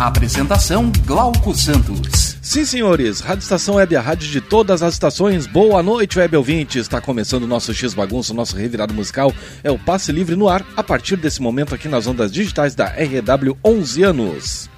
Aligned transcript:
Apresentação 0.00 0.90
Glauco 1.04 1.54
Santos. 1.54 2.38
Sim, 2.40 2.64
senhores, 2.64 3.20
Rádio 3.20 3.42
Estação 3.42 3.74
Web, 3.74 3.94
a 3.94 4.00
rádio 4.00 4.30
de 4.30 4.40
todas 4.40 4.82
as 4.82 4.94
estações. 4.94 5.46
Boa 5.46 5.82
noite, 5.82 6.18
web 6.18 6.38
ouvinte. 6.38 6.78
Está 6.78 7.02
começando 7.02 7.42
o 7.42 7.46
nosso 7.46 7.74
X 7.74 7.92
Bagunça, 7.92 8.32
nosso 8.32 8.56
revirado 8.56 8.94
musical. 8.94 9.30
É 9.62 9.70
o 9.70 9.78
Passe 9.78 10.10
Livre 10.10 10.36
no 10.36 10.48
ar, 10.48 10.64
a 10.74 10.82
partir 10.82 11.16
desse 11.16 11.42
momento 11.42 11.74
aqui 11.74 11.86
nas 11.86 12.06
ondas 12.06 12.32
digitais 12.32 12.74
da 12.74 12.86
RW 12.86 13.58
11 13.62 14.02
anos. 14.02 14.69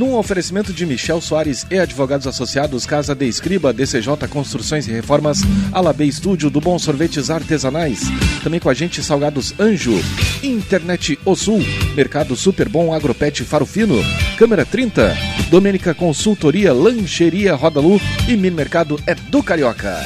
Num 0.00 0.16
oferecimento 0.16 0.72
de 0.72 0.86
Michel 0.86 1.20
Soares 1.20 1.66
e 1.70 1.78
advogados 1.78 2.26
associados, 2.26 2.86
Casa 2.86 3.14
de 3.14 3.26
Escriba, 3.26 3.70
DCJ 3.70 4.26
Construções 4.30 4.88
e 4.88 4.90
Reformas, 4.90 5.42
Alabê 5.70 6.06
Estúdio, 6.06 6.48
do 6.48 6.58
Bom 6.58 6.78
Sorvetes 6.78 7.28
Artesanais. 7.28 8.04
Também 8.42 8.58
com 8.58 8.70
a 8.70 8.72
gente 8.72 9.02
Salgados 9.02 9.52
Anjo, 9.60 9.92
Internet 10.42 11.18
O 11.22 11.36
Sul, 11.36 11.60
Mercado 11.94 12.34
Super 12.34 12.66
Bom 12.66 12.94
Agropet 12.94 13.44
Faro 13.44 13.66
Fino, 13.66 14.02
Câmera 14.38 14.64
30, 14.64 15.14
Domênica 15.50 15.92
Consultoria, 15.92 16.72
Lancheria 16.72 17.54
Rodalu 17.54 18.00
e 18.26 18.38
Mini 18.38 18.56
Mercado 18.56 18.98
é 19.06 19.14
do 19.14 19.42
Carioca. 19.42 19.98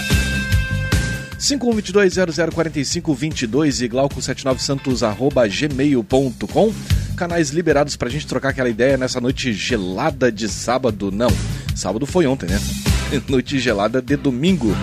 5122-004522 1.44 3.84
e 3.84 3.88
glauco79santos 3.88 5.06
arroba 5.06 5.46
gmail.com 5.46 6.72
canais 7.14 7.50
liberados 7.50 7.96
pra 7.96 8.08
gente 8.08 8.26
trocar 8.26 8.48
aquela 8.48 8.70
ideia 8.70 8.96
nessa 8.96 9.20
noite 9.20 9.52
gelada 9.52 10.32
de 10.32 10.48
sábado. 10.48 11.12
Não, 11.12 11.28
sábado 11.76 12.06
foi 12.06 12.26
ontem, 12.26 12.48
né? 12.48 12.58
noite 13.28 13.58
gelada 13.58 14.00
de 14.00 14.16
domingo, 14.16 14.74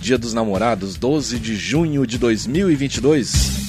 dia 0.00 0.16
dos 0.16 0.32
namorados, 0.32 0.96
12 0.96 1.38
de 1.38 1.54
junho 1.54 2.06
de 2.06 2.16
2022. 2.16 3.60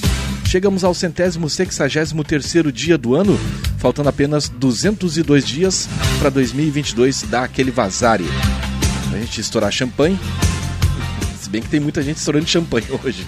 Chegamos 0.46 0.86
ao 0.86 0.94
centésimo 0.94 1.50
sexagésimo 1.50 2.24
terceiro 2.24 2.72
dia 2.72 2.98
do 2.98 3.16
ano, 3.16 3.38
faltando 3.80 4.08
apenas 4.08 4.48
202 4.48 5.46
dias 5.46 5.90
para 6.20 6.30
2022 6.30 7.24
dar 7.24 7.44
aquele 7.44 7.70
vazare. 7.70 8.24
A 9.12 9.18
gente 9.20 9.42
estourar 9.42 9.70
champanhe, 9.72 10.18
bem 11.54 11.62
que 11.62 11.70
tem 11.70 11.80
muita 11.80 12.02
gente 12.02 12.18
estourando 12.18 12.48
champanhe 12.48 12.88
hoje. 13.04 13.28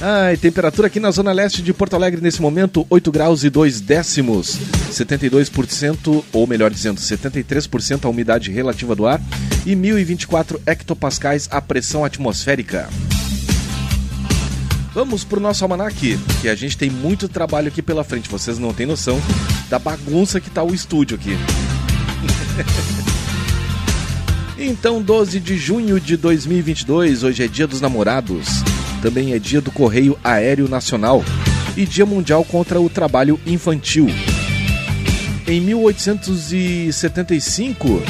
Ai, 0.00 0.36
temperatura 0.36 0.88
aqui 0.88 1.00
na 1.00 1.10
zona 1.10 1.32
leste 1.32 1.62
de 1.62 1.72
Porto 1.72 1.94
Alegre 1.94 2.20
nesse 2.20 2.42
momento, 2.42 2.86
8 2.90 3.10
graus 3.10 3.44
e 3.44 3.50
2 3.50 3.80
décimos. 3.80 4.58
72%, 4.92 6.22
ou 6.32 6.46
melhor 6.46 6.70
dizendo, 6.70 7.00
73% 7.00 8.04
a 8.04 8.08
umidade 8.10 8.52
relativa 8.52 8.94
do 8.94 9.06
ar 9.06 9.22
e 9.64 9.74
1024 9.74 10.60
hectopascais 10.66 11.48
a 11.50 11.62
pressão 11.62 12.04
atmosférica. 12.04 12.90
Vamos 14.92 15.24
pro 15.24 15.40
nosso 15.40 15.64
almanac, 15.64 16.18
que 16.42 16.48
a 16.48 16.54
gente 16.54 16.76
tem 16.76 16.90
muito 16.90 17.26
trabalho 17.26 17.68
aqui 17.68 17.80
pela 17.80 18.04
frente. 18.04 18.28
Vocês 18.28 18.58
não 18.58 18.74
têm 18.74 18.84
noção 18.86 19.18
da 19.70 19.78
bagunça 19.78 20.40
que 20.40 20.50
tá 20.50 20.62
o 20.62 20.74
estúdio 20.74 21.16
aqui. 21.16 21.34
então, 24.58 25.00
12 25.00 25.38
de 25.38 25.56
junho 25.56 26.00
de 26.00 26.16
2022, 26.16 27.22
hoje 27.22 27.44
é 27.44 27.48
dia 27.48 27.66
dos 27.66 27.80
namorados. 27.80 28.48
Também 29.00 29.32
é 29.32 29.38
dia 29.38 29.60
do 29.60 29.70
Correio 29.70 30.18
Aéreo 30.24 30.68
Nacional 30.68 31.24
e 31.76 31.86
Dia 31.86 32.04
Mundial 32.04 32.44
contra 32.44 32.80
o 32.80 32.90
Trabalho 32.90 33.38
Infantil. 33.46 34.08
Em 35.46 35.60
1875, 35.60 38.02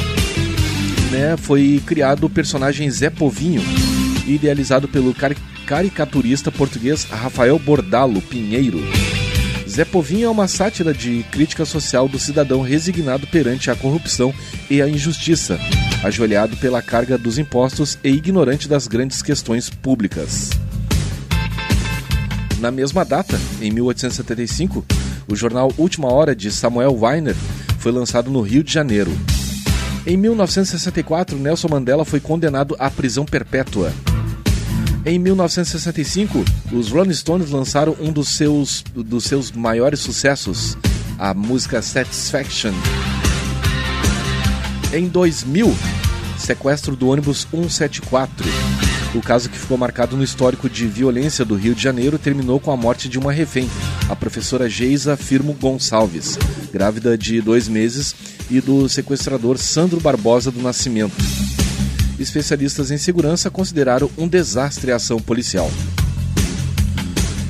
né, 1.11 1.37
foi 1.37 1.79
criado 1.85 2.23
o 2.25 2.29
personagem 2.29 2.89
Zé 2.89 3.11
Povinho, 3.11 3.61
idealizado 4.25 4.87
pelo 4.87 5.15
caricaturista 5.67 6.51
português 6.51 7.03
Rafael 7.03 7.59
Bordalo 7.59 8.19
Pinheiro. 8.23 8.81
Zé 9.69 9.85
Povinho 9.85 10.25
é 10.25 10.29
uma 10.29 10.47
sátira 10.47 10.91
de 10.91 11.23
crítica 11.31 11.63
social 11.63 12.07
do 12.07 12.17
cidadão 12.17 12.61
resignado 12.61 13.27
perante 13.27 13.69
a 13.69 13.75
corrupção 13.75 14.33
e 14.67 14.81
a 14.81 14.89
injustiça, 14.89 15.59
ajoelhado 16.03 16.55
pela 16.57 16.81
carga 16.81 17.17
dos 17.17 17.37
impostos 17.37 17.97
e 18.03 18.09
ignorante 18.09 18.67
das 18.67 18.87
grandes 18.87 19.21
questões 19.21 19.69
públicas. 19.69 20.49
Na 22.59 22.71
mesma 22.71 23.05
data, 23.05 23.39
em 23.61 23.71
1875, 23.71 24.85
o 25.27 25.35
jornal 25.35 25.71
Última 25.77 26.11
Hora 26.11 26.35
de 26.35 26.51
Samuel 26.51 26.97
Weiner 26.99 27.35
foi 27.79 27.91
lançado 27.91 28.29
no 28.29 28.41
Rio 28.41 28.63
de 28.63 28.73
Janeiro. 28.73 29.11
Em 30.05 30.17
1964, 30.17 31.37
Nelson 31.37 31.67
Mandela 31.69 32.03
foi 32.03 32.19
condenado 32.19 32.75
à 32.79 32.89
prisão 32.89 33.25
perpétua. 33.25 33.93
Em 35.05 35.17
1965, 35.17 36.43
os 36.73 36.89
Rolling 36.89 37.13
Stones 37.13 37.49
lançaram 37.51 37.95
um 37.99 38.11
dos 38.11 38.29
seus, 38.29 38.83
dos 38.93 39.23
seus 39.23 39.51
maiores 39.51 39.99
sucessos, 39.99 40.77
a 41.17 41.33
música 41.33 41.81
Satisfaction. 41.81 42.73
Em 44.91 45.07
2000, 45.07 45.75
sequestro 46.35 46.95
do 46.95 47.09
ônibus 47.09 47.47
174. 47.51 48.43
O 49.13 49.21
caso 49.21 49.47
que 49.47 49.57
ficou 49.57 49.77
marcado 49.77 50.17
no 50.17 50.23
histórico 50.23 50.67
de 50.67 50.87
violência 50.87 51.45
do 51.45 51.55
Rio 51.55 51.75
de 51.75 51.83
Janeiro 51.83 52.17
terminou 52.17 52.59
com 52.59 52.71
a 52.71 52.77
morte 52.77 53.07
de 53.07 53.19
uma 53.19 53.31
refém, 53.31 53.69
a 54.09 54.15
professora 54.15 54.67
Geisa 54.67 55.15
Firmo 55.15 55.53
Gonçalves, 55.53 56.39
grávida 56.73 57.15
de 57.15 57.39
dois 57.39 57.67
meses, 57.67 58.15
e 58.49 58.59
do 58.59 58.89
sequestrador 58.89 59.59
Sandro 59.59 59.99
Barbosa 59.99 60.49
do 60.49 60.59
Nascimento. 60.59 61.15
Especialistas 62.19 62.89
em 62.89 62.97
segurança 62.97 63.51
consideraram 63.51 64.09
um 64.17 64.27
desastre 64.27 64.91
a 64.91 64.95
ação 64.95 65.19
policial. 65.19 65.71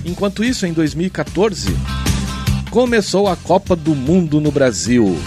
Enquanto 0.04 0.44
isso, 0.44 0.66
em 0.66 0.74
2014, 0.74 1.74
começou 2.70 3.30
a 3.30 3.38
Copa 3.38 3.78
do 3.78 3.96
Mundo 3.96 4.42
no 4.42 4.52
Brasil. 4.52 5.18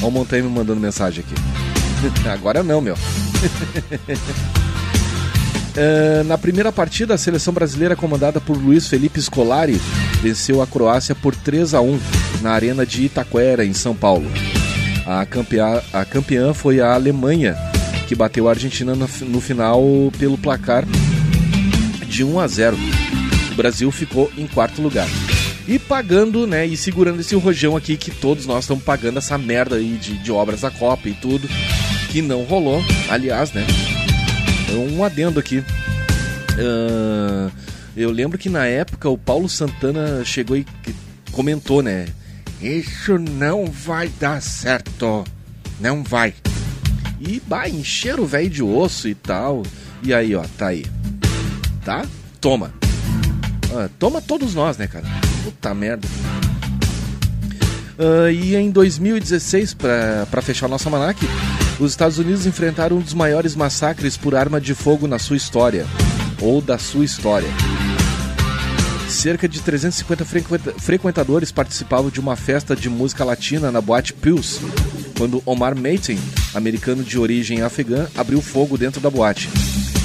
Olha 0.00 0.08
o 0.08 0.10
Montanha 0.10 0.42
me 0.42 0.48
mandando 0.48 0.80
mensagem 0.80 1.24
aqui. 1.24 1.34
Agora 2.28 2.62
não, 2.62 2.80
meu. 2.80 2.94
Uh, 5.74 6.24
na 6.26 6.38
primeira 6.38 6.72
partida, 6.72 7.14
a 7.14 7.18
seleção 7.18 7.52
brasileira, 7.52 7.94
comandada 7.94 8.40
por 8.40 8.56
Luiz 8.56 8.86
Felipe 8.86 9.20
Scolari, 9.20 9.80
venceu 10.22 10.62
a 10.62 10.66
Croácia 10.66 11.14
por 11.14 11.34
3 11.34 11.74
a 11.74 11.80
1 11.80 12.00
na 12.40 12.52
Arena 12.52 12.86
de 12.86 13.04
Itaquera, 13.04 13.64
em 13.64 13.74
São 13.74 13.94
Paulo. 13.94 14.30
A 15.06 15.24
campeã, 15.26 15.82
a 15.92 16.04
campeã 16.04 16.54
foi 16.54 16.80
a 16.80 16.94
Alemanha, 16.94 17.56
que 18.08 18.14
bateu 18.14 18.48
a 18.48 18.52
Argentina 18.52 18.94
no, 18.94 19.08
no 19.22 19.40
final 19.40 19.82
pelo 20.18 20.38
placar 20.38 20.84
de 22.06 22.24
1 22.24 22.40
a 22.40 22.46
0. 22.46 22.76
O 23.52 23.54
Brasil 23.54 23.90
ficou 23.90 24.30
em 24.36 24.46
quarto 24.46 24.80
lugar. 24.80 25.08
E 25.70 25.78
pagando, 25.78 26.48
né, 26.48 26.66
e 26.66 26.76
segurando 26.76 27.20
esse 27.20 27.36
rojão 27.36 27.76
aqui 27.76 27.96
que 27.96 28.10
todos 28.10 28.44
nós 28.44 28.64
estamos 28.64 28.82
pagando 28.82 29.18
essa 29.18 29.38
merda 29.38 29.76
aí 29.76 29.96
de, 29.98 30.18
de 30.18 30.32
obras 30.32 30.62
da 30.62 30.70
Copa 30.70 31.08
e 31.08 31.14
tudo, 31.14 31.48
que 32.10 32.20
não 32.20 32.42
rolou. 32.42 32.82
Aliás, 33.08 33.52
né, 33.52 33.64
um 34.72 35.04
adendo 35.04 35.38
aqui. 35.38 35.58
Uh, 36.58 37.52
eu 37.96 38.10
lembro 38.10 38.36
que 38.36 38.48
na 38.48 38.66
época 38.66 39.08
o 39.08 39.16
Paulo 39.16 39.48
Santana 39.48 40.24
chegou 40.24 40.56
e 40.56 40.66
comentou, 41.30 41.84
né? 41.84 42.08
Isso 42.60 43.16
não 43.16 43.66
vai 43.66 44.08
dar 44.08 44.42
certo. 44.42 45.22
Não 45.78 46.02
vai. 46.02 46.34
E, 47.20 47.40
bah, 47.46 47.68
encheram 47.68 48.24
o 48.24 48.26
velho 48.26 48.50
de 48.50 48.60
osso 48.60 49.06
e 49.06 49.14
tal. 49.14 49.62
E 50.02 50.12
aí, 50.12 50.34
ó, 50.34 50.42
tá 50.58 50.66
aí. 50.66 50.84
Tá? 51.84 52.04
Toma. 52.40 52.74
Uh, 53.70 53.88
toma 54.00 54.20
todos 54.20 54.52
nós, 54.52 54.76
né, 54.76 54.88
cara? 54.88 55.06
Puta 55.44 55.74
merda. 55.74 56.06
Uh, 57.98 58.30
e 58.30 58.56
em 58.56 58.70
2016, 58.70 59.74
para 59.74 60.42
fechar 60.42 60.66
o 60.66 60.68
nosso 60.70 60.88
almanac, 60.88 61.20
os 61.78 61.90
Estados 61.90 62.18
Unidos 62.18 62.46
enfrentaram 62.46 62.96
um 62.96 63.00
dos 63.00 63.14
maiores 63.14 63.54
massacres 63.54 64.16
por 64.16 64.34
arma 64.34 64.60
de 64.60 64.74
fogo 64.74 65.06
na 65.06 65.18
sua 65.18 65.36
história, 65.36 65.86
ou 66.40 66.60
da 66.60 66.78
sua 66.78 67.04
história. 67.04 67.48
Cerca 69.08 69.48
de 69.48 69.60
350 69.60 70.24
frequentadores 70.78 71.50
participavam 71.50 72.10
de 72.10 72.20
uma 72.20 72.36
festa 72.36 72.76
de 72.76 72.88
música 72.88 73.24
latina 73.24 73.70
na 73.70 73.80
boate 73.80 74.12
Pulse, 74.12 74.60
quando 75.18 75.42
Omar 75.44 75.74
Maten, 75.74 76.18
americano 76.54 77.02
de 77.02 77.18
origem 77.18 77.60
afegã, 77.60 78.06
abriu 78.16 78.40
fogo 78.40 78.78
dentro 78.78 79.00
da 79.00 79.10
boate. 79.10 79.50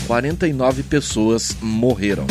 49 0.08 0.84
pessoas 0.84 1.56
morreram. 1.62 2.26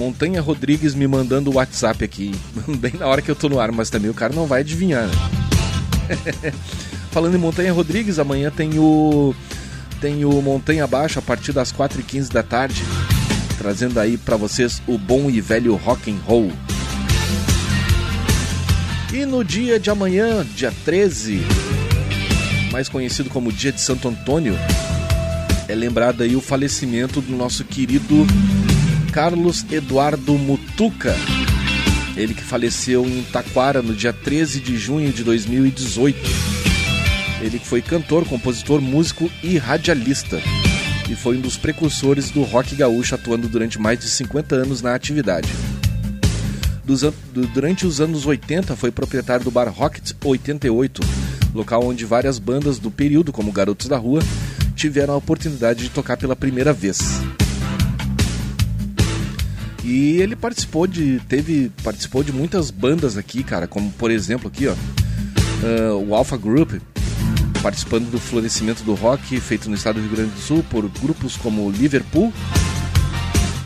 Montanha 0.00 0.40
Rodrigues 0.40 0.94
me 0.94 1.06
mandando 1.06 1.50
o 1.50 1.56
WhatsApp 1.56 2.02
aqui, 2.02 2.34
bem 2.80 2.94
na 2.98 3.06
hora 3.06 3.20
que 3.20 3.30
eu 3.30 3.36
tô 3.36 3.50
no 3.50 3.60
ar, 3.60 3.70
mas 3.70 3.90
também 3.90 4.10
o 4.10 4.14
cara 4.14 4.34
não 4.34 4.46
vai 4.46 4.60
adivinhar, 4.60 5.06
né? 5.06 5.12
Falando 7.12 7.34
em 7.34 7.38
Montanha 7.38 7.70
Rodrigues, 7.70 8.18
amanhã 8.18 8.50
tem 8.50 8.78
o 8.78 9.34
tem 10.00 10.24
o 10.24 10.40
Montanha 10.40 10.84
Abaixo 10.84 11.18
a 11.18 11.22
partir 11.22 11.52
das 11.52 11.70
4h15 11.70 12.32
da 12.32 12.42
tarde, 12.42 12.82
trazendo 13.58 14.00
aí 14.00 14.16
para 14.16 14.38
vocês 14.38 14.80
o 14.86 14.96
bom 14.96 15.28
e 15.28 15.38
velho 15.38 15.76
rock 15.76 16.10
and 16.10 16.18
roll. 16.24 16.50
E 19.12 19.26
no 19.26 19.44
dia 19.44 19.78
de 19.78 19.90
amanhã, 19.90 20.46
dia 20.56 20.72
13, 20.82 21.42
mais 22.72 22.88
conhecido 22.88 23.28
como 23.28 23.52
dia 23.52 23.70
de 23.70 23.82
Santo 23.82 24.08
Antônio, 24.08 24.56
é 25.68 25.74
lembrado 25.74 26.22
aí 26.22 26.34
o 26.34 26.40
falecimento 26.40 27.20
do 27.20 27.36
nosso 27.36 27.64
querido 27.64 28.26
Carlos 29.12 29.66
Eduardo 29.70 30.38
Mutuca. 30.38 31.16
Ele 32.16 32.32
que 32.32 32.42
faleceu 32.42 33.04
em 33.04 33.22
Taquara 33.24 33.82
no 33.82 33.94
dia 33.94 34.12
13 34.12 34.60
de 34.60 34.76
junho 34.76 35.12
de 35.12 35.24
2018. 35.24 36.18
Ele 37.40 37.58
que 37.58 37.66
foi 37.66 37.82
cantor, 37.82 38.24
compositor, 38.24 38.80
músico 38.80 39.30
e 39.42 39.58
radialista. 39.58 40.40
E 41.08 41.16
foi 41.16 41.36
um 41.38 41.40
dos 41.40 41.56
precursores 41.56 42.30
do 42.30 42.42
rock 42.42 42.76
gaúcho, 42.76 43.16
atuando 43.16 43.48
durante 43.48 43.80
mais 43.80 43.98
de 43.98 44.08
50 44.08 44.54
anos 44.54 44.80
na 44.80 44.94
atividade. 44.94 45.48
Durante 47.52 47.86
os 47.86 48.00
anos 48.00 48.26
80, 48.26 48.76
foi 48.76 48.92
proprietário 48.92 49.44
do 49.44 49.50
Bar 49.50 49.68
Rocket 49.72 50.12
88, 50.24 51.02
local 51.52 51.84
onde 51.84 52.04
várias 52.04 52.38
bandas 52.38 52.78
do 52.78 52.90
período, 52.90 53.32
como 53.32 53.50
Garotos 53.50 53.88
da 53.88 53.96
Rua, 53.96 54.22
tiveram 54.76 55.14
a 55.14 55.16
oportunidade 55.16 55.84
de 55.84 55.90
tocar 55.90 56.16
pela 56.16 56.36
primeira 56.36 56.72
vez. 56.72 57.20
E 59.82 60.20
ele 60.20 60.36
participou 60.36 60.86
de. 60.86 61.20
teve. 61.28 61.70
participou 61.82 62.22
de 62.22 62.32
muitas 62.32 62.70
bandas 62.70 63.16
aqui, 63.16 63.42
cara, 63.42 63.66
como 63.66 63.90
por 63.92 64.10
exemplo 64.10 64.48
aqui, 64.48 64.68
ó. 64.68 64.72
Uh, 64.72 66.08
o 66.08 66.14
Alpha 66.14 66.36
Group, 66.36 66.72
participando 67.62 68.10
do 68.10 68.18
florescimento 68.18 68.82
do 68.82 68.94
rock 68.94 69.38
feito 69.40 69.68
no 69.68 69.74
estado 69.74 69.96
do 69.96 70.00
Rio 70.02 70.16
Grande 70.16 70.30
do 70.30 70.40
Sul 70.40 70.64
por 70.70 70.88
grupos 70.88 71.36
como 71.36 71.70
Liverpool, 71.70 72.32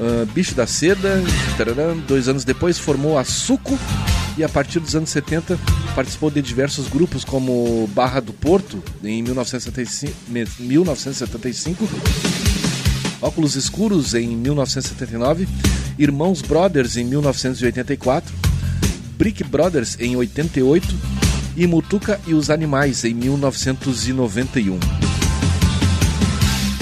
uh, 0.01 0.27
Bicho 0.33 0.55
da 0.55 0.67
Seda, 0.67 1.23
dois 2.07 2.29
anos 2.29 2.45
depois 2.45 2.79
formou 2.79 3.19
a 3.19 3.25
Suco 3.25 3.79
e 4.37 4.43
a 4.43 4.49
partir 4.49 4.81
dos 4.81 4.97
anos 4.97 5.11
70 5.11 5.59
participou 5.95 6.31
de 6.31 6.43
diversos 6.43 6.89
grupos 6.89 7.25
como 7.25 7.89
Barra 7.95 8.21
do 8.21 8.33
Porto 8.33 8.83
em 9.03 9.23
1975, 9.23 10.13
1975 10.59 12.44
Óculos 13.25 13.57
Escuros 13.57 14.13
em 14.13 14.37
1979, 14.37 15.49
Irmãos 15.99 16.43
Brothers 16.43 16.99
em 16.99 17.05
1984, 17.05 18.31
Brick 19.17 19.43
Brothers 19.43 19.97
em 19.99 20.15
88 20.15 20.95
e 21.57 21.67
Mutuca 21.67 22.21
e 22.27 22.35
os 22.35 22.51
Animais 22.51 23.03
em 23.03 23.15
1991. 23.15 24.79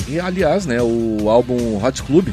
E 0.08 0.18
aliás, 0.18 0.66
né, 0.66 0.82
o 0.82 1.30
álbum 1.30 1.80
Hot 1.80 2.02
Club 2.02 2.28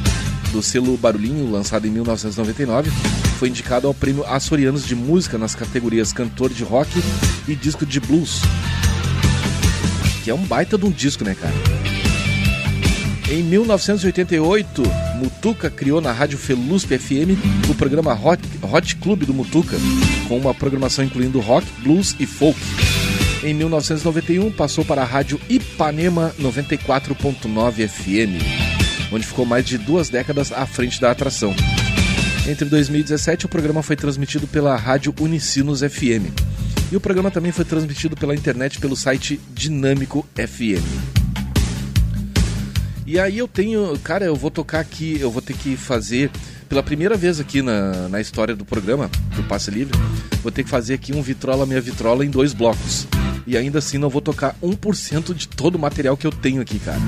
do 0.51 0.63
selo 0.63 0.97
Barulhinho, 0.97 1.51
lançado 1.51 1.85
em 1.85 1.91
1999, 1.91 2.89
foi 3.37 3.49
indicado 3.49 3.85
ao 3.85 3.93
prêmio 3.93 4.25
Açorianos 4.25 4.87
de 4.87 4.95
Música 4.95 5.37
nas 5.37 5.53
categorias 5.53 6.11
Cantor 6.11 6.49
de 6.49 6.63
Rock 6.63 6.89
e 7.47 7.55
Disco 7.55 7.85
de 7.85 7.99
Blues. 7.99 8.41
Que 10.23 10.31
é 10.31 10.33
um 10.33 10.43
baita 10.45 10.79
de 10.79 10.85
um 10.85 10.91
disco, 10.91 11.23
né, 11.23 11.35
cara? 11.35 11.78
Em 13.31 13.43
1988, 13.43 14.81
Mutuca 15.17 15.69
criou 15.69 16.01
na 16.01 16.11
Rádio 16.11 16.35
Felusp 16.35 16.97
FM 16.97 17.37
o 17.69 17.75
programa 17.75 18.11
Hot, 18.11 18.41
Hot 18.63 18.95
Club 18.95 19.23
do 19.23 19.35
Mutuca, 19.35 19.77
com 20.27 20.35
uma 20.35 20.51
programação 20.51 21.05
incluindo 21.05 21.39
rock, 21.39 21.67
blues 21.83 22.15
e 22.19 22.25
folk. 22.25 22.59
Em 23.43 23.53
1991, 23.53 24.51
passou 24.51 24.83
para 24.83 25.03
a 25.03 25.05
Rádio 25.05 25.39
Ipanema 25.47 26.33
94.9 26.41 27.87
FM, 27.87 29.13
onde 29.13 29.27
ficou 29.27 29.45
mais 29.45 29.63
de 29.63 29.77
duas 29.77 30.09
décadas 30.09 30.51
à 30.51 30.65
frente 30.65 30.99
da 30.99 31.11
atração. 31.11 31.55
Entre 32.47 32.67
2017, 32.67 33.45
o 33.45 33.49
programa 33.49 33.83
foi 33.83 33.95
transmitido 33.95 34.47
pela 34.47 34.75
Rádio 34.75 35.13
Unicinos 35.19 35.81
FM. 35.81 36.33
E 36.91 36.95
o 36.95 36.99
programa 36.99 37.29
também 37.29 37.51
foi 37.51 37.63
transmitido 37.63 38.15
pela 38.15 38.33
internet 38.33 38.79
pelo 38.79 38.95
site 38.95 39.39
Dinâmico 39.53 40.27
FM. 40.35 41.18
E 43.09 43.19
aí 43.19 43.39
eu 43.39 43.47
tenho, 43.47 43.97
cara, 44.03 44.23
eu 44.23 44.35
vou 44.35 44.51
tocar 44.51 44.79
aqui, 44.79 45.17
eu 45.19 45.31
vou 45.31 45.41
ter 45.41 45.57
que 45.57 45.75
fazer 45.75 46.29
pela 46.69 46.83
primeira 46.83 47.17
vez 47.17 47.39
aqui 47.39 47.59
na, 47.59 48.07
na 48.07 48.21
história 48.21 48.55
do 48.55 48.63
programa, 48.63 49.09
do 49.35 49.41
Passe 49.45 49.71
Livre, 49.71 49.97
vou 50.43 50.51
ter 50.51 50.63
que 50.63 50.69
fazer 50.69 50.93
aqui 50.93 51.11
um 51.11 51.19
Vitrola 51.19 51.65
Minha 51.65 51.81
Vitrola 51.81 52.23
em 52.23 52.29
dois 52.29 52.53
blocos. 52.53 53.07
E 53.47 53.57
ainda 53.57 53.79
assim 53.79 53.97
não 53.97 54.11
vou 54.11 54.21
tocar 54.21 54.55
1% 54.61 55.33
de 55.33 55.47
todo 55.47 55.73
o 55.73 55.79
material 55.79 56.15
que 56.15 56.27
eu 56.27 56.31
tenho 56.31 56.61
aqui, 56.61 56.77
cara. 56.77 56.99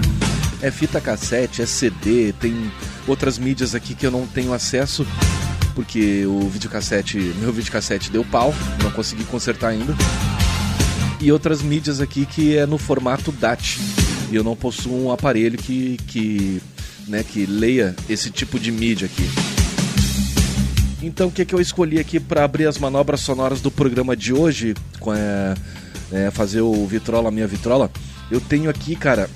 É 0.59 0.71
fita 0.71 0.99
cassete, 0.99 1.61
é 1.61 1.67
CD, 1.67 2.33
tem 2.33 2.55
outras 3.07 3.37
mídias 3.37 3.75
aqui 3.75 3.93
que 3.93 4.07
eu 4.07 4.09
não 4.09 4.25
tenho 4.25 4.53
acesso, 4.53 5.05
porque 5.75 6.25
o 6.25 6.49
videocassete, 6.49 7.19
meu 7.39 7.53
videocassete 7.53 8.09
deu 8.09 8.25
pau, 8.25 8.55
não 8.81 8.89
consegui 8.89 9.23
consertar 9.25 9.67
ainda. 9.67 9.93
E 11.19 11.31
outras 11.31 11.61
mídias 11.61 12.01
aqui 12.01 12.25
que 12.25 12.57
é 12.57 12.65
no 12.65 12.79
formato 12.79 13.31
DAT 13.31 13.79
e 14.31 14.35
eu 14.35 14.43
não 14.43 14.55
possuo 14.55 15.05
um 15.05 15.11
aparelho 15.11 15.57
que, 15.57 15.97
que, 16.07 16.61
né, 17.07 17.23
que 17.23 17.45
leia 17.45 17.95
esse 18.09 18.31
tipo 18.31 18.57
de 18.57 18.71
mídia 18.71 19.05
aqui. 19.05 19.29
Então 21.03 21.27
o 21.27 21.31
que, 21.31 21.41
é 21.41 21.45
que 21.45 21.53
eu 21.53 21.59
escolhi 21.59 21.99
aqui 21.99 22.19
para 22.19 22.43
abrir 22.43 22.65
as 22.67 22.77
manobras 22.77 23.19
sonoras 23.19 23.59
do 23.59 23.69
programa 23.69 24.15
de 24.15 24.33
hoje, 24.33 24.73
é, 25.13 25.55
é, 26.11 26.31
fazer 26.31 26.61
o 26.61 26.85
Vitrola 26.85 27.29
Minha 27.29 27.47
Vitrola? 27.47 27.91
Eu 28.29 28.39
tenho 28.39 28.69
aqui, 28.69 28.95
cara, 28.95 29.29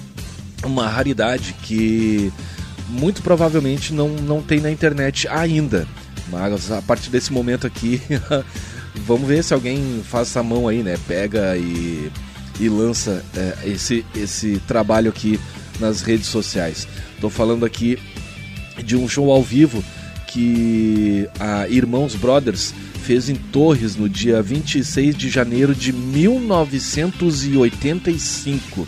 uma 0.63 0.88
raridade 0.88 1.53
que 1.63 2.31
muito 2.88 3.21
provavelmente 3.21 3.94
não, 3.94 4.09
não 4.09 4.42
tem 4.42 4.62
na 4.62 4.71
internet 4.71 5.27
ainda. 5.27 5.88
Mas 6.30 6.71
a 6.71 6.81
partir 6.81 7.09
desse 7.09 7.33
momento 7.33 7.68
aqui, 7.68 8.01
vamos 9.06 9.27
ver 9.27 9.44
se 9.44 9.53
alguém 9.53 10.01
faz 10.03 10.30
essa 10.30 10.42
mão 10.42 10.68
aí, 10.68 10.81
né? 10.81 10.97
Pega 11.07 11.57
e 11.57 12.12
e 12.60 12.69
lança 12.69 13.24
é, 13.36 13.57
esse, 13.66 14.06
esse 14.16 14.62
trabalho 14.68 15.10
aqui 15.10 15.40
nas 15.80 16.02
redes 16.02 16.28
sociais. 16.28 16.88
Estou 17.13 17.30
falando 17.30 17.66
aqui 17.66 18.00
de 18.83 18.95
um 18.95 19.07
show 19.07 19.31
ao 19.31 19.44
vivo 19.44 19.83
que 20.28 21.30
a 21.40 21.69
Irmãos 21.69 22.16
Brothers 22.16 22.74
fez 23.04 23.30
em 23.30 23.35
Torres 23.35 23.95
no 23.95 24.09
dia 24.09 24.42
26 24.42 25.16
de 25.16 25.30
janeiro 25.30 25.76
de 25.76 25.94
1985. 25.94 28.88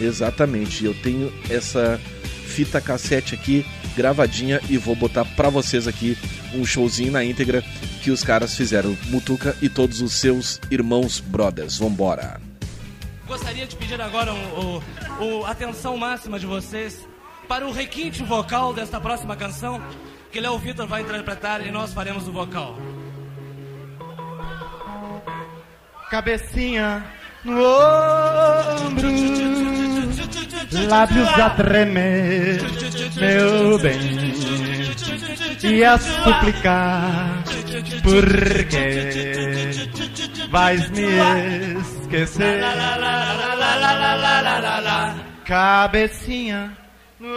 Exatamente, 0.00 0.84
eu 0.84 0.94
tenho 0.94 1.32
essa 1.50 2.00
fita 2.46 2.80
cassete 2.80 3.34
aqui 3.34 3.66
gravadinha 3.96 4.60
e 4.70 4.78
vou 4.78 4.94
botar 4.94 5.24
para 5.24 5.50
vocês 5.50 5.88
aqui 5.88 6.16
um 6.54 6.64
showzinho 6.64 7.10
na 7.12 7.24
íntegra 7.24 7.64
que 8.00 8.12
os 8.12 8.22
caras 8.22 8.56
fizeram, 8.56 8.96
Mutuca 9.06 9.56
e 9.60 9.68
todos 9.68 10.00
os 10.00 10.12
seus 10.12 10.60
irmãos 10.70 11.18
brothers. 11.20 11.78
Vambora! 11.78 12.47
Gostaria 13.28 13.66
de 13.66 13.76
pedir 13.76 14.00
agora 14.00 14.32
o, 14.32 14.82
o, 15.20 15.40
o 15.40 15.46
atenção 15.46 15.98
máxima 15.98 16.38
de 16.38 16.46
vocês 16.46 17.06
para 17.46 17.66
o 17.66 17.70
requinte 17.70 18.22
vocal 18.22 18.72
desta 18.72 18.98
próxima 18.98 19.36
canção, 19.36 19.82
que 20.32 20.40
Léo 20.40 20.58
Vitor 20.58 20.86
vai 20.86 21.02
interpretar 21.02 21.64
e 21.66 21.70
nós 21.70 21.92
faremos 21.92 22.26
o 22.26 22.32
vocal. 22.32 22.74
Cabecinha 26.10 27.04
no 27.44 27.60
ombro, 28.86 29.08
lábios 30.88 31.28
a 31.28 31.50
tremer, 31.50 32.62
meu 33.14 33.78
bem, 33.78 33.98
e 35.64 35.84
a 35.84 35.98
suplicar, 35.98 37.44
porque 38.02 39.97
vais 40.50 40.90
me 40.90 41.80
esquecer. 41.80 42.60
Cabecinha 45.44 46.76
no 47.18 47.28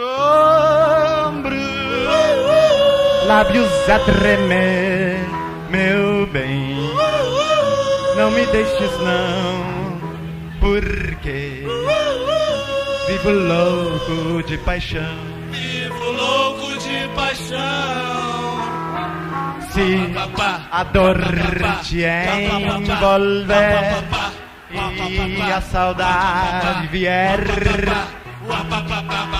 ombro, 1.28 1.56
lábios 3.26 3.88
a 3.88 3.98
tremer, 4.00 5.18
meu 5.70 6.26
bem. 6.26 6.76
Não 8.16 8.30
me 8.30 8.44
deixes 8.46 8.98
não, 9.00 10.00
porque 10.60 11.64
vivo 13.08 13.30
louco 13.30 14.42
de 14.46 14.58
paixão. 14.58 15.18
Vivo 15.50 16.12
louco 16.12 16.78
de 16.78 17.08
paixão. 17.14 18.51
Se 19.72 20.12
a 20.70 20.84
dor 20.84 21.18
te 21.82 22.04
envolver 22.04 24.04
e 24.70 25.50
a 25.50 25.60
saudade 25.62 26.88
vier, 26.88 27.40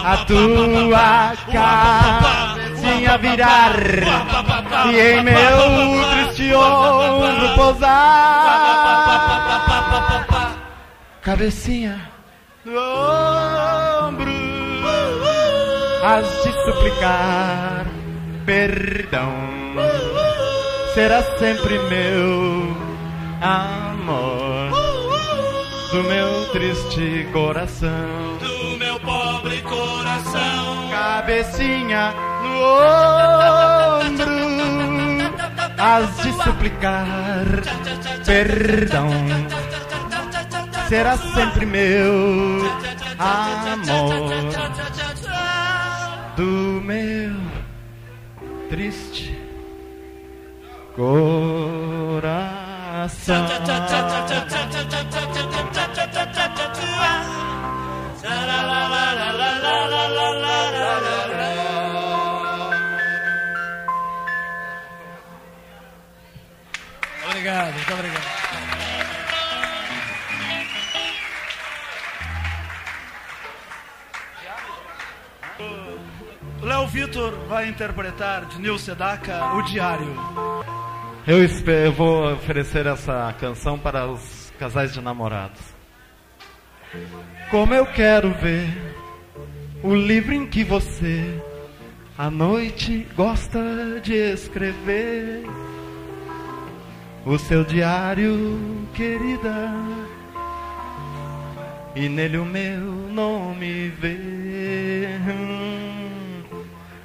a 0.04 0.16
tua 0.24 1.34
cabecinha 1.52 3.18
virar 3.18 3.76
e 4.90 4.98
em 4.98 5.22
meu 5.22 6.02
triste 6.12 6.54
ombro 6.54 7.54
pousar. 7.54 8.72
Cabecinha 11.20 12.08
no 12.64 12.80
ombro, 14.08 14.32
has 16.02 16.42
de 16.42 16.52
suplicar 16.64 18.01
perdão. 18.44 19.32
Será 20.94 21.22
sempre 21.38 21.78
meu 21.78 22.76
amor 23.40 24.70
do 25.90 26.02
meu 26.04 26.46
triste 26.52 27.28
coração. 27.32 28.38
Do 28.40 28.78
meu 28.78 29.00
pobre 29.00 29.60
coração. 29.62 30.90
Cabecinha 30.90 32.14
no 32.42 32.54
ombro, 34.10 34.32
has 35.78 36.16
de 36.22 36.32
suplicar 36.42 37.06
perdão. 38.26 39.08
Será 40.88 41.16
sempre 41.16 41.64
meu 41.64 42.62
amor 43.18 44.30
do 46.36 46.80
meu 46.82 47.61
triste 48.72 49.36
coração. 50.96 52.22
Obrigado, 67.28 67.74
muito 67.74 67.92
obrigado. 67.92 68.31
Léo 76.82 76.88
Vitor 76.88 77.32
vai 77.48 77.68
interpretar 77.68 78.44
de 78.46 78.60
Nil 78.60 78.76
Sedaka 78.76 79.54
o 79.54 79.62
Diário. 79.62 80.12
Eu, 81.24 81.44
espe- 81.44 81.70
eu 81.86 81.92
vou 81.92 82.32
oferecer 82.32 82.86
essa 82.86 83.32
canção 83.38 83.78
para 83.78 84.08
os 84.08 84.52
casais 84.58 84.92
de 84.92 85.00
namorados. 85.00 85.60
Como 87.52 87.72
eu 87.72 87.86
quero 87.86 88.32
ver 88.34 88.66
o 89.80 89.94
livro 89.94 90.34
em 90.34 90.44
que 90.44 90.64
você 90.64 91.40
à 92.18 92.28
noite 92.28 93.06
gosta 93.16 93.60
de 94.02 94.14
escrever. 94.14 95.44
O 97.24 97.38
seu 97.38 97.62
diário, 97.62 98.88
querida, 98.92 99.72
e 101.94 102.08
nele 102.08 102.38
o 102.38 102.44
meu 102.44 102.80
nome 102.80 103.88
vê. 104.00 105.06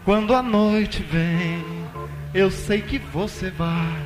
Quando 0.08 0.34
a 0.34 0.42
noite 0.42 1.04
vem, 1.04 1.66
eu 2.34 2.50
sei 2.50 2.82
que 2.82 2.98
você 2.98 3.50
vai 3.50 4.06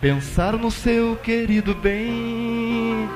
pensar 0.00 0.52
no 0.52 0.70
seu 0.70 1.16
querido 1.16 1.74
bem 1.74 3.08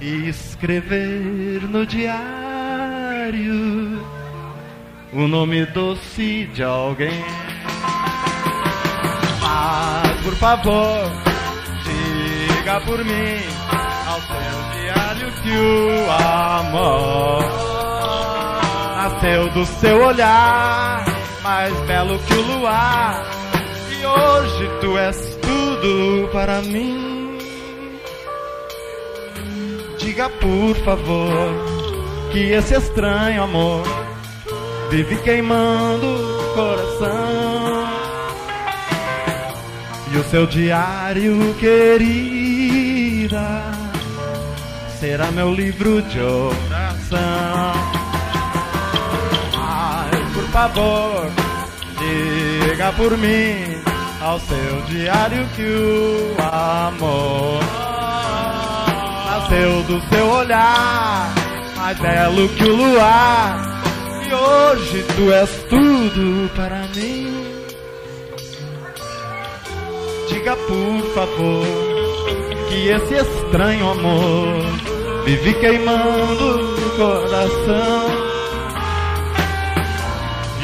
e 0.00 0.26
escrever 0.26 1.60
no 1.68 1.84
diário 1.84 2.22
o 5.12 5.28
nome 5.28 5.66
doce 5.66 6.48
de 6.54 6.62
alguém. 6.62 7.22
Mas 9.42 10.20
por 10.22 10.34
favor, 10.36 11.12
diga 11.84 12.80
por 12.86 13.04
mim 13.04 13.42
ao 14.06 14.20
seu 14.22 14.80
diário 14.80 15.30
que 15.42 15.50
o 15.50 16.10
amor 16.10 17.77
nasceu 19.18 19.50
do 19.50 19.66
seu 19.66 20.06
olhar, 20.06 21.04
mais 21.42 21.74
belo 21.80 22.18
que 22.20 22.34
o 22.34 22.42
luar. 22.42 23.26
E 23.90 24.06
hoje 24.06 24.70
tu 24.80 24.96
és 24.96 25.36
tudo 25.42 26.28
para 26.32 26.62
mim. 26.62 27.36
Diga 29.98 30.30
por 30.30 30.76
favor 30.84 31.52
que 32.30 32.52
esse 32.52 32.74
estranho 32.74 33.42
amor 33.42 33.82
vive 34.90 35.16
queimando 35.16 36.06
o 36.06 36.54
coração. 36.54 37.88
E 40.12 40.16
o 40.16 40.24
seu 40.24 40.46
diário, 40.46 41.54
querida, 41.58 43.62
será 44.98 45.30
meu 45.32 45.52
livro 45.52 46.00
de 46.02 46.20
oração. 46.20 47.97
Favor, 50.52 51.30
diga 51.98 52.92
por 52.92 53.16
mim 53.18 53.82
ao 54.20 54.40
seu 54.40 54.82
diário 54.88 55.46
que 55.54 55.62
o 55.62 56.36
amor 56.42 57.60
nasceu 59.26 59.82
do 59.84 60.00
seu 60.08 60.26
olhar, 60.26 61.32
mais 61.76 61.98
belo 61.98 62.48
que 62.50 62.64
o 62.64 62.76
luar. 62.76 63.82
E 64.28 64.34
hoje 64.34 65.04
tu 65.16 65.32
és 65.32 65.50
tudo 65.70 66.50
para 66.54 66.80
mim. 66.96 67.46
Diga 70.28 70.56
por 70.56 71.14
favor 71.14 71.66
que 72.68 72.88
esse 72.88 73.14
estranho 73.14 73.90
amor 73.90 75.24
vive 75.24 75.54
queimando 75.54 76.60
o 76.60 76.96
coração. 76.96 78.27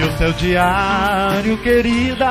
O 0.05 0.19
seu 0.19 0.33
diário, 0.35 1.57
querida, 1.63 2.31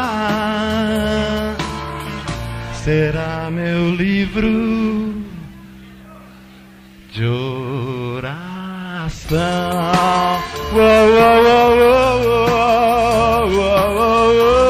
será 2.83 3.49
meu 3.51 3.95
livro 3.95 5.25
de 7.11 7.25
oração. 7.25 8.29
Uou, 10.71 10.81
uou, 10.81 11.43
uou, 11.43 11.77
uou, 11.79 12.29
uou, 13.49 13.89
uou, 13.95 14.29
uou. 14.35 14.63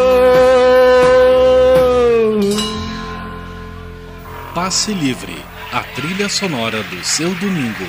Passe 4.55 4.93
Livre, 4.93 5.43
a 5.73 5.83
trilha 5.95 6.29
sonora 6.29 6.81
do 6.83 7.03
seu 7.03 7.35
domingo. 7.35 7.85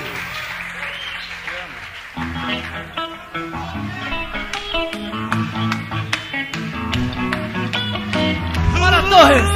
Torres! 9.15 9.49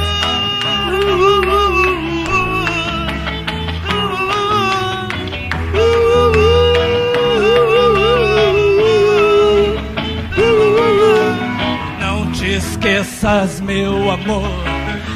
Não 11.99 12.31
te 12.31 12.45
esqueças, 12.53 13.59
meu 13.59 14.11
amor, 14.11 14.49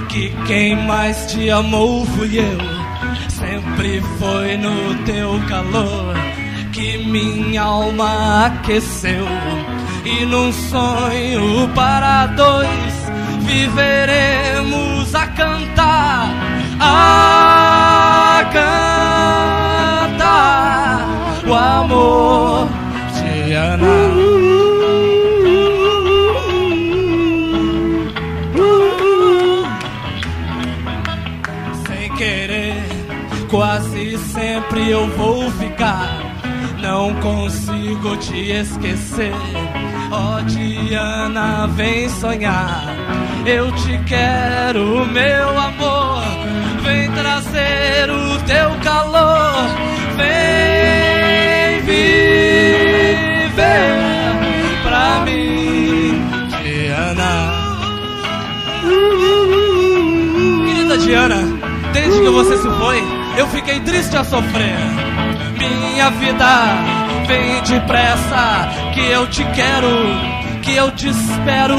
que 0.10 0.30
quem 0.46 0.76
mais 0.76 1.26
te 1.32 1.50
amou 1.50 2.06
fui 2.08 2.38
eu. 2.38 2.58
Sempre 3.30 4.02
foi 4.20 4.58
no 4.58 4.96
teu 5.06 5.40
calor 5.48 6.16
que 6.74 6.98
minha 6.98 7.62
alma 7.62 8.48
aqueceu. 8.48 9.26
E 10.04 10.26
num 10.26 10.52
sonho 10.52 11.70
para 11.74 12.26
dois 12.28 12.93
viveremos 13.44 15.14
a 15.14 15.28
cantar, 15.28 16.30
a 16.80 18.44
cantar 18.52 19.04
o 21.48 21.54
amor 21.54 22.68
de 23.14 23.54
Ana. 23.54 23.88
Sem 31.88 32.16
querer, 32.16 32.84
quase 33.50 34.18
sempre 34.18 34.90
eu 34.90 35.08
vou 35.18 35.52
ficar. 35.52 36.34
Não 36.82 37.14
consigo 37.22 38.18
te 38.18 38.52
esquecer. 38.52 39.34
Ó 40.12 40.42
Diana, 40.42 41.66
vem 41.68 42.10
sonhar. 42.10 42.84
Eu 43.46 43.70
te 43.74 43.98
quero, 44.06 45.06
meu 45.08 45.60
amor. 45.60 46.24
Vem 46.82 47.12
trazer 47.12 48.10
o 48.10 48.40
teu 48.44 48.72
calor. 48.82 49.68
Vem 50.16 51.82
viver 51.82 53.54
pra 54.84 55.26
mim, 55.26 56.22
Diana. 56.64 57.52
Querida 60.66 60.98
Diana, 61.00 61.44
desde 61.92 62.22
que 62.22 62.30
você 62.30 62.58
se 62.58 62.70
foi, 62.70 63.04
eu 63.38 63.48
fiquei 63.48 63.82
triste 63.82 64.16
a 64.16 64.24
sofrer. 64.24 64.78
Minha 65.58 66.10
vida, 66.12 66.64
vem 67.28 67.62
depressa 67.64 68.70
que 68.94 69.02
eu 69.02 69.28
te 69.28 69.44
quero 69.46 70.43
que 70.64 70.76
eu 70.76 70.90
te 70.92 71.10
espero 71.10 71.78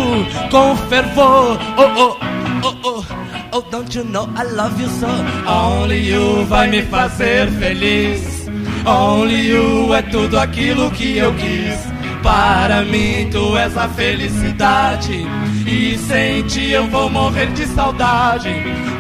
com 0.50 0.76
fervor. 0.88 1.59
Oh, 1.76 1.83
oh, 1.97 2.17
oh, 2.62 2.75
oh. 2.85 3.05
Oh, 3.53 3.62
don't 3.71 3.95
you 3.97 4.05
know 4.05 4.29
I 4.37 4.43
love 4.43 4.81
you 4.81 4.88
so? 4.88 5.07
Only 5.47 6.11
you 6.11 6.45
vai 6.47 6.69
me 6.69 6.83
fazer 6.83 7.49
feliz. 7.53 8.49
Only 8.85 9.49
you 9.49 9.95
é 9.95 10.03
tudo 10.03 10.38
aquilo 10.38 10.91
que 10.91 11.17
eu 11.19 11.33
quis. 11.35 11.95
Para 12.23 12.83
mim 12.83 13.29
tu 13.31 13.55
és 13.55 13.76
a 13.76 13.87
felicidade 13.87 15.26
E 15.67 15.99
sem 15.99 16.43
ti 16.45 16.71
eu 16.71 16.87
vou 16.87 17.11
morrer 17.11 17.49
de 17.53 17.67
saudade 17.67 18.49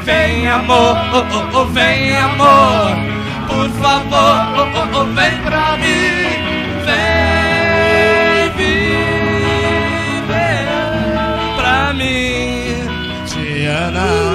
Vem 0.02 0.46
amor, 0.46 0.94
oh, 1.14 1.56
oh, 1.56 1.60
oh, 1.60 1.64
vem 1.72 2.14
amor 2.14 2.90
Por 3.48 3.70
favor, 3.80 4.36
oh, 4.58 4.98
oh, 4.98 5.00
oh, 5.00 5.04
vem 5.14 5.38
pra 5.40 5.74
mim 5.78 6.53
Diana 13.94 14.34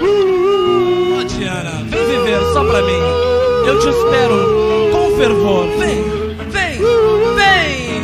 Oh 0.00 1.24
Diana, 1.24 1.70
vem 1.84 2.06
viver 2.06 2.40
só 2.52 2.64
pra 2.64 2.82
mim 2.82 3.24
eu 3.66 3.78
te 3.78 3.88
espero 3.88 4.90
com 4.92 5.16
fervor. 5.16 5.66
Vem, 5.78 6.02
vem, 6.50 6.78
vem, 7.34 8.02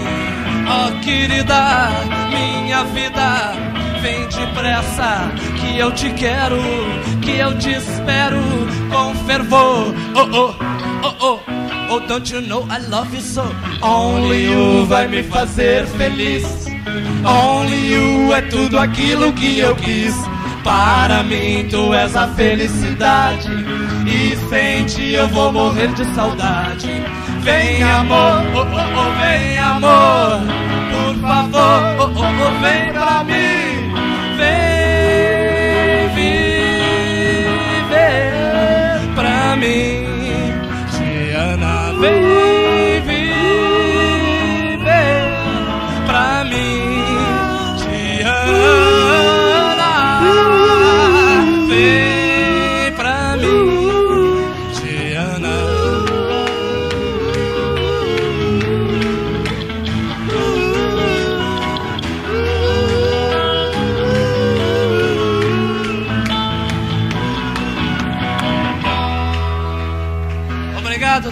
ó 0.66 0.86
oh, 0.86 1.00
querida, 1.00 1.90
minha 2.30 2.84
vida, 2.84 3.52
vem 4.00 4.26
depressa, 4.28 5.30
que 5.60 5.78
eu 5.78 5.92
te 5.92 6.10
quero, 6.10 6.56
que 7.20 7.32
eu 7.32 7.58
te 7.58 7.72
espero 7.72 8.40
com 8.90 9.14
fervor. 9.26 9.94
Oh, 10.14 10.28
oh, 10.32 10.54
oh, 11.02 11.26
oh. 11.26 11.40
Oh, 11.92 11.98
don't 12.06 12.32
you 12.32 12.40
know 12.40 12.64
I 12.70 12.78
love 12.88 13.12
you 13.12 13.20
so? 13.20 13.42
Only 13.82 14.44
you 14.44 14.86
vai 14.86 15.08
me 15.08 15.24
fazer 15.24 15.84
feliz. 15.86 16.69
Only 17.24 17.92
you 17.92 18.32
é 18.32 18.40
tudo 18.42 18.78
aquilo 18.78 19.32
que 19.32 19.58
eu 19.58 19.74
quis. 19.76 20.14
Para 20.64 21.22
mim 21.22 21.66
tu 21.70 21.94
és 21.94 22.16
a 22.16 22.28
felicidade. 22.28 23.48
E 24.06 24.36
sem 24.48 24.84
ti 24.84 25.12
eu 25.14 25.28
vou 25.28 25.52
morrer 25.52 25.88
de 25.94 26.04
saudade. 26.14 26.88
Vem 27.42 27.82
amor, 27.82 28.42
oh, 28.54 28.58
oh, 28.58 28.64
oh, 29.00 29.12
vem 29.20 29.58
amor. 29.58 30.40
Por 30.92 31.14
favor, 31.22 31.96
oh, 31.98 32.04
oh, 32.04 32.24
oh, 32.46 32.52
vem 32.60 32.92
pra 32.92 33.24
mim. 33.24 33.90
Vem 34.36 36.08
viver 37.80 37.94
pra 39.14 39.56
mim. 39.56 40.06
Diana, 40.98 41.92
vem 41.98 42.59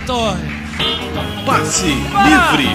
Torre. 0.08 0.40
Passe 1.44 1.84
livre. 1.84 2.68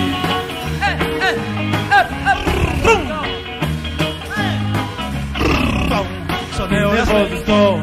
Sou 6.56 6.68
nervoso, 6.68 7.34
estou. 7.34 7.82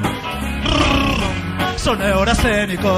Sou 1.79 1.97
neurastênico. 1.97 2.89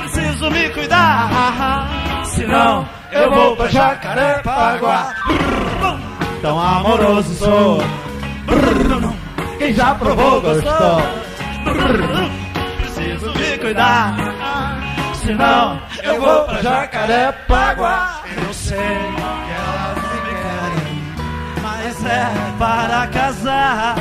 Preciso 0.00 0.50
me 0.50 0.68
cuidar. 0.70 2.24
Senão 2.24 2.88
eu 3.12 3.30
vou 3.30 3.54
pra 3.56 3.68
Jacarepaguá. 3.68 5.14
Tão 6.42 6.58
amoroso 6.60 7.36
sou. 7.36 7.78
Quem 9.58 9.72
já 9.72 9.94
provou 9.94 10.40
gostou. 10.40 11.02
Preciso 12.80 13.32
me 13.32 13.58
cuidar. 13.58 14.39
Senão 15.24 15.82
eu 16.02 16.20
vou 16.20 16.44
pra 16.44 16.62
Jacarepaguá. 16.62 18.22
Eu 18.46 18.54
sei 18.54 18.78
que 18.78 19.52
elas 19.52 19.96
me 19.96 20.30
querem 20.42 21.00
mas 21.62 22.04
é 22.04 22.58
para 22.58 23.06
casar. 23.08 23.96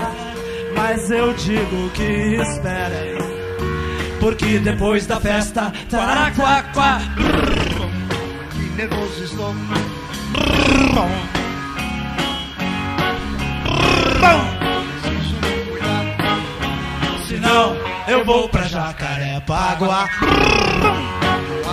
Mas 0.76 1.12
eu 1.12 1.34
digo 1.34 1.90
que 1.90 2.36
esperem, 2.42 3.18
porque 4.20 4.60
depois 4.60 5.06
da 5.06 5.20
festa, 5.20 5.74
taraquaquá. 5.90 7.00
Que 8.52 8.70
nervoso 8.78 9.24
estou. 9.24 9.54
Senão 17.28 17.89
eu 18.10 18.26
vou 18.26 18.50
pra 18.50 18.64
Jacarepaguá. 18.64 20.10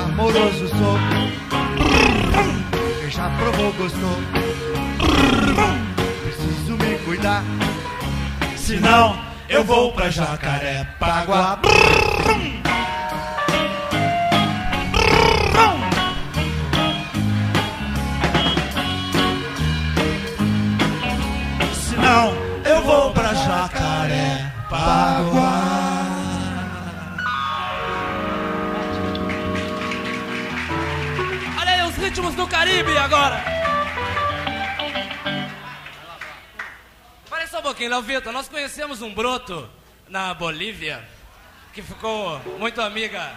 Amoroso 0.05 0.69
sou. 0.69 0.99
Quem 3.01 3.11
já 3.11 3.31
provou 3.39 3.73
gostou. 3.73 4.19
Preciso 6.23 6.77
me 6.77 6.99
cuidar. 6.99 7.43
Senão 8.57 9.19
eu 9.49 9.65
vou 9.65 9.93
pra 9.93 10.11
Jacarepaguá. 10.11 11.59
Senão 21.73 22.35
eu 22.65 22.83
vou 22.83 23.11
pra 23.13 23.33
Jacarepaguá. 23.33 25.46
Do 32.37 32.47
Caribe 32.47 32.97
agora. 32.99 33.43
Parei 37.29 37.47
só 37.47 37.59
um 37.61 37.63
pouquinho, 37.63 37.91
Léo 37.91 38.03
Vitor. 38.03 38.33
Nós 38.33 38.49
conhecemos 38.49 39.03
um 39.03 39.13
broto 39.15 39.69
na 40.09 40.35
Bolívia 40.35 41.03
que 41.73 41.83
ficou 41.83 42.39
muito 42.59 42.81
amiga 42.81 43.33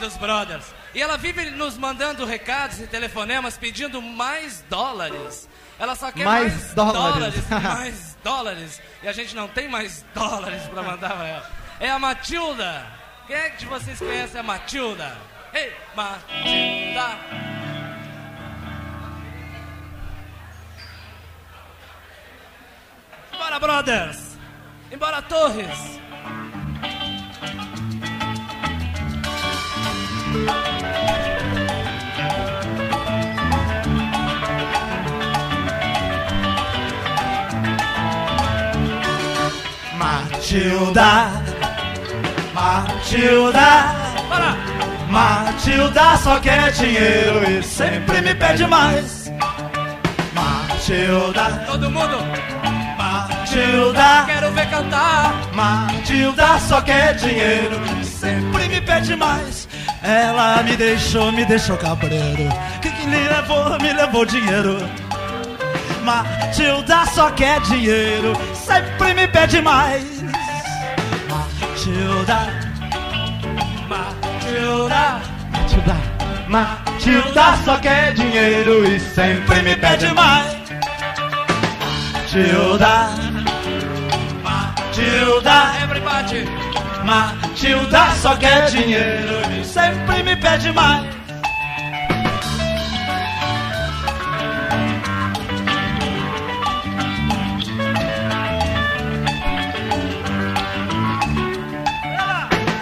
dos 0.00 0.16
brothers. 0.16 0.64
E 0.94 1.00
ela 1.02 1.16
vive 1.16 1.50
nos 1.50 1.76
mandando 1.76 2.24
recados 2.24 2.80
e 2.80 2.86
telefonemas 2.86 3.56
pedindo 3.56 4.00
mais 4.02 4.64
dólares. 4.68 5.48
Ela 5.78 5.94
só 5.94 6.10
quer 6.10 6.24
mais, 6.24 6.52
Mais 6.52 6.74
dólares. 6.74 7.34
dólares, 7.44 7.48
mais 7.62 8.18
dólares. 8.24 8.82
E 9.02 9.08
a 9.08 9.12
gente 9.12 9.34
não 9.34 9.46
tem 9.48 9.68
mais 9.68 10.04
dólares 10.14 10.62
pra 10.64 10.82
mandar 10.82 11.10
pra 11.16 11.26
ela. 11.28 11.50
É 11.78 11.90
a 11.90 11.98
Matilda. 11.98 12.86
Quem 13.26 13.36
é 13.36 13.50
que 13.50 13.58
de 13.58 13.66
vocês 13.66 13.98
conhece 13.98 14.38
a 14.38 14.42
Matilda? 14.42 15.16
Ei, 15.52 15.72
Matilda. 15.94 17.18
Embora, 23.36 23.60
brothers! 23.60 24.38
Embora, 24.90 25.20
Torres! 25.20 26.00
Matilda, 39.98 41.30
Matilda, 42.54 43.94
Bora! 44.30 44.56
Matilda 45.10 46.16
só 46.16 46.40
quer 46.40 46.72
dinheiro 46.72 47.50
e 47.50 47.62
sempre 47.62 48.22
me 48.22 48.34
pede 48.34 48.66
mais. 48.66 49.30
Matilda, 50.32 51.66
Todo 51.66 51.90
mundo! 51.90 52.85
Matilda, 53.16 54.24
Quero 54.26 54.52
ver 54.52 54.70
cantar! 54.70 55.34
Matilda 55.54 56.58
só 56.58 56.80
quer 56.80 57.14
dinheiro 57.14 57.96
sempre 58.26 58.68
me 58.68 58.80
pede 58.80 59.14
mais. 59.16 59.68
Ela 60.02 60.62
me 60.62 60.76
deixou, 60.76 61.30
me 61.32 61.44
deixou 61.44 61.76
cabreiro. 61.76 62.48
Que 62.80 62.90
que 62.90 63.06
me 63.06 63.16
levou, 63.16 63.78
me 63.80 63.92
levou 63.92 64.24
dinheiro. 64.24 64.78
Matilda 66.02 67.06
só 67.06 67.30
quer 67.30 67.60
dinheiro, 67.62 68.32
sempre 68.54 69.14
me 69.14 69.26
pede 69.28 69.60
mais. 69.60 70.22
Matilda, 71.28 72.48
Matilda, 73.88 75.20
Matilda, 75.52 75.96
Matilda 76.48 77.56
só 77.64 77.76
quer 77.78 78.14
dinheiro 78.14 78.84
e 78.84 79.00
sempre 79.00 79.62
me 79.62 79.76
pede 79.76 80.12
mais. 80.14 80.65
Matilda, 82.26 83.08
Matilda, 84.42 85.72
everybody. 85.80 86.44
Matilda 87.04 88.10
só 88.20 88.34
quer 88.34 88.66
dinheiro 88.68 89.32
e 89.52 89.64
sempre 89.64 90.24
me 90.24 90.34
pede 90.34 90.72
mais. 90.72 91.06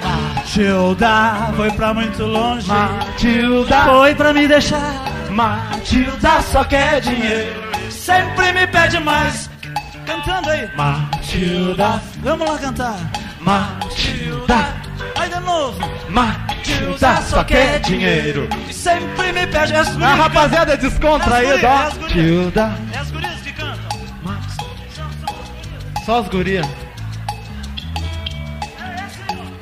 Matilda 0.02 1.52
foi 1.54 1.70
pra 1.72 1.92
muito 1.92 2.24
longe. 2.24 2.66
Matilda 2.66 3.84
foi 3.84 4.14
pra 4.14 4.32
me 4.32 4.48
deixar. 4.48 5.04
Matilda 5.28 6.40
só 6.40 6.64
quer 6.64 7.02
dinheiro. 7.02 7.63
Sempre 8.04 8.52
me 8.52 8.66
pede 8.66 8.98
mais. 9.00 9.48
Cantando 10.04 10.50
aí. 10.50 10.68
Matilda. 10.76 12.02
Vamos 12.18 12.50
lá 12.50 12.58
cantar. 12.58 12.98
Matilda. 13.40 14.74
Aí 15.18 15.30
de 15.30 15.40
novo. 15.40 15.78
Matilda 16.10 17.22
só 17.22 17.42
quer 17.44 17.80
dinheiro. 17.80 18.46
E 18.68 18.74
sempre 18.74 19.32
me 19.32 19.46
pede. 19.46 19.72
É 19.72 19.78
as 19.78 19.88
gurias 19.88 20.10
A 20.10 20.14
rapaziada 20.16 20.76
descontraída, 20.76 21.66
É 21.66 21.66
ó. 21.66 21.86
as 21.86 21.94
gurias, 21.96 22.56
é 22.92 22.98
as 22.98 23.10
gurias. 23.10 23.40
Que 23.40 23.52
cantam. 23.52 23.98
Só 26.04 26.18
as 26.20 26.28
gurias. 26.28 26.66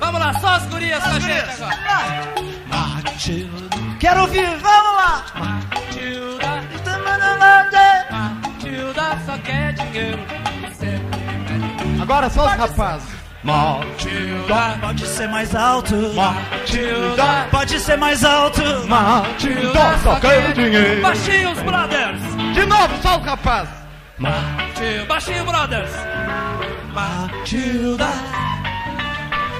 Vamos 0.00 0.20
lá, 0.20 0.35
só 0.40 0.48
as 0.48 0.66
gurias 0.66 1.00
com 1.00 1.11
a 1.11 1.20
gente 1.20 1.62
agora. 1.62 2.35
Matilda. 2.66 3.76
Quero 4.00 4.22
ouvir, 4.22 4.46
vamos 4.59 4.94
lá. 4.96 5.24
Matilda, 5.38 6.64
Matilda 8.72 9.18
só 9.26 9.37
quer 9.38 9.72
dinheiro. 9.74 10.18
Sempre 10.72 11.20
me 11.20 11.68
pede 11.78 12.02
Agora 12.02 12.30
só 12.30 12.46
os 12.46 12.52
rapazes. 12.52 13.08
Matilda. 13.42 14.78
Pode 14.80 15.06
ser 15.06 15.28
mais 15.28 15.54
alto. 15.54 15.94
Matilda, 16.14 17.48
Pode 17.50 17.80
ser 17.80 17.98
mais 17.98 18.24
alto. 18.24 18.62
Matilda 18.88 19.98
só 20.02 20.18
quer 20.20 20.52
dinheiro. 20.54 21.02
Baixinhos 21.02 21.58
Brothers. 21.61 22.20
De 22.54 22.64
novo, 22.64 23.02
só 23.02 23.18
os 23.18 23.26
rapazes. 23.26 23.74
Matilda, 24.16 25.04
Baixinho 25.06 25.44
Brothers. 25.44 25.90
Matilda. 26.94 28.08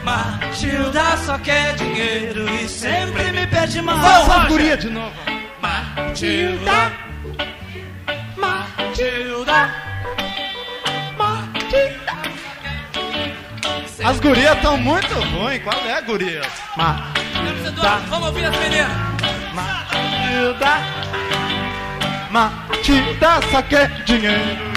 Matilda 0.05 1.17
só 1.19 1.39
quer 1.39 1.75
dinheiro 1.75 2.49
e 2.49 2.67
sempre 2.67 3.31
me 3.31 3.47
pede 3.47 3.83
mais. 3.83 4.25
Só 4.25 4.47
gurias 4.47 4.79
de 4.79 4.89
novo. 4.89 5.13
Matilda, 5.61 6.93
Matilda, 8.83 9.71
Matilda. 11.17 12.13
As 14.05 14.21
gurias 14.21 14.57
estão 14.57 14.77
muito 14.77 15.15
ruins. 15.15 15.63
Qual 15.63 15.87
é, 15.87 16.03
gurias? 16.03 16.47
Temos 17.33 17.67
Eduardo, 17.67 18.07
vamos 18.09 18.27
ouvir 18.29 18.45
as 18.45 18.57
meninas. 18.57 18.91
Matilda. 19.55 20.79
Matilda 22.31 23.41
só 23.51 23.63
quer 23.63 23.89
dinheiro. 24.05 24.73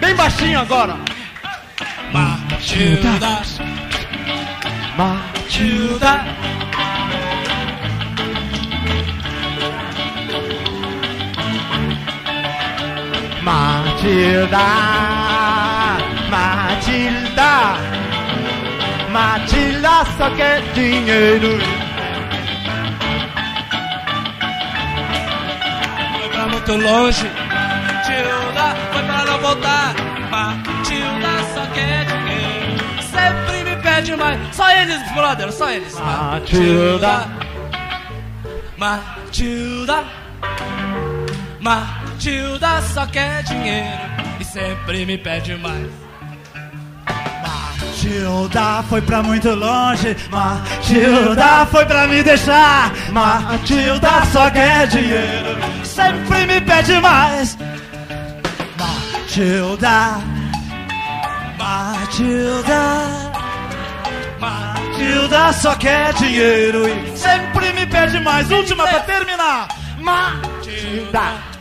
Bem 0.00 0.14
baixinho 0.14 0.60
agora. 0.60 0.96
Matilda, 2.12 3.10
Matilda. 3.10 3.42
Matilda. 4.96 6.24
Matilda. 16.28 17.76
Matilda 19.12 20.04
só 20.18 20.28
quer 20.30 20.60
dinheiro. 20.72 21.60
foi 26.18 26.28
pra 26.30 26.48
muito 26.48 26.72
longe. 26.72 27.30
Matilda, 27.30 28.76
foi 28.92 29.02
pra 29.04 29.24
não 29.24 29.38
voltar. 29.38 29.94
Matilda 30.32 31.44
só 31.54 31.64
quer 31.72 32.04
dinheiro. 32.04 33.02
Sempre 33.08 33.62
me 33.62 33.76
pede 33.82 34.16
mais. 34.16 34.56
Só 34.56 34.68
eles, 34.68 35.12
brother, 35.12 35.52
só 35.52 35.70
eles. 35.70 35.96
Matilda. 36.00 37.28
Matilda. 38.76 40.04
Matilda 41.60 42.01
só 42.94 43.04
quer 43.06 43.42
dinheiro 43.42 43.98
e 44.38 44.44
sempre 44.44 45.04
me 45.04 45.18
pede 45.18 45.56
mais. 45.56 45.90
Matilda 47.42 48.84
foi 48.88 49.02
pra 49.02 49.22
muito 49.24 49.50
longe. 49.50 50.16
Matilda 50.30 51.66
foi 51.66 51.84
pra 51.84 52.06
me 52.06 52.22
deixar. 52.22 52.92
Matilda 53.10 54.24
só 54.32 54.48
quer 54.50 54.86
dinheiro. 54.86 55.84
Sempre 55.84 56.46
me 56.46 56.60
pede 56.60 57.00
mais. 57.00 57.58
Matilda. 58.78 60.20
Matilda. 61.58 63.32
Matilda 64.38 65.52
só 65.54 65.74
quer 65.74 66.12
dinheiro 66.14 66.86
e 66.88 67.16
sempre 67.16 67.72
me 67.72 67.84
pede 67.84 68.20
mais. 68.20 68.48
Última 68.50 68.86
pra 68.86 69.00
terminar. 69.00 69.68
Matilda. 69.98 71.51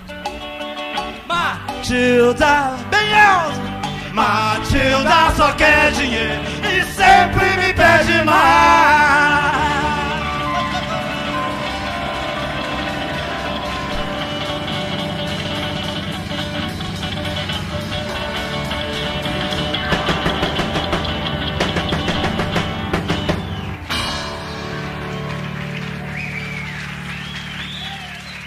Matilda. 1.32 2.76
Bem 2.90 3.14
alto. 3.14 3.62
Matilda 4.14 5.32
só 5.38 5.52
quer 5.54 5.92
dinheiro 5.94 6.42
e 6.70 6.84
sempre 6.84 7.46
me 7.58 7.74
pede 7.74 8.24
mais. 8.26 9.62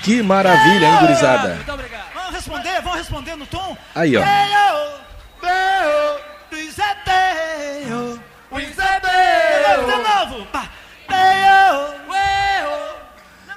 Que 0.03 0.23
maravilha, 0.23 0.87
hein, 0.87 0.99
gurizada? 1.01 1.55
Muito 1.55 1.73
obrigado. 1.73 2.13
Vamos 2.46 2.62
responder, 2.62 2.83
vamos 2.83 2.98
responder 2.98 3.37
no 3.37 3.46
tom? 3.46 3.76
Aí, 3.94 4.16
ó. 4.16 4.22
É 4.22 4.24
é 4.24 5.74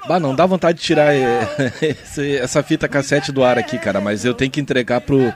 Bah, 0.08 0.22
não 0.22 0.34
dá 0.34 0.46
vontade 0.46 0.78
de 0.78 0.86
tirar 0.86 1.14
eh, 1.14 1.46
esse- 1.82 2.38
essa 2.38 2.64
fita 2.64 2.88
cassete 2.88 3.30
do 3.30 3.44
ar 3.44 3.58
aqui, 3.58 3.78
cara, 3.78 4.00
mas 4.00 4.24
eu 4.24 4.34
tenho 4.34 4.50
que 4.50 4.62
entregar 4.62 5.02
pro, 5.02 5.34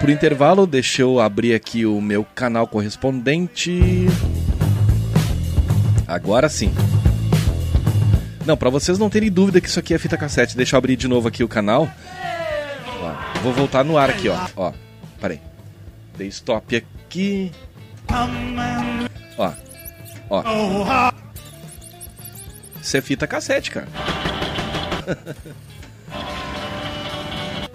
pro 0.00 0.10
intervalo. 0.10 0.66
Deixa 0.66 1.02
eu 1.02 1.20
abrir 1.20 1.54
aqui 1.54 1.84
o 1.84 2.00
meu 2.00 2.24
canal 2.34 2.66
correspondente. 2.66 4.06
Agora 6.08 6.48
sim. 6.48 6.72
Não, 8.46 8.56
pra 8.56 8.70
vocês 8.70 8.98
não 8.98 9.10
terem 9.10 9.30
dúvida 9.30 9.60
que 9.60 9.68
isso 9.68 9.78
aqui 9.78 9.92
é 9.92 9.98
fita 9.98 10.16
cassete, 10.16 10.56
deixa 10.56 10.74
eu 10.74 10.78
abrir 10.78 10.96
de 10.96 11.06
novo 11.06 11.28
aqui 11.28 11.44
o 11.44 11.48
canal. 11.48 11.86
Vou 13.44 13.52
voltar 13.52 13.84
no 13.84 13.98
ar 13.98 14.08
aqui, 14.08 14.26
ó. 14.30 14.48
Ó, 14.56 14.72
peraí. 15.20 15.38
Dei 16.16 16.28
stop 16.28 16.74
aqui. 16.74 17.52
Ó, 19.36 19.52
ó. 20.30 21.12
Isso 22.80 22.96
é 22.96 23.02
fita 23.02 23.26
cassete, 23.26 23.70
cara. 23.70 23.86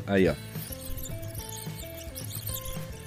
Aí, 0.07 0.27
ó. 0.27 0.33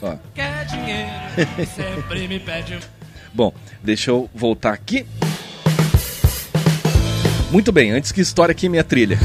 Ó. 0.01 0.17
Quer 0.33 0.65
dinheiro 0.67 1.67
sempre 1.75 2.29
me 2.29 2.39
pede 2.39 2.79
Bom, 3.35 3.53
deixa 3.83 4.13
eu 4.13 4.31
voltar 4.33 4.73
aqui. 4.73 5.05
Muito 7.53 7.71
bem, 7.71 7.91
antes 7.91 8.11
que 8.13 8.23
estoure 8.23 8.51
aqui 8.51 8.67
minha 8.67 8.83
trilha. 8.83 9.19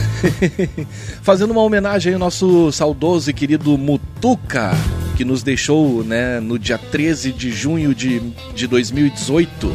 Fazendo 1.24 1.52
uma 1.52 1.62
homenagem 1.62 2.12
ao 2.12 2.20
nosso 2.20 2.70
saudoso 2.74 3.30
e 3.30 3.34
querido 3.34 3.78
Mutuca, 3.78 4.72
que 5.16 5.24
nos 5.24 5.42
deixou 5.42 6.04
né, 6.04 6.42
no 6.42 6.60
dia 6.60 6.78
13 6.78 7.32
de 7.32 7.50
junho 7.52 7.96
de, 7.96 8.20
de 8.54 8.68
2018. 8.68 9.74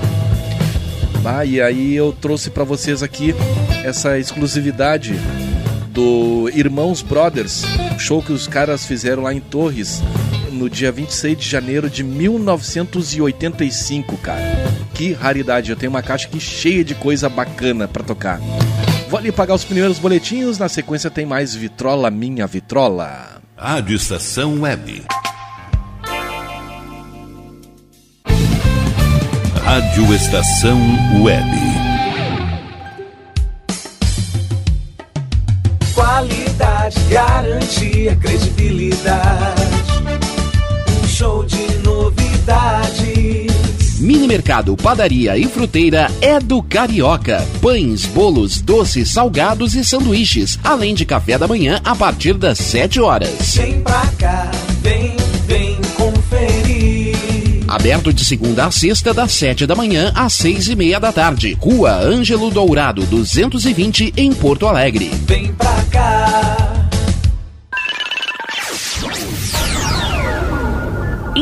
Ah, 1.24 1.46
e 1.46 1.62
aí 1.62 1.94
eu 1.94 2.12
trouxe 2.12 2.50
para 2.50 2.62
vocês 2.62 3.02
aqui 3.02 3.34
essa 3.84 4.18
exclusividade 4.18 5.14
do 5.88 6.50
Irmãos 6.54 7.00
Brothers, 7.00 7.62
show 7.98 8.22
que 8.22 8.32
os 8.32 8.46
caras 8.46 8.84
fizeram 8.84 9.22
lá 9.22 9.32
em 9.32 9.40
Torres 9.40 10.02
no 10.62 10.70
dia 10.70 10.92
26 10.92 11.36
de 11.36 11.48
janeiro 11.48 11.90
de 11.90 12.04
1985, 12.04 14.16
cara. 14.18 14.40
Que 14.94 15.12
raridade, 15.12 15.70
eu 15.70 15.76
tenho 15.76 15.90
uma 15.90 16.02
caixa 16.02 16.28
aqui 16.28 16.38
cheia 16.38 16.84
de 16.84 16.94
coisa 16.94 17.28
bacana 17.28 17.88
para 17.88 18.04
tocar. 18.04 18.38
Vou 19.10 19.18
ali 19.18 19.32
pagar 19.32 19.54
os 19.54 19.64
primeiros 19.64 19.98
boletinhos, 19.98 20.58
na 20.58 20.68
sequência 20.68 21.10
tem 21.10 21.26
mais 21.26 21.52
Vitrola 21.52 22.12
Minha 22.12 22.46
Vitrola. 22.46 23.42
Rádio 23.56 23.96
Estação 23.96 24.60
Web. 24.60 25.02
Rádio 29.64 30.14
Estação 30.14 30.78
Web. 31.24 31.50
Qualidade, 35.92 37.00
garantia, 37.10 38.14
credibilidade. 38.14 39.71
Show 41.22 41.44
de 41.44 41.78
novidades. 41.84 43.06
Mini 44.00 44.26
Mercado, 44.26 44.76
Padaria 44.76 45.38
e 45.38 45.44
Fruteira 45.44 46.10
é 46.20 46.40
do 46.40 46.60
Carioca. 46.60 47.46
Pães, 47.60 48.04
bolos, 48.06 48.60
doces, 48.60 49.12
salgados 49.12 49.76
e 49.76 49.84
sanduíches, 49.84 50.58
além 50.64 50.96
de 50.96 51.04
café 51.04 51.38
da 51.38 51.46
manhã 51.46 51.80
a 51.84 51.94
partir 51.94 52.34
das 52.34 52.58
7 52.58 53.00
horas. 53.00 53.54
Vem 53.54 53.80
pra 53.82 54.04
cá, 54.18 54.50
vem, 54.80 55.14
vem 55.46 55.76
conferir. 55.94 57.14
Aberto 57.68 58.12
de 58.12 58.24
segunda 58.24 58.66
a 58.66 58.72
sexta, 58.72 59.14
das 59.14 59.30
7 59.30 59.64
da 59.64 59.76
manhã 59.76 60.10
às 60.16 60.32
6 60.32 60.70
e 60.70 60.74
meia 60.74 60.98
da 60.98 61.12
tarde. 61.12 61.56
Rua 61.60 62.00
Ângelo 62.02 62.50
Dourado, 62.50 63.06
220, 63.06 64.12
em 64.16 64.32
Porto 64.32 64.66
Alegre. 64.66 65.08
Vem 65.24 65.52
pra 65.54 65.84
cá. 65.92 66.81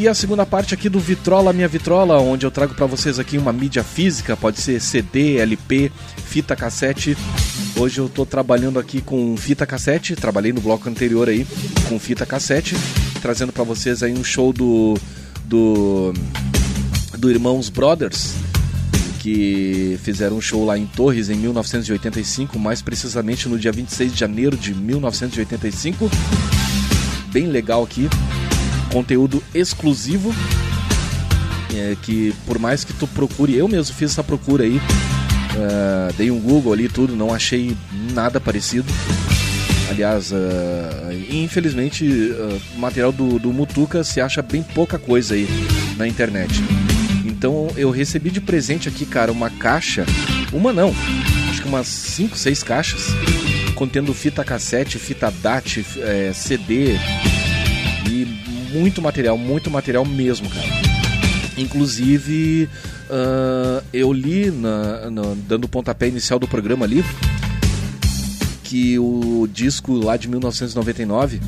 E 0.00 0.08
a 0.08 0.14
segunda 0.14 0.46
parte 0.46 0.72
aqui 0.72 0.88
do 0.88 0.98
Vitrola 0.98 1.52
Minha 1.52 1.68
Vitrola, 1.68 2.18
onde 2.18 2.46
eu 2.46 2.50
trago 2.50 2.74
para 2.74 2.86
vocês 2.86 3.18
aqui 3.18 3.36
uma 3.36 3.52
mídia 3.52 3.84
física, 3.84 4.34
pode 4.34 4.58
ser 4.58 4.80
CD, 4.80 5.36
LP, 5.36 5.92
fita 6.24 6.56
cassete. 6.56 7.14
Hoje 7.76 7.98
eu 7.98 8.08
tô 8.08 8.24
trabalhando 8.24 8.78
aqui 8.78 9.02
com 9.02 9.36
fita 9.36 9.66
cassete, 9.66 10.16
trabalhei 10.16 10.54
no 10.54 10.60
bloco 10.62 10.88
anterior 10.88 11.28
aí 11.28 11.46
com 11.86 11.98
fita 11.98 12.24
cassete, 12.24 12.74
trazendo 13.20 13.52
para 13.52 13.62
vocês 13.62 14.02
aí 14.02 14.14
um 14.14 14.24
show 14.24 14.54
do 14.54 14.96
do 15.44 16.14
do 17.18 17.30
Irmãos 17.30 17.68
Brothers, 17.68 18.32
que 19.18 20.00
fizeram 20.02 20.38
um 20.38 20.40
show 20.40 20.64
lá 20.64 20.78
em 20.78 20.86
Torres 20.86 21.28
em 21.28 21.36
1985, 21.36 22.58
mais 22.58 22.80
precisamente 22.80 23.50
no 23.50 23.58
dia 23.58 23.70
26 23.70 24.14
de 24.14 24.18
janeiro 24.18 24.56
de 24.56 24.74
1985. 24.74 26.10
Bem 27.30 27.48
legal 27.48 27.84
aqui, 27.84 28.08
conteúdo 28.92 29.42
exclusivo. 29.54 30.34
É, 31.74 31.96
que 32.02 32.34
por 32.46 32.58
mais 32.58 32.82
que 32.82 32.92
tu 32.92 33.06
procure, 33.06 33.56
eu 33.56 33.68
mesmo 33.68 33.94
fiz 33.94 34.10
essa 34.10 34.24
procura 34.24 34.64
aí, 34.64 34.76
uh, 34.76 36.12
dei 36.16 36.30
um 36.30 36.40
Google 36.40 36.72
ali 36.72 36.88
tudo, 36.88 37.14
não 37.14 37.32
achei 37.32 37.76
nada 38.12 38.40
parecido. 38.40 38.92
Aliás, 39.88 40.30
uh, 40.32 40.36
infelizmente, 41.30 42.04
uh, 42.04 42.60
material 42.78 43.12
do, 43.12 43.38
do 43.38 43.52
Mutuca 43.52 44.04
se 44.04 44.20
acha 44.20 44.42
bem 44.42 44.62
pouca 44.62 44.98
coisa 44.98 45.34
aí 45.34 45.48
na 45.96 46.06
internet. 46.06 46.62
Então 47.24 47.68
eu 47.76 47.90
recebi 47.90 48.30
de 48.30 48.40
presente 48.40 48.88
aqui, 48.88 49.04
cara, 49.04 49.32
uma 49.32 49.50
caixa. 49.50 50.04
Uma 50.52 50.72
não, 50.72 50.94
acho 51.50 51.62
que 51.62 51.68
umas 51.68 51.86
5, 51.86 52.36
6 52.36 52.62
caixas. 52.62 53.06
Contendo 53.74 54.12
fita 54.12 54.44
cassete, 54.44 54.98
fita 54.98 55.30
DAT, 55.30 55.84
é, 55.98 56.32
CD. 56.34 56.96
E 58.08 58.39
muito 58.72 59.02
material, 59.02 59.36
muito 59.36 59.70
material 59.70 60.04
mesmo, 60.04 60.48
cara. 60.48 60.66
Inclusive, 61.56 62.68
uh, 63.10 63.84
eu 63.92 64.12
li, 64.12 64.50
na, 64.50 65.10
na, 65.10 65.22
dando 65.46 65.64
o 65.64 65.68
pontapé 65.68 66.08
inicial 66.08 66.38
do 66.38 66.48
programa 66.48 66.84
ali, 66.84 67.04
que 68.64 68.98
o 68.98 69.48
disco 69.52 69.94
lá 69.94 70.16
de 70.16 70.28
1999, 70.28 71.40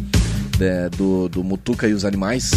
é, 0.61 0.89
do, 0.91 1.29
do 1.29 1.45
Mutuca 1.45 1.89
e 1.89 1.95
os 1.95 2.05
Animais, 2.05 2.51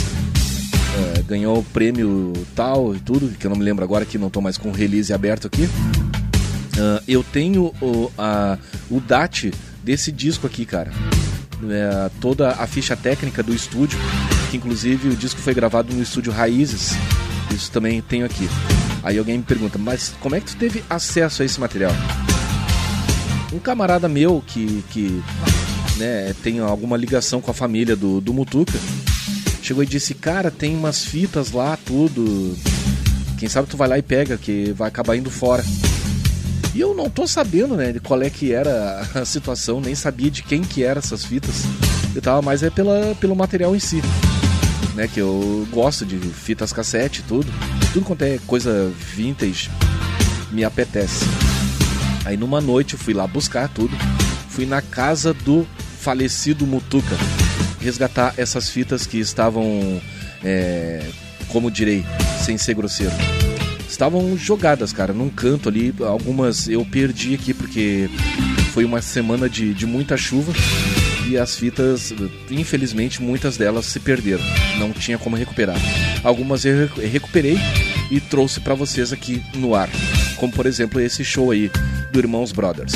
é, 0.96 1.22
ganhou 1.22 1.60
o 1.60 1.64
prêmio 1.64 2.34
tal 2.56 2.96
e 2.96 3.00
tudo, 3.00 3.30
que 3.38 3.46
eu 3.46 3.50
não 3.50 3.58
me 3.58 3.64
lembro 3.64 3.84
agora 3.84 4.06
que 4.06 4.18
não 4.18 4.28
estou 4.28 4.42
mais 4.42 4.58
com 4.58 4.70
o 4.70 4.72
release 4.72 5.14
aberto 5.14 5.48
aqui. 5.48 5.64
Uh, 5.64 7.02
eu 7.08 7.24
tenho 7.24 7.74
o, 7.82 8.12
a, 8.18 8.58
o 8.90 9.00
DAT 9.00 9.52
desse 9.84 10.12
disco 10.12 10.46
aqui, 10.48 10.66
cara. 10.66 10.92
É, 11.70 12.10
toda 12.20 12.52
a 12.52 12.68
ficha 12.68 12.98
técnica 12.98 13.42
do 13.42 13.54
estúdio, 13.54 13.98
que 14.50 14.58
inclusive 14.58 15.10
o 15.10 15.16
disco 15.16 15.40
foi 15.42 15.54
gravado 15.54 15.94
no 15.94 16.02
estúdio 16.02 16.32
Raízes. 16.32 16.94
Isso 17.54 17.72
também 17.72 18.02
tenho 18.02 18.26
aqui. 18.26 18.50
Aí 19.04 19.18
alguém 19.18 19.38
me 19.38 19.44
pergunta, 19.44 19.78
mas 19.78 20.14
como 20.20 20.36
é 20.36 20.40
que 20.40 20.48
tu 20.48 20.58
teve 20.58 20.84
acesso 20.90 21.42
a 21.42 21.46
esse 21.46 21.60
material? 21.60 21.92
Um 23.54 23.60
camarada 23.60 24.10
meu 24.10 24.44
que, 24.46 24.84
que 24.90 25.24
né, 25.98 26.34
tem 26.44 26.60
alguma 26.60 26.98
ligação 26.98 27.40
com 27.40 27.52
a 27.52 27.54
família 27.54 27.96
do, 27.96 28.20
do 28.20 28.34
Mutuca 28.34 28.78
chegou 29.66 29.84
e 29.84 29.88
disse: 29.88 30.14
Cara, 30.14 30.52
tem 30.52 30.76
umas 30.76 31.04
fitas 31.04 31.52
lá, 31.52 31.78
tudo. 31.86 32.56
Quem 33.38 33.50
sabe 33.50 33.68
tu 33.68 33.76
vai 33.76 33.88
lá 33.88 33.98
e 33.98 34.02
pega, 34.02 34.38
que 34.38 34.72
vai 34.74 34.88
acabar 34.88 35.16
indo 35.16 35.30
fora. 35.30 35.64
E 36.74 36.80
eu 36.80 36.94
não 36.94 37.10
tô 37.10 37.26
sabendo, 37.26 37.76
né, 37.76 37.92
de 37.94 38.00
qual 38.00 38.22
é 38.22 38.30
que 38.30 38.52
era 38.52 39.02
a 39.16 39.26
situação, 39.26 39.82
nem 39.82 39.96
sabia 39.96 40.30
de 40.30 40.44
quem 40.44 40.62
que 40.62 40.84
eram 40.84 41.00
essas 41.00 41.26
fitas. 41.26 41.64
Eu 42.14 42.22
tava 42.22 42.42
mais 42.42 42.64
é 42.64 42.70
pela, 42.70 43.16
pelo 43.20 43.36
material 43.36 43.76
em 43.76 43.80
si. 43.80 44.02
Né, 44.96 45.10
que 45.10 45.20
eu 45.20 45.68
gosto 45.72 46.06
de 46.06 46.18
fitas 46.18 46.72
cassete, 46.72 47.22
tudo. 47.24 47.52
Tudo 47.92 48.06
quanto 48.06 48.24
é 48.24 48.40
coisa 48.48 48.90
vintage 49.14 49.70
me 50.52 50.64
apetece. 50.64 51.26
Aí 52.24 52.38
numa 52.38 52.62
noite 52.62 52.94
eu 52.94 53.00
fui 53.00 53.14
lá 53.14 53.28
buscar 53.28 53.68
tudo. 53.68 53.96
Fui 54.50 54.66
na 54.66 54.82
casa 54.82 55.34
do 55.34 55.68
falecido 56.00 56.66
Mutuca 56.66 57.18
resgatar 57.86 58.34
essas 58.38 58.70
fitas 58.70 59.06
que 59.06 59.20
estavam, 59.20 60.02
é, 60.44 61.08
como 61.50 61.70
direi, 61.70 62.04
sem 62.44 62.58
ser 62.58 62.74
grosseiro. 62.74 63.14
Estavam 63.88 64.36
jogadas, 64.36 64.92
cara, 64.92 65.14
num 65.14 65.30
canto 65.30 65.70
ali. 65.70 65.94
Algumas 66.00 66.68
eu 66.68 66.84
perdi 66.86 67.36
aqui 67.36 67.54
porque 67.54 68.10
foi 68.74 68.84
uma 68.84 69.02
semana 69.02 69.48
de, 69.48 69.74
de 69.74 69.86
muita 69.86 70.18
chuva 70.18 70.52
e 71.28 71.38
as 71.38 71.56
fitas, 71.56 72.14
infelizmente, 72.50 73.22
muitas 73.22 73.58
delas 73.58 73.86
se 73.86 74.00
perderam. 74.00 74.44
Não 74.78 74.92
tinha 74.92 75.18
como 75.18 75.36
recuperar. 75.36 75.78
Algumas 76.24 76.66
eu 76.66 76.88
recuperei 76.88 77.58
e 78.12 78.20
trouxe 78.20 78.60
para 78.60 78.76
vocês 78.76 79.12
aqui 79.12 79.44
no 79.56 79.74
ar, 79.74 79.90
como 80.38 80.54
por 80.54 80.66
exemplo 80.66 81.00
esse 81.00 81.24
show 81.24 81.52
aí 81.52 81.72
do 82.12 82.20
Irmãos 82.20 82.52
Brothers. 82.52 82.94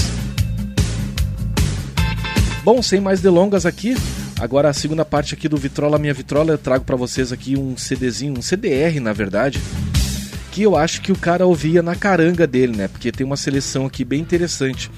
Bom, 2.64 2.82
sem 2.82 3.00
mais 3.00 3.22
delongas 3.22 3.66
aqui, 3.66 3.96
Agora 4.40 4.70
a 4.70 4.74
segunda 4.74 5.04
parte 5.04 5.34
aqui 5.34 5.50
do 5.50 5.58
Vitrola 5.58 6.00
Minha 6.00 6.14
Vitrola, 6.14 6.54
eu 6.54 6.58
trago 6.58 6.86
para 6.86 6.96
vocês 6.96 7.34
aqui 7.34 7.58
um 7.58 7.76
CDzinho, 7.76 8.40
um 8.40 8.42
CDR 8.42 8.98
na 9.02 9.12
verdade, 9.12 9.60
que 10.50 10.62
eu 10.62 10.78
acho 10.78 11.02
que 11.02 11.12
o 11.12 11.18
cara 11.18 11.46
ouvia 11.46 11.82
na 11.84 11.94
caranga 11.94 12.48
dele, 12.48 12.78
né? 12.78 12.88
Porque 12.88 13.12
tem 13.12 13.26
uma 13.26 13.36
seleção 13.36 13.86
aqui 13.86 14.06
bem 14.06 14.22
interessante. 14.22 14.90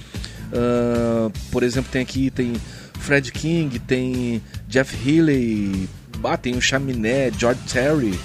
Uh, 0.53 1.31
por 1.51 1.63
exemplo, 1.63 1.91
tem 1.91 2.03
aqui 2.03 2.29
tem 2.29 2.53
Fred 3.01 3.31
King, 3.31 3.79
tem 3.79 4.41
Jeff 4.67 4.95
Healey, 4.95 5.89
ah, 6.23 6.37
tem 6.37 6.55
o 6.55 6.61
Chaminé, 6.61 7.31
George 7.37 7.59
Terry, 7.71 8.17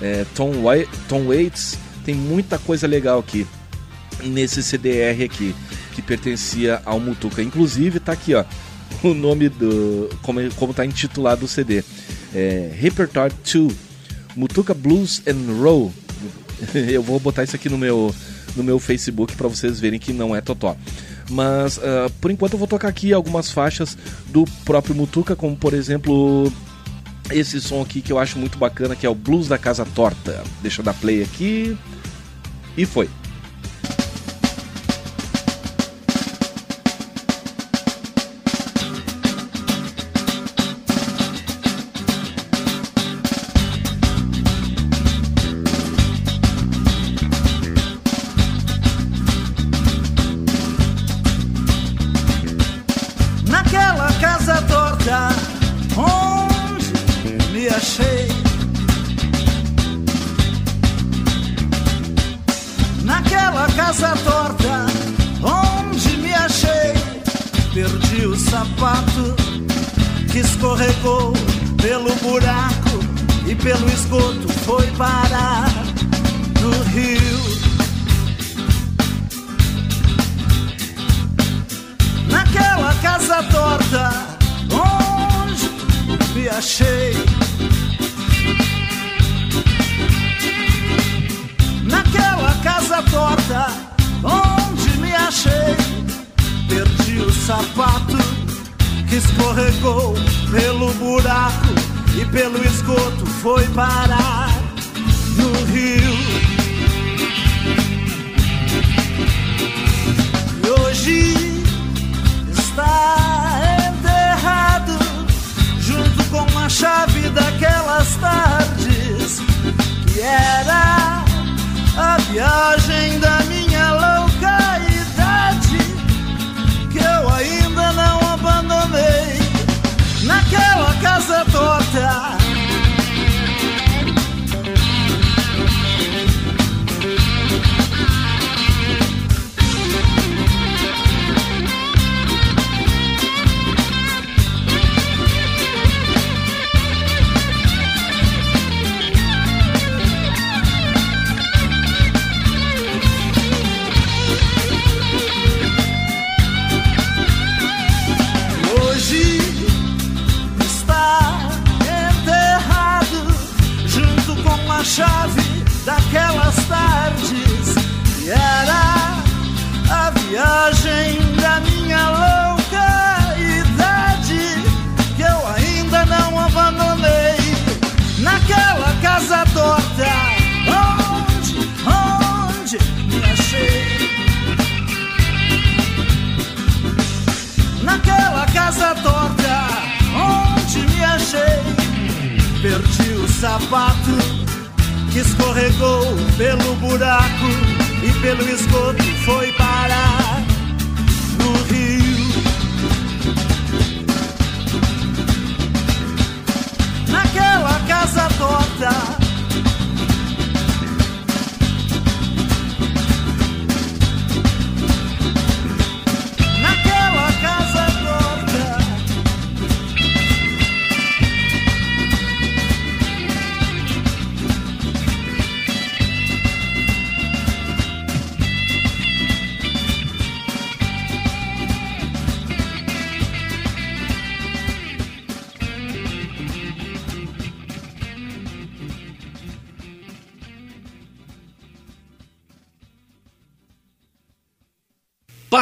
é, 0.00 0.24
Tom, 0.34 0.66
White, 0.66 0.90
Tom 1.08 1.26
Waits, 1.26 1.78
tem 2.04 2.14
muita 2.14 2.58
coisa 2.58 2.86
legal 2.86 3.18
aqui 3.18 3.46
nesse 4.24 4.62
CDR 4.62 5.24
aqui 5.24 5.54
que 5.94 6.00
pertencia 6.00 6.80
ao 6.84 6.98
Mutuca. 6.98 7.42
Inclusive 7.42 8.00
tá 8.00 8.12
aqui, 8.12 8.34
ó 8.34 8.44
o 9.02 9.14
nome 9.14 9.48
do. 9.48 10.08
como, 10.22 10.40
como 10.54 10.74
tá 10.74 10.84
intitulado 10.84 11.44
o 11.44 11.48
CD. 11.48 11.82
É, 12.34 12.72
Repertoire 12.74 13.32
2 13.52 13.74
Mutuca 14.36 14.74
Blues 14.74 15.22
and 15.26 15.60
Roll. 15.60 15.92
Eu 16.74 17.02
vou 17.02 17.18
botar 17.18 17.44
isso 17.44 17.56
aqui 17.56 17.68
no 17.68 17.78
meu, 17.78 18.14
no 18.56 18.62
meu 18.62 18.78
Facebook 18.78 19.34
para 19.36 19.48
vocês 19.48 19.80
verem 19.80 19.98
que 19.98 20.12
não 20.12 20.34
é 20.34 20.40
Totó. 20.40 20.76
Mas 21.30 21.78
uh, 21.78 22.10
por 22.20 22.30
enquanto 22.30 22.54
eu 22.54 22.58
vou 22.58 22.68
tocar 22.68 22.88
aqui 22.88 23.12
algumas 23.12 23.50
faixas 23.50 23.96
do 24.28 24.44
próprio 24.64 24.94
Mutuca, 24.94 25.34
como 25.36 25.56
por 25.56 25.74
exemplo 25.74 26.52
esse 27.30 27.60
som 27.60 27.80
aqui 27.80 28.00
que 28.00 28.12
eu 28.12 28.18
acho 28.18 28.38
muito 28.38 28.58
bacana, 28.58 28.96
que 28.96 29.06
é 29.06 29.08
o 29.08 29.14
Blues 29.14 29.48
da 29.48 29.58
Casa 29.58 29.86
Torta. 29.94 30.42
Deixa 30.60 30.80
eu 30.80 30.84
dar 30.84 30.94
play 30.94 31.22
aqui. 31.22 31.76
E 32.76 32.84
foi. 32.84 33.08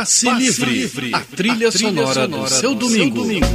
Passe, 0.00 0.24
Passe 0.24 0.40
livre. 0.40 0.70
livre. 0.70 1.10
A 1.14 1.20
trilha, 1.20 1.68
a 1.68 1.70
trilha 1.70 1.90
sonora, 1.92 2.14
sonora, 2.22 2.48
do 2.48 2.48
seu 2.48 2.74
domingo. 2.74 3.16
Seu 3.16 3.22
domingo. 3.22 3.46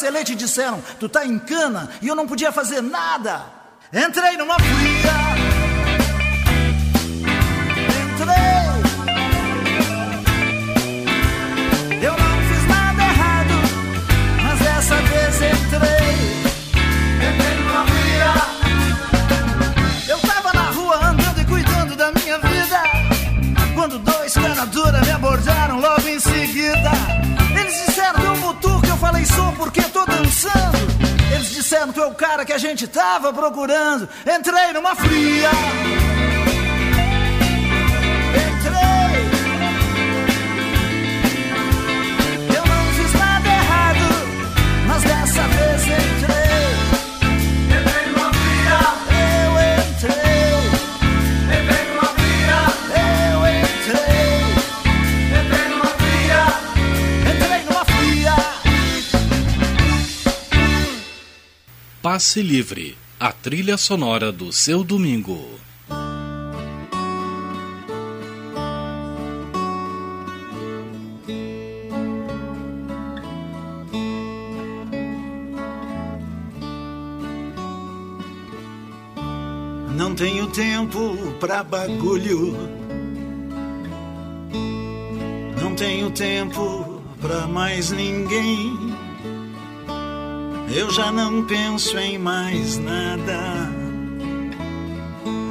bracelete 0.00 0.32
e 0.32 0.36
disseram: 0.36 0.82
Tu 0.98 1.06
está 1.06 1.26
em 1.26 1.38
cana 1.38 1.90
e 2.00 2.08
eu 2.08 2.14
não 2.14 2.26
podia 2.26 2.50
fazer 2.50 2.80
nada. 2.80 3.44
Entrei 3.92 4.36
numa 4.36 4.54
fria. 4.54 4.99
o 32.10 32.14
cara 32.14 32.44
que 32.44 32.52
a 32.52 32.58
gente 32.58 32.86
tava 32.86 33.32
procurando. 33.32 34.08
Entrei 34.26 34.72
numa 34.72 34.94
fria. 34.94 36.09
Passe 62.12 62.42
Livre, 62.42 62.98
a 63.20 63.30
trilha 63.30 63.76
sonora 63.76 64.32
do 64.32 64.52
seu 64.52 64.82
domingo. 64.82 65.48
Não 79.96 80.12
tenho 80.16 80.48
tempo 80.48 81.16
pra 81.38 81.62
bagulho. 81.62 82.56
Não 85.62 85.76
tenho 85.76 86.10
tempo 86.10 87.00
pra 87.20 87.46
mais 87.46 87.92
ninguém. 87.92 88.89
Eu 90.72 90.88
já 90.90 91.10
não 91.10 91.44
penso 91.44 91.98
em 91.98 92.16
mais 92.16 92.78
nada. 92.78 93.68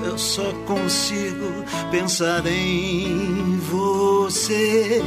Eu 0.05 0.17
só 0.17 0.53
consigo 0.65 1.65
pensar 1.91 2.45
em 2.45 3.57
você. 3.70 5.01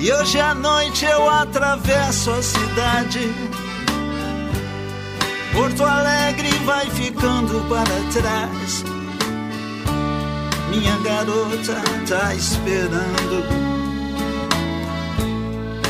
E 0.00 0.12
hoje 0.12 0.38
à 0.38 0.54
noite 0.54 1.04
eu 1.04 1.28
atravesso 1.28 2.30
a 2.30 2.42
cidade. 2.42 3.34
Porto 5.52 5.84
Alegre 5.84 6.50
vai 6.64 6.88
ficando 6.90 7.68
para 7.68 7.84
trás. 8.12 8.84
Minha 10.70 10.96
garota 10.98 11.74
tá 12.08 12.34
esperando. 12.34 13.44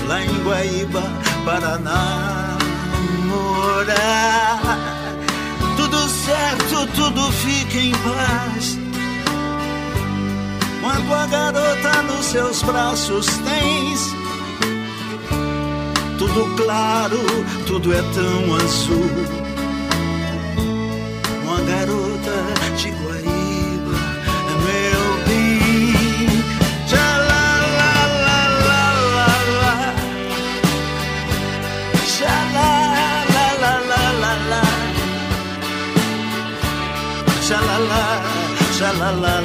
Lá 0.06 0.22
em 0.24 0.44
Guaíba, 0.44 1.02
Paraná 1.44 2.43
namorar. 3.34 4.60
Tudo 5.76 6.08
certo, 6.08 6.86
tudo 6.94 7.32
fica 7.32 7.78
em 7.78 7.92
paz. 7.92 8.78
Quando 10.80 11.14
a 11.14 11.26
garota 11.26 12.02
nos 12.02 12.26
seus 12.26 12.62
braços 12.62 13.26
tens, 13.38 14.14
tudo 16.18 16.54
claro, 16.62 17.18
tudo 17.66 17.92
é 17.92 18.02
tão 18.14 18.54
azul. 18.56 19.10
Uma 21.42 21.60
garota 21.60 22.76
de 22.76 22.90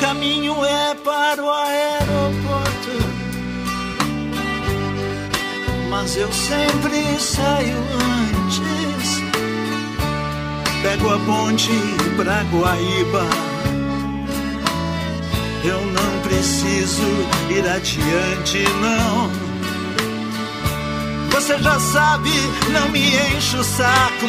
Caminho 0.00 0.64
é 0.64 0.94
para 0.94 1.42
o 1.42 1.50
aeroporto, 1.50 2.90
mas 5.90 6.16
eu 6.16 6.32
sempre 6.32 7.18
saio 7.18 7.76
antes. 7.76 9.22
Pego 10.82 11.12
a 11.12 11.18
ponte 11.18 11.72
pra 12.16 12.42
Guaíba. 12.44 13.26
Eu 15.64 15.80
não 15.80 16.20
preciso 16.22 17.02
ir 17.50 17.68
adiante, 17.68 18.64
não. 18.80 19.30
Você 21.30 21.58
já 21.58 21.78
sabe, 21.80 22.30
não 22.70 22.88
me 22.90 23.16
enche 23.16 23.56
o 23.56 23.64
saco. 23.64 24.26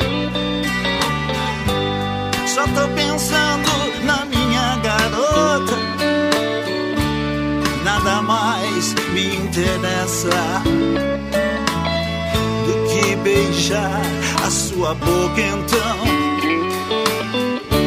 Só 2.48 2.64
tô 2.64 2.88
pensando 2.96 4.04
na 4.04 4.26
minha 4.26 4.47
garota. 4.82 5.78
Nada 7.84 8.22
mais 8.22 8.94
me 9.14 9.36
interessa 9.36 10.64
do 12.66 12.88
que 12.90 13.16
beijar 13.18 14.02
a 14.46 14.50
sua 14.50 14.94
boca, 14.96 15.42
então. 15.42 15.98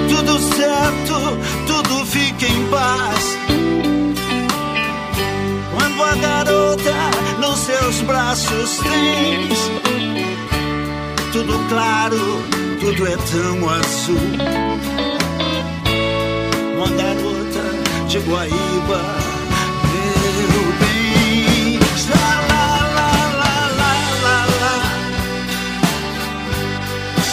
Tudo 0.09 0.39
certo, 0.55 1.17
tudo 1.67 2.07
fica 2.07 2.47
em 2.47 2.67
paz. 2.69 3.39
Quando 5.75 6.03
a 6.03 6.15
garota 6.17 6.95
nos 7.41 7.59
seus 7.59 8.01
braços 8.03 8.79
tens 8.79 9.71
tudo 11.33 11.57
claro, 11.69 12.19
tudo 12.81 13.07
é 13.07 13.17
tão 13.17 13.69
azul. 13.71 15.00
Garota 16.89 17.65
de 18.09 18.19
Guaíba, 18.21 19.01
meu 19.93 20.65
bem. 20.81 21.79
Lá, 22.11 22.33
lá, 22.51 22.65
lá, 22.97 23.11
lá, 23.39 23.53
lá, 23.79 23.93
lá, 24.25 24.37
lá. 24.61 24.75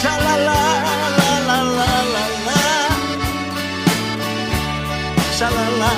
Lá, 0.04 0.14
lá, 0.16 0.34
lá, 0.46 0.60
lá, 1.18 1.30
lá, 1.46 1.58
lá, 1.62 1.90
lá, 2.12 2.24
lá. 2.46 2.62
Shalala, 5.38 5.92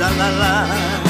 shalala, 0.00 1.09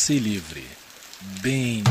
Passe 0.00 0.18
livre. 0.18 0.62
Bem 1.42 1.82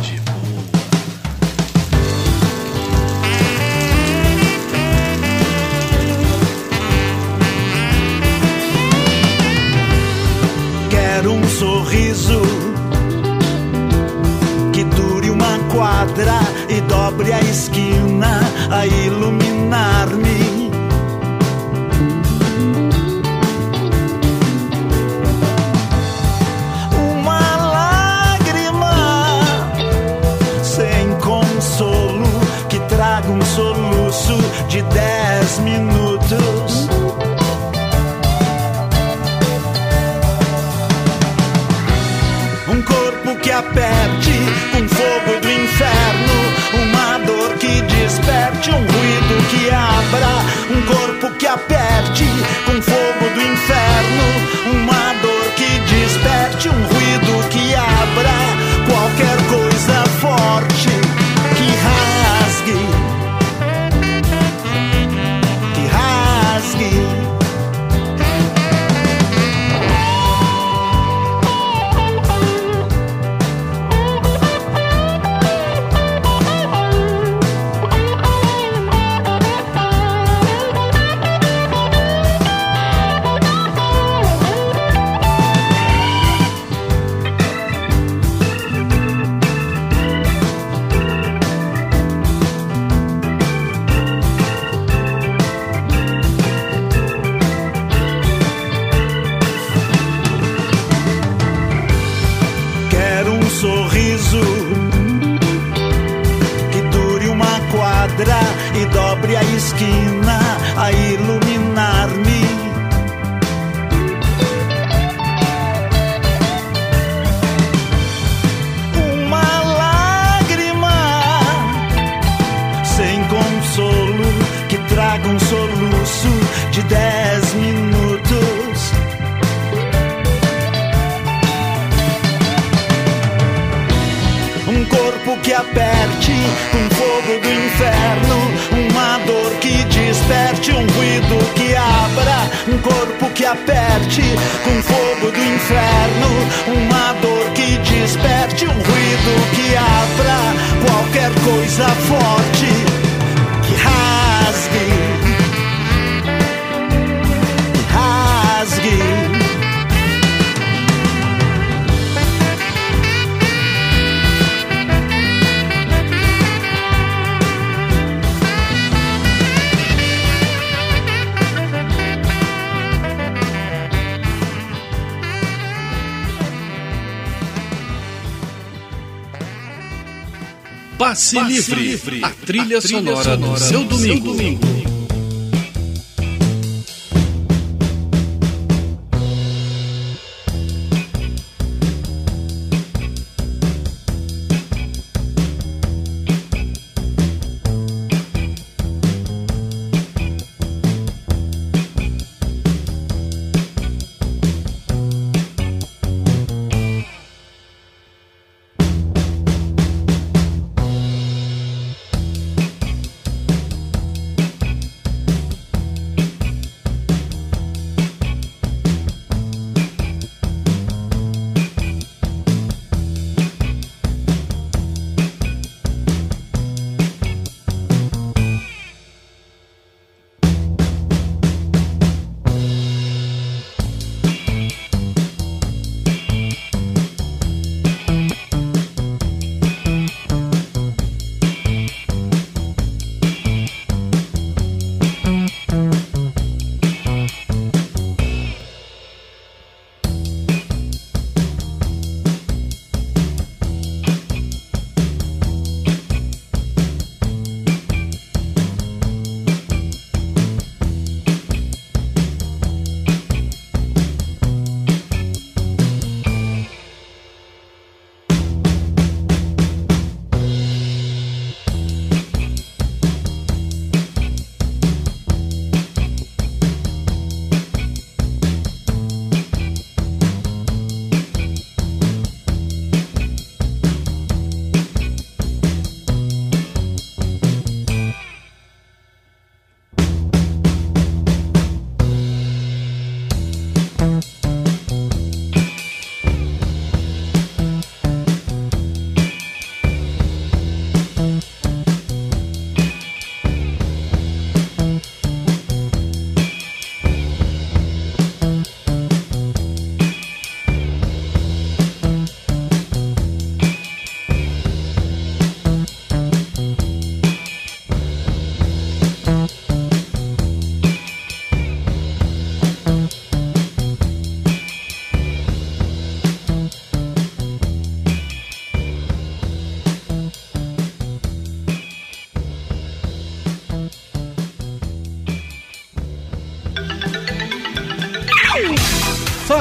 Passe, 181.34 181.76
livre, 181.76 182.24
a 182.24 182.30
trilha, 182.30 182.82
sonora, 182.82 183.38
do 183.38 183.58
seu 183.58 183.84
domingo. 183.84 184.79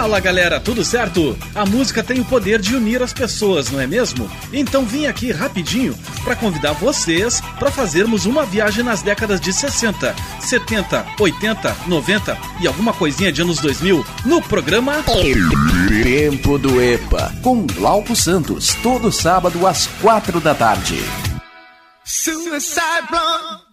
Fala 0.09 0.21
galera, 0.21 0.59
tudo 0.59 0.83
certo? 0.83 1.37
A 1.55 1.67
música 1.67 2.03
tem 2.03 2.19
o 2.19 2.25
poder 2.25 2.63
de 2.63 2.75
unir 2.75 3.03
as 3.03 3.13
pessoas, 3.13 3.71
não 3.71 3.79
é 3.79 3.87
mesmo? 3.87 4.27
Então 4.51 4.87
vim 4.87 5.05
aqui 5.05 5.31
rapidinho 5.31 5.95
para 6.25 6.35
convidar 6.35 6.73
vocês 6.73 7.43
para 7.59 7.71
fazermos 7.71 8.25
uma 8.25 8.47
viagem 8.47 8.83
nas 8.83 9.03
décadas 9.03 9.39
de 9.39 9.53
60, 9.53 10.17
70, 10.41 11.05
80, 11.21 11.77
90 11.87 12.39
e 12.59 12.67
alguma 12.67 12.95
coisinha 12.95 13.31
de 13.31 13.43
anos 13.43 13.59
2000 13.59 14.03
no 14.25 14.41
programa 14.41 15.05
Tempo 16.03 16.59
do 16.59 16.81
EPA 16.81 17.31
com 17.43 17.67
Glauco 17.67 18.17
Santos, 18.17 18.73
todo 18.83 19.13
sábado 19.13 19.67
às 19.67 19.89
quatro 20.01 20.41
da 20.41 20.55
tarde. 20.55 20.97
Suicide 22.03 22.81
Blonde. 23.11 23.69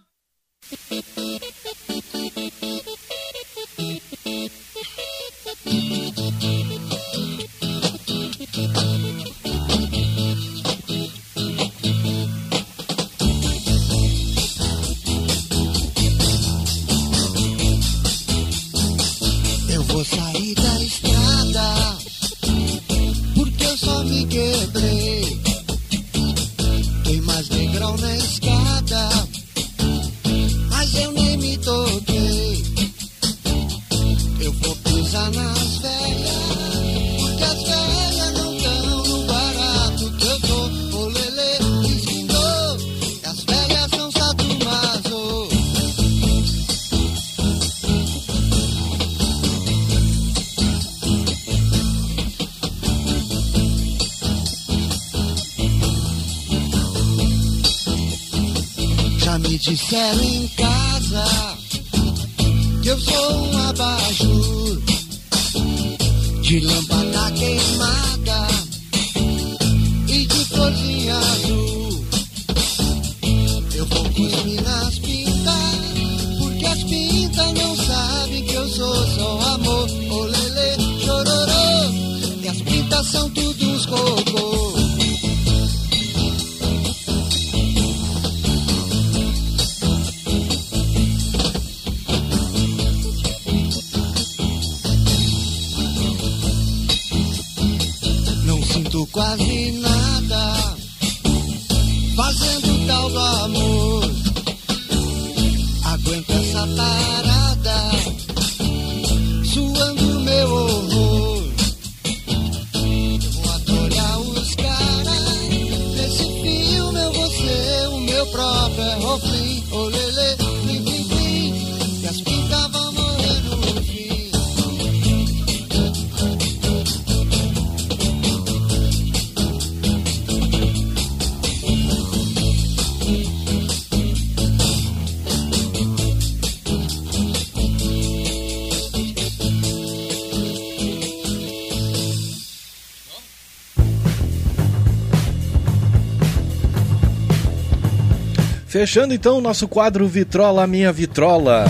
Fechando 148.76 149.14
então 149.14 149.38
o 149.38 149.40
nosso 149.40 149.66
quadro 149.66 150.06
Vitrola 150.06 150.66
Minha 150.66 150.92
Vitrola. 150.92 151.64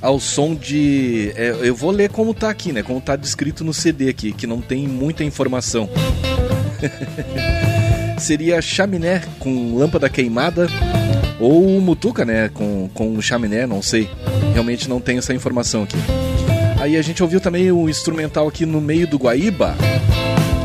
Ao 0.00 0.18
som 0.18 0.56
de. 0.56 1.32
é, 1.36 1.54
eu 1.62 1.72
vou 1.72 1.92
ler 1.92 2.10
como 2.10 2.34
tá 2.34 2.50
aqui, 2.50 2.72
né? 2.72 2.82
Como 2.82 3.00
tá 3.00 3.14
descrito 3.14 3.62
no 3.62 3.72
CD 3.72 4.08
aqui, 4.08 4.32
que 4.32 4.44
não 4.44 4.60
tem 4.60 4.88
muita 4.88 5.22
informação. 5.22 5.88
Seria 8.18 8.60
chaminé 8.60 9.22
com 9.38 9.76
lâmpada 9.76 10.08
queimada. 10.08 10.66
Ou 11.38 11.80
mutuca, 11.80 12.24
né? 12.24 12.48
Com, 12.48 12.90
com 12.92 13.22
chaminé, 13.22 13.64
não 13.64 13.80
sei. 13.80 14.10
Realmente 14.52 14.88
não 14.88 15.00
tem 15.00 15.18
essa 15.18 15.32
informação 15.32 15.84
aqui. 15.84 15.96
Aí 16.80 16.96
a 16.96 17.02
gente 17.02 17.22
ouviu 17.22 17.40
também 17.40 17.70
o 17.70 17.88
instrumental 17.88 18.48
aqui 18.48 18.66
no 18.66 18.80
meio 18.80 19.06
do 19.06 19.16
Guaíba. 19.16 19.76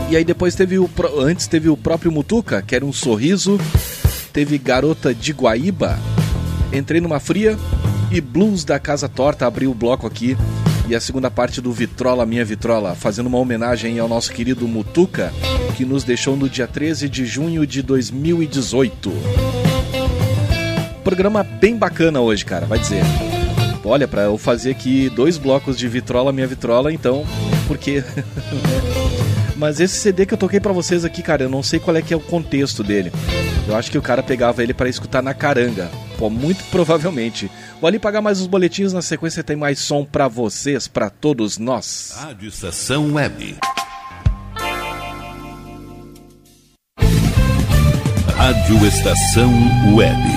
E 0.09 0.17
aí 0.17 0.25
depois 0.25 0.55
teve 0.55 0.79
o. 0.79 0.89
Antes 1.19 1.45
teve 1.45 1.69
o 1.69 1.77
próprio 1.77 2.11
Mutuca, 2.11 2.63
que 2.63 2.75
era 2.75 2.83
um 2.83 2.91
sorriso. 2.91 3.59
Teve 4.37 4.59
Garota 4.59 5.15
de 5.15 5.33
Guaíba. 5.33 5.97
Entrei 6.71 7.01
numa 7.01 7.19
fria. 7.19 7.57
E 8.11 8.21
Blues 8.21 8.63
da 8.63 8.77
Casa 8.77 9.09
Torta 9.09 9.47
abriu 9.47 9.71
o 9.71 9.73
bloco 9.73 10.05
aqui. 10.05 10.37
E 10.87 10.93
a 10.93 11.01
segunda 11.01 11.31
parte 11.31 11.59
do 11.59 11.71
Vitrola 11.71 12.23
Minha 12.23 12.45
Vitrola, 12.45 12.93
fazendo 12.93 13.25
uma 13.25 13.39
homenagem 13.39 13.97
ao 13.97 14.07
nosso 14.07 14.31
querido 14.31 14.67
Mutuca, 14.67 15.33
que 15.75 15.83
nos 15.83 16.03
deixou 16.03 16.37
no 16.37 16.47
dia 16.47 16.67
13 16.67 17.09
de 17.09 17.25
junho 17.25 17.65
de 17.65 17.81
2018. 17.81 19.11
Programa 21.03 21.41
bem 21.41 21.75
bacana 21.75 22.21
hoje, 22.21 22.45
cara, 22.45 22.67
vai 22.67 22.77
dizer. 22.77 23.01
Olha, 23.83 24.07
pra 24.07 24.21
eu 24.21 24.37
fazer 24.37 24.69
aqui 24.69 25.09
dois 25.09 25.39
blocos 25.39 25.75
de 25.75 25.87
Vitrola 25.87 26.31
Minha 26.31 26.45
Vitrola, 26.45 26.93
então, 26.93 27.25
porque. 27.67 28.03
Mas 29.57 29.79
esse 29.79 29.97
CD 29.97 30.25
que 30.25 30.33
eu 30.35 30.37
toquei 30.37 30.59
pra 30.59 30.71
vocês 30.71 31.03
aqui, 31.03 31.23
cara, 31.23 31.43
eu 31.43 31.49
não 31.49 31.63
sei 31.63 31.79
qual 31.79 31.97
é 31.97 32.01
que 32.01 32.13
é 32.13 32.17
o 32.17 32.21
contexto 32.21 32.83
dele. 32.83 33.11
Eu 33.67 33.75
acho 33.75 33.89
que 33.89 33.97
o 33.97 34.01
cara 34.01 34.21
pegava 34.21 34.61
ele 34.61 34.73
pra 34.73 34.87
escutar 34.87 35.21
na 35.23 35.33
caranga. 35.33 35.89
Pô, 36.17 36.29
muito 36.29 36.63
provavelmente. 36.65 37.49
Vou 37.81 37.87
ali 37.87 37.97
pagar 37.97 38.21
mais 38.21 38.39
os 38.39 38.47
boletins, 38.47 38.93
na 38.93 39.01
sequência 39.01 39.43
tem 39.43 39.55
mais 39.55 39.79
som 39.79 40.05
pra 40.05 40.27
vocês, 40.27 40.87
pra 40.87 41.09
todos 41.09 41.57
nós. 41.57 42.13
Rádio 42.15 42.47
Estação 42.47 43.13
Web. 43.15 43.57
Rádio 48.35 48.85
Estação 48.85 49.51
Web. 49.95 50.36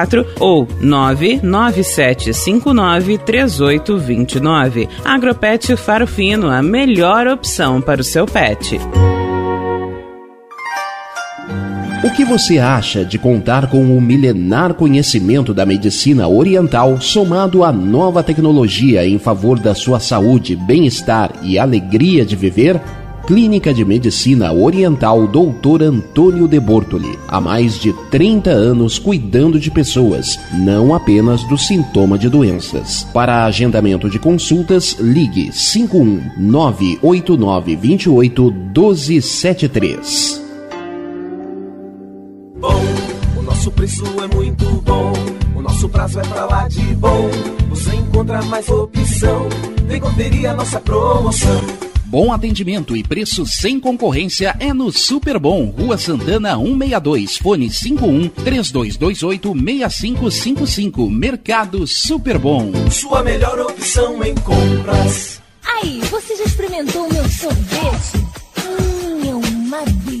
ou 0.39 0.67
99759 0.81 3.17
3829. 3.19 4.89
Agropet 5.03 5.75
Faro 5.75 6.07
Fino, 6.07 6.49
a 6.49 6.61
melhor 6.61 7.27
opção 7.27 7.81
para 7.81 8.01
o 8.01 8.03
seu 8.03 8.25
pet. 8.25 8.79
O 12.03 12.09
que 12.09 12.25
você 12.25 12.57
acha 12.57 13.05
de 13.05 13.19
contar 13.19 13.69
com 13.69 13.95
o 13.95 14.01
milenar 14.01 14.73
conhecimento 14.73 15.53
da 15.53 15.67
medicina 15.67 16.27
oriental 16.27 16.99
somado 16.99 17.63
à 17.63 17.71
nova 17.71 18.23
tecnologia 18.23 19.05
em 19.05 19.19
favor 19.19 19.59
da 19.59 19.75
sua 19.75 19.99
saúde, 19.99 20.55
bem-estar 20.55 21.31
e 21.43 21.59
alegria 21.59 22.25
de 22.25 22.35
viver? 22.35 22.81
Clínica 23.31 23.73
de 23.73 23.85
Medicina 23.85 24.51
Oriental 24.51 25.25
Dr. 25.25 25.83
Antônio 25.83 26.49
de 26.49 26.59
Bortoli. 26.59 27.17
Há 27.29 27.39
mais 27.39 27.79
de 27.79 27.93
30 28.09 28.49
anos 28.49 28.99
cuidando 28.99 29.57
de 29.57 29.71
pessoas, 29.71 30.37
não 30.51 30.93
apenas 30.93 31.41
do 31.45 31.57
sintoma 31.57 32.17
de 32.17 32.27
doenças. 32.27 33.07
Para 33.13 33.45
agendamento 33.45 34.09
de 34.09 34.19
consultas, 34.19 34.97
ligue 34.99 35.49
51 35.49 36.31
989 36.39 37.77
28 37.77 38.51
1273. 38.51 40.43
Bom, 42.59 42.83
o 43.37 43.41
nosso 43.43 43.71
preço 43.71 44.03
é 44.21 44.35
muito 44.35 44.65
bom. 44.81 45.13
O 45.55 45.61
nosso 45.61 45.87
prazo 45.87 46.19
é 46.19 46.23
pra 46.23 46.43
lá 46.47 46.67
de 46.67 46.81
bom. 46.95 47.29
Você 47.69 47.95
encontra 47.95 48.41
mais 48.41 48.67
opção. 48.67 49.47
Vem 49.87 50.01
conferir 50.01 50.49
a 50.49 50.53
nossa 50.53 50.81
promoção. 50.81 51.90
Bom 52.11 52.33
atendimento 52.33 52.93
e 52.93 53.01
preço 53.01 53.45
sem 53.45 53.79
concorrência 53.79 54.53
é 54.59 54.73
no 54.73 54.91
Super 54.91 55.39
Bom, 55.39 55.67
Rua 55.67 55.97
Santana 55.97 56.57
162, 56.57 57.37
fone 57.37 57.69
51 57.69 58.27
3228 58.27 59.53
6555. 59.53 61.09
Mercado 61.09 61.87
Super 61.87 62.37
Bom. 62.37 62.69
Sua 62.91 63.23
melhor 63.23 63.57
opção 63.61 64.21
em 64.25 64.35
compras. 64.35 65.41
Aí, 65.65 66.01
você 66.09 66.35
já 66.35 66.43
experimentou 66.43 67.07
o 67.07 67.13
meu 67.13 67.23
sorvete? 67.29 68.17
Hum, 68.57 69.29
é 69.29 69.33
uma 69.33 69.81
delícia! 69.85 70.20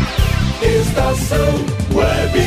Estação 0.62 1.66
Web. 1.91 2.39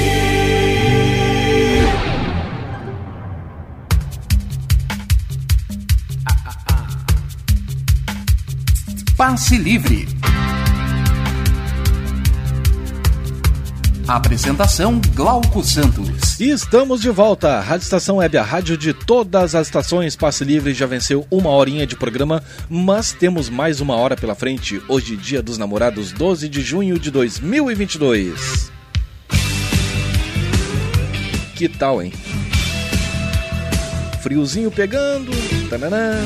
Passe 9.17 9.57
Livre. 9.57 10.07
Apresentação 14.07 15.01
Glauco 15.15 15.65
Santos. 15.65 16.39
E 16.39 16.51
estamos 16.51 17.01
de 17.01 17.09
volta. 17.09 17.59
Rádio 17.61 17.85
Estação 17.85 18.17
Web, 18.17 18.37
a 18.37 18.43
rádio 18.43 18.77
de 18.77 18.93
todas 18.93 19.55
as 19.55 19.67
estações. 19.67 20.15
Passe 20.15 20.45
Livre 20.45 20.75
já 20.75 20.85
venceu 20.85 21.27
uma 21.31 21.49
horinha 21.49 21.87
de 21.87 21.97
programa, 21.97 22.43
mas 22.69 23.13
temos 23.13 23.49
mais 23.49 23.81
uma 23.81 23.97
hora 23.97 24.15
pela 24.15 24.35
frente. 24.35 24.83
Hoje, 24.89 25.17
dia 25.17 25.43
dos 25.43 25.57
namorados, 25.57 26.13
12 26.13 26.51
de 26.51 26.61
junho 26.61 26.99
de 26.99 27.11
2022. 27.11 28.71
Que 31.55 31.67
tal, 31.67 32.03
hein? 32.03 32.13
Friozinho 34.21 34.71
pegando, 34.71 35.31
tananã, 35.71 36.23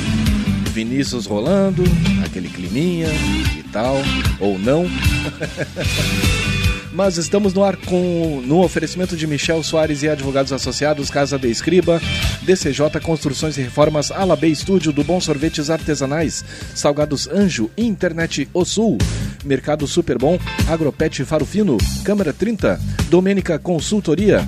Vinícius 0.73 1.27
rolando, 1.27 1.85
aquele 2.25 2.49
climinha 2.49 3.09
e 3.57 3.63
tal, 3.73 3.95
ou 4.41 4.59
não. 4.59 4.85
Mas 6.99 7.17
estamos 7.17 7.55
no 7.55 7.63
ar 7.63 7.77
com 7.77 8.43
no 8.45 8.61
oferecimento 8.61 9.17
de 9.17 9.25
Michel 9.25 9.63
Soares 9.63 10.03
e 10.03 10.09
Advogados 10.09 10.53
Associados, 10.53 11.09
Casa 11.09 11.39
de 11.39 11.49
Escriba, 11.49 12.03
DCJ 12.43 13.01
Construções 13.01 13.57
e 13.57 13.63
Reformas, 13.63 14.11
Alabê 14.11 14.49
Estúdio, 14.49 14.93
do 14.93 15.05
Bom 15.05 15.21
Sorvetes 15.21 15.71
Artesanais, 15.71 16.45
Salgados 16.75 17.29
Anjo, 17.29 17.71
Internet 17.79 18.49
O 18.53 18.65
Sul, 18.65 18.99
Mercado 19.45 19.87
Super 19.87 20.19
Bom, 20.19 20.41
Agropet 20.69 21.25
Faro 21.25 21.47
Fino, 21.47 21.79
Câmara 22.03 22.33
30, 22.33 22.81
Domênica 23.09 23.61
Consultoria, 23.61 24.45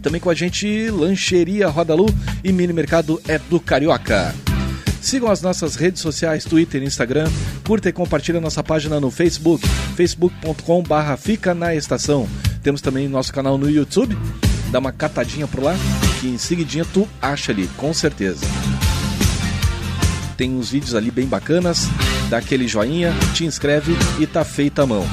também 0.00 0.22
com 0.22 0.30
a 0.30 0.34
gente 0.34 0.88
Lancheria 0.88 1.68
Rodalu 1.68 2.06
e 2.42 2.50
Mini 2.50 2.72
Mercado 2.72 3.20
é 3.28 3.38
do 3.38 3.60
Carioca. 3.60 4.34
Sigam 5.00 5.30
as 5.30 5.42
nossas 5.42 5.74
redes 5.74 6.02
sociais, 6.02 6.44
Twitter 6.44 6.82
e 6.82 6.86
Instagram. 6.86 7.30
Curta 7.64 7.88
e 7.88 7.92
compartilhe 7.92 8.40
nossa 8.40 8.62
página 8.62 9.00
no 9.00 9.10
Facebook, 9.10 9.66
facebook.com 9.96 10.82
barra 10.82 11.16
Fica 11.16 11.54
na 11.54 11.74
Estação. 11.74 12.28
Temos 12.62 12.80
também 12.80 13.08
nosso 13.08 13.32
canal 13.32 13.56
no 13.56 13.70
YouTube. 13.70 14.16
Dá 14.70 14.78
uma 14.78 14.92
catadinha 14.92 15.46
por 15.46 15.62
lá, 15.62 15.74
que 16.20 16.28
em 16.28 16.36
seguidinha 16.36 16.84
tu 16.92 17.08
acha 17.22 17.52
ali, 17.52 17.68
com 17.76 17.94
certeza. 17.94 18.44
Tem 20.36 20.54
uns 20.54 20.70
vídeos 20.70 20.94
ali 20.94 21.10
bem 21.10 21.26
bacanas. 21.26 21.88
Dá 22.28 22.38
aquele 22.38 22.68
joinha, 22.68 23.12
te 23.34 23.44
inscreve 23.44 23.96
e 24.20 24.26
tá 24.26 24.44
feita 24.44 24.82
a 24.82 24.86
mão. 24.86 25.06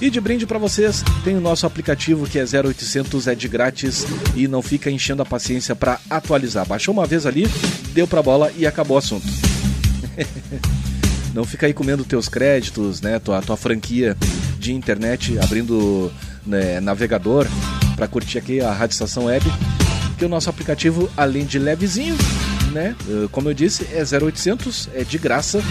E 0.00 0.10
de 0.10 0.20
brinde 0.20 0.46
para 0.46 0.58
vocês, 0.58 1.02
tem 1.22 1.36
o 1.36 1.40
nosso 1.40 1.66
aplicativo 1.66 2.26
que 2.26 2.38
é 2.38 2.44
0800, 2.44 3.28
é 3.28 3.34
de 3.34 3.48
grátis 3.48 4.04
e 4.34 4.48
não 4.48 4.60
fica 4.60 4.90
enchendo 4.90 5.22
a 5.22 5.26
paciência 5.26 5.74
para 5.74 6.00
atualizar. 6.10 6.66
Baixou 6.66 6.92
uma 6.92 7.06
vez 7.06 7.26
ali, 7.26 7.46
deu 7.92 8.06
pra 8.06 8.22
bola 8.22 8.52
e 8.56 8.66
acabou 8.66 8.96
o 8.96 8.98
assunto. 8.98 9.26
não 11.34 11.44
fica 11.44 11.66
aí 11.66 11.72
comendo 11.72 12.04
teus 12.04 12.28
créditos, 12.28 13.00
né, 13.00 13.18
tua, 13.18 13.40
tua 13.40 13.56
franquia 13.56 14.16
de 14.58 14.72
internet, 14.72 15.38
abrindo 15.38 16.12
né, 16.46 16.80
navegador 16.80 17.46
para 17.96 18.08
curtir 18.08 18.38
aqui 18.38 18.60
a 18.60 18.72
Rádio 18.72 18.94
Estação 18.94 19.24
Web. 19.24 19.44
Que 20.18 20.24
o 20.24 20.28
nosso 20.28 20.48
aplicativo, 20.48 21.10
além 21.16 21.44
de 21.44 21.58
levezinho, 21.58 22.16
né, 22.72 22.94
eh, 23.08 23.28
como 23.32 23.48
eu 23.48 23.54
disse, 23.54 23.86
é 23.92 24.02
0800, 24.02 24.88
é 24.94 25.02
de 25.02 25.18
graça, 25.18 25.62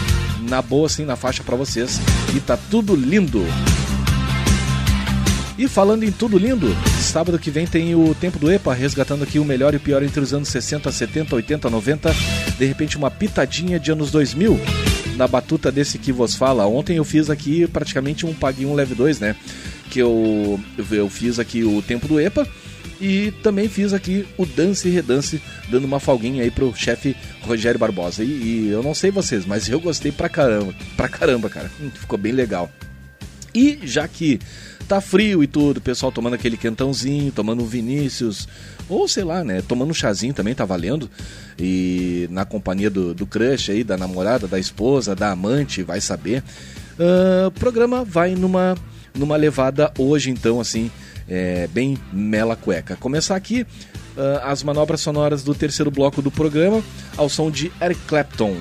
na 0.50 0.62
boa 0.62 0.88
assim, 0.88 1.06
na 1.06 1.16
faixa 1.16 1.44
para 1.44 1.56
vocês. 1.56 2.00
E 2.36 2.40
tá 2.40 2.58
tudo 2.58 2.96
lindo. 2.96 3.46
E 5.58 5.68
falando 5.68 6.04
em 6.04 6.12
tudo 6.12 6.38
lindo, 6.38 6.76
sábado 7.00 7.38
que 7.38 7.52
vem 7.52 7.68
tem 7.68 7.94
o 7.94 8.16
Tempo 8.16 8.40
do 8.40 8.52
EPA, 8.52 8.74
resgatando 8.74 9.24
aqui 9.24 9.38
o 9.38 9.46
melhor 9.46 9.74
e 9.74 9.78
o 9.78 9.80
pior 9.80 10.02
entre 10.02 10.20
os 10.20 10.34
anos 10.34 10.50
60, 10.50 10.92
70, 10.92 11.36
80, 11.36 11.70
90. 11.70 12.16
De 12.58 12.66
repente, 12.66 12.98
uma 12.98 13.12
pitadinha 13.12 13.80
de 13.80 13.92
anos 13.92 14.10
2000 14.10 14.60
na 15.16 15.28
batuta 15.28 15.72
desse 15.72 16.00
que 16.00 16.12
vos 16.12 16.36
fala. 16.36 16.66
Ontem 16.66 16.98
eu 16.98 17.04
fiz 17.04 17.30
aqui 17.30 17.68
praticamente 17.68 18.26
um 18.26 18.34
Pague 18.34 18.66
1 18.66 18.74
Leve 18.74 18.96
2, 18.96 19.20
né? 19.20 19.36
Que 19.92 20.00
eu, 20.00 20.60
eu 20.92 21.10
fiz 21.10 21.38
aqui 21.38 21.64
o 21.64 21.84
Tempo 21.84 22.08
do 22.08 22.20
EPA 22.20 22.48
e 23.00 23.32
também 23.44 23.68
fiz 23.68 23.94
aqui 23.94 24.26
o 24.38 24.46
Dance 24.46 24.88
e 24.88 24.92
Redance, 24.92 25.42
dando 25.70 25.86
uma 25.86 26.00
folguinha 26.00 26.42
aí 26.42 26.50
pro 26.50 26.74
chefe 26.76 27.16
Rogério 27.42 27.80
Barbosa. 27.80 28.24
E, 28.24 28.28
e, 28.28 28.70
eu 28.70 28.82
não 28.82 28.96
sei 28.96 29.12
vocês, 29.12 29.46
mas 29.46 29.70
eu 29.70 29.80
gostei 29.80 30.12
pra 30.12 30.30
caramba, 30.30 30.74
pra 30.98 31.08
caramba, 31.08 31.50
cara. 31.50 31.70
Ficou 31.94 32.18
bem 32.18 32.32
legal. 32.32 32.72
E 33.54 33.80
já 33.84 34.08
que 34.08 34.40
tá 34.84 35.02
frio 35.02 35.44
e 35.44 35.48
tudo, 35.48 35.78
o 35.78 35.82
pessoal 35.82 36.12
tomando 36.12 36.34
aquele 36.34 36.58
quentãozinho, 36.58 37.32
tomando 37.32 37.64
um 37.64 37.66
Vinícius, 37.66 38.48
ou 38.88 39.08
sei 39.08 39.24
lá, 39.24 39.44
né, 39.44 39.62
tomando 39.62 39.92
um 39.92 39.94
chazinho 39.94 40.34
também 40.34 40.54
tá 40.54 40.66
valendo, 40.66 41.10
e 41.58 42.28
na 42.32 42.46
companhia 42.46 42.90
do, 42.90 43.14
do 43.14 43.26
crush 43.26 43.72
aí, 43.72 43.84
da 43.84 43.98
namorada, 43.98 44.48
da 44.48 44.60
esposa, 44.60 45.16
da 45.16 45.32
amante, 45.32 45.84
vai 45.84 46.02
saber. 46.02 46.44
Uh, 46.94 47.48
o 47.48 47.52
programa 47.52 48.04
vai 48.04 48.36
numa, 48.36 48.76
numa 49.16 49.36
levada 49.36 49.92
hoje, 49.98 50.30
então, 50.30 50.60
assim, 50.60 50.92
é, 51.28 51.68
bem 51.68 51.98
mela 52.12 52.56
cueca. 52.56 52.96
Começar 52.96 53.36
aqui 53.36 53.66
uh, 54.16 54.44
as 54.44 54.64
manobras 54.64 55.02
sonoras 55.02 55.44
do 55.44 55.56
terceiro 55.56 55.90
bloco 55.90 56.22
do 56.22 56.30
programa, 56.30 56.84
ao 57.18 57.30
som 57.30 57.50
de 57.50 57.72
Eric 57.82 58.02
Clapton. 58.02 58.56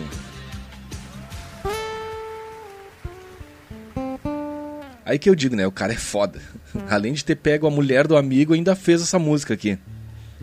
Aí 5.12 5.18
que 5.18 5.28
eu 5.28 5.34
digo, 5.34 5.54
né? 5.54 5.66
O 5.66 5.70
cara 5.70 5.92
é 5.92 5.96
foda. 5.96 6.40
Além 6.88 7.12
de 7.12 7.22
ter 7.22 7.36
pego 7.36 7.66
a 7.66 7.70
mulher 7.70 8.08
do 8.08 8.16
amigo, 8.16 8.54
ainda 8.54 8.74
fez 8.74 9.02
essa 9.02 9.18
música 9.18 9.52
aqui. 9.52 9.76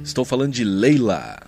Estou 0.03 0.24
falando 0.24 0.53
de 0.53 0.63
Leila. 0.63 1.39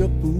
your 0.00 0.08
boo. 0.08 0.39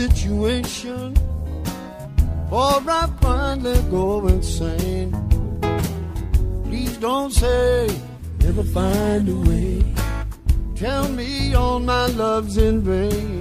Situation. 0.00 1.14
Or 2.50 2.80
I 3.00 3.02
finally 3.20 3.82
go 3.90 4.26
insane. 4.26 5.10
Please 6.64 6.96
don't 6.96 7.32
say, 7.32 7.86
never 8.40 8.64
find 8.64 9.28
a 9.28 9.38
way. 9.48 9.74
Tell 10.74 11.06
me 11.20 11.54
all 11.54 11.80
my 11.80 12.06
love's 12.06 12.56
in 12.56 12.76
vain. 12.80 13.39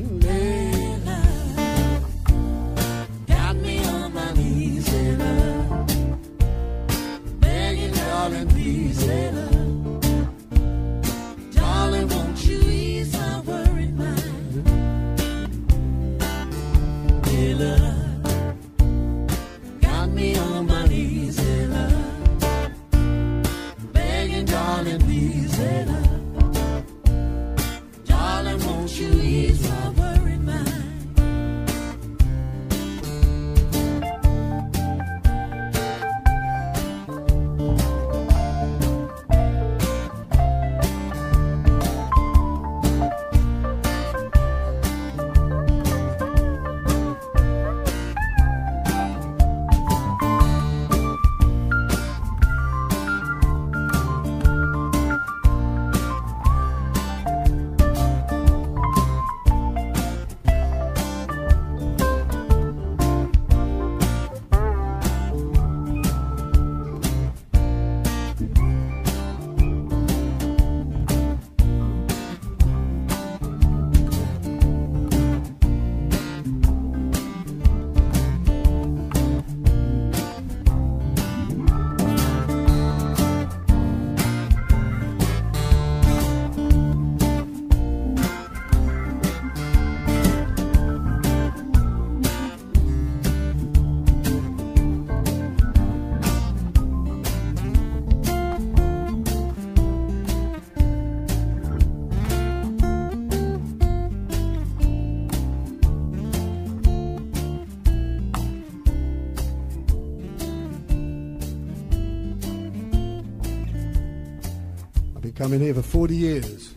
I've 115.49 115.53
been 115.53 115.61
here 115.61 115.73
for 115.73 115.81
40 115.81 116.15
years. 116.15 116.75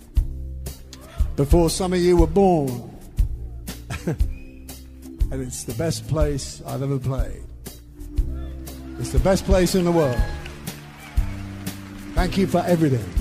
Before 1.36 1.68
some 1.68 1.92
of 1.92 2.00
you 2.00 2.16
were 2.16 2.26
born. 2.26 2.90
and 4.06 4.66
it's 5.30 5.64
the 5.64 5.74
best 5.74 6.08
place 6.08 6.62
I've 6.66 6.82
ever 6.82 6.98
played. 6.98 7.42
It's 8.98 9.12
the 9.12 9.18
best 9.18 9.44
place 9.44 9.74
in 9.74 9.84
the 9.84 9.92
world. 9.92 10.18
Thank 12.14 12.38
you 12.38 12.46
for 12.46 12.60
everything. 12.60 13.11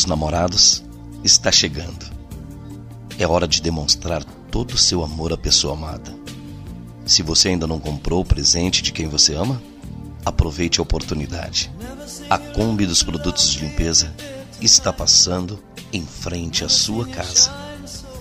dos 0.00 0.06
namorados 0.06 0.82
está 1.22 1.52
chegando. 1.52 2.06
É 3.18 3.26
hora 3.26 3.46
de 3.46 3.60
demonstrar 3.60 4.24
todo 4.50 4.72
o 4.72 4.78
seu 4.78 5.04
amor 5.04 5.30
à 5.30 5.36
pessoa 5.36 5.74
amada. 5.74 6.14
Se 7.04 7.22
você 7.22 7.50
ainda 7.50 7.66
não 7.66 7.78
comprou 7.78 8.22
o 8.22 8.24
presente 8.24 8.80
de 8.80 8.92
quem 8.92 9.08
você 9.08 9.34
ama, 9.34 9.60
aproveite 10.24 10.80
a 10.80 10.82
oportunidade. 10.82 11.70
A 12.30 12.38
Kombi 12.38 12.86
dos 12.86 13.02
produtos 13.02 13.50
de 13.50 13.60
limpeza 13.60 14.14
está 14.58 14.90
passando 14.90 15.62
em 15.92 16.06
frente 16.06 16.64
à 16.64 16.68
sua 16.70 17.06
casa. 17.06 17.52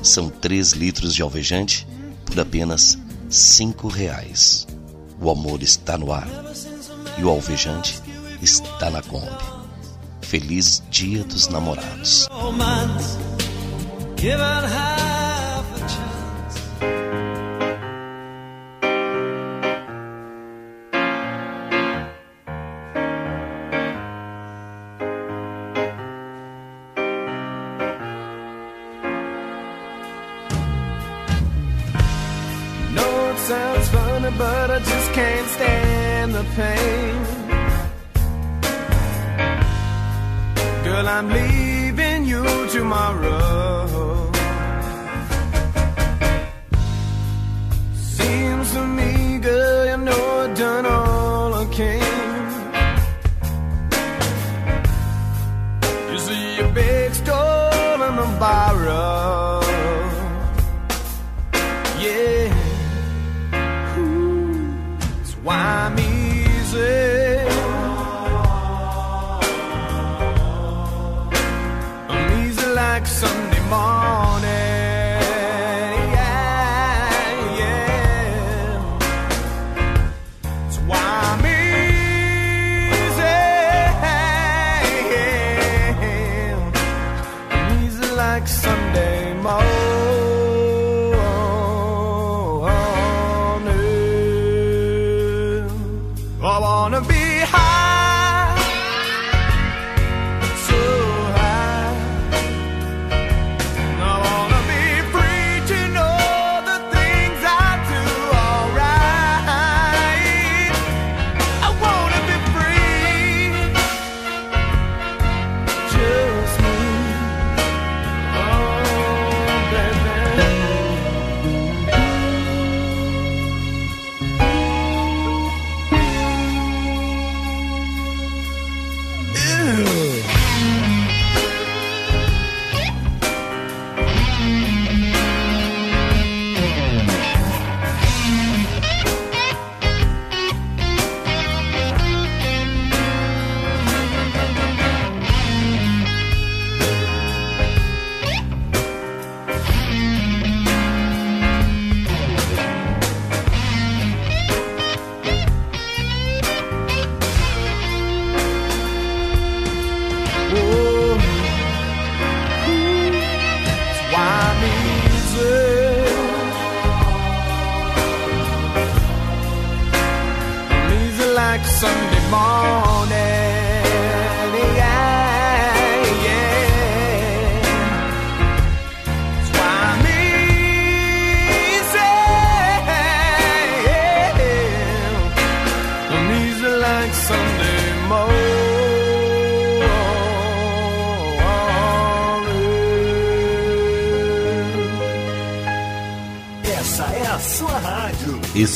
São 0.03 0.27
3 0.27 0.73
litros 0.73 1.15
de 1.15 1.21
alvejante 1.21 1.87
por 2.25 2.37
apenas 2.41 2.97
cinco 3.29 3.87
reais. 3.87 4.67
O 5.21 5.31
amor 5.31 5.63
está 5.63 5.97
no 5.97 6.11
ar 6.11 6.27
e 7.17 7.23
o 7.23 7.29
alvejante 7.29 8.01
está 8.41 8.89
na 8.89 9.01
Kombi 9.01 9.58
feliz 10.29 10.83
Dia 10.91 11.23
dos 11.23 11.47
Namorados. 11.47 12.27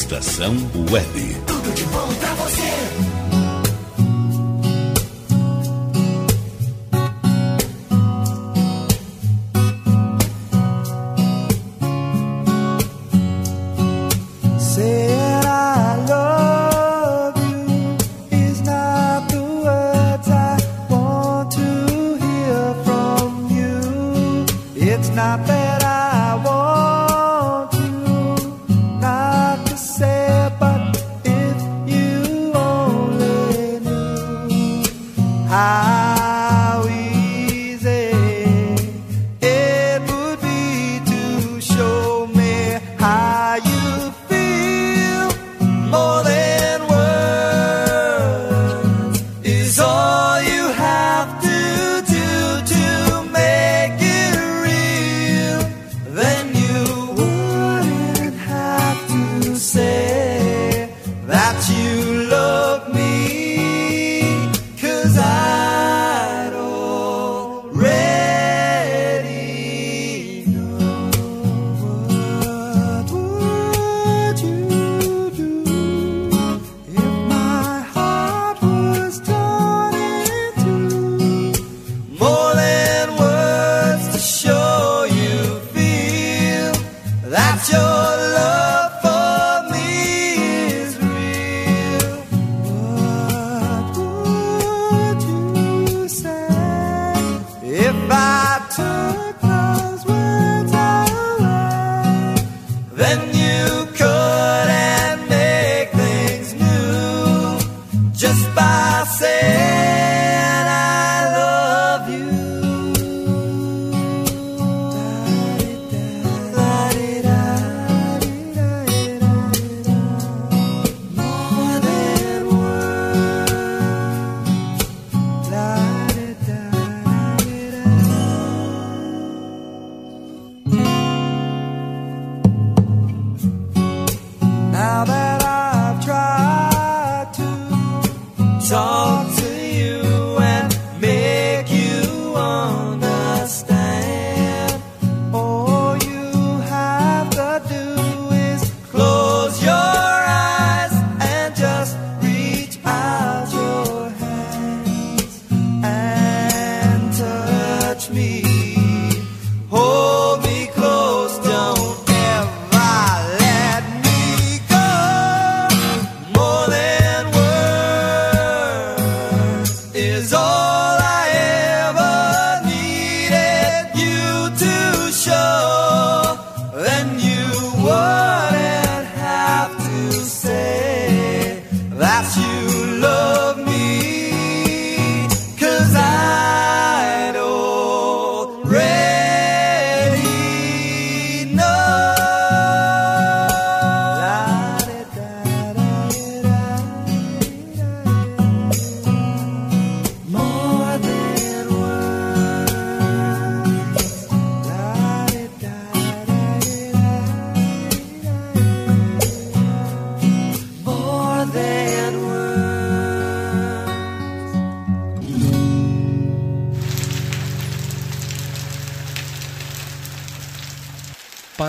Estação 0.04 0.54
Web. 0.92 1.38
Tudo 1.48 1.74
de 1.74 1.84
bom 1.86 2.14
pra 2.20 2.34
você. 2.34 2.62
It's 24.76 25.10
not 25.16 25.48
that 25.48 25.63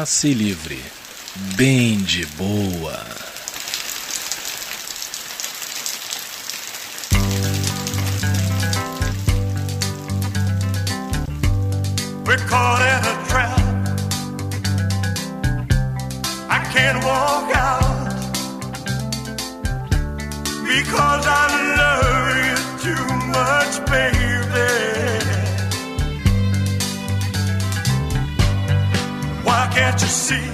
passe 0.04 0.34
livre, 0.34 0.78
bem 1.56 1.96
de 1.96 2.26
boa. 2.36 3.06
We're 12.26 12.36
you 30.02 30.08
see. 30.08 30.53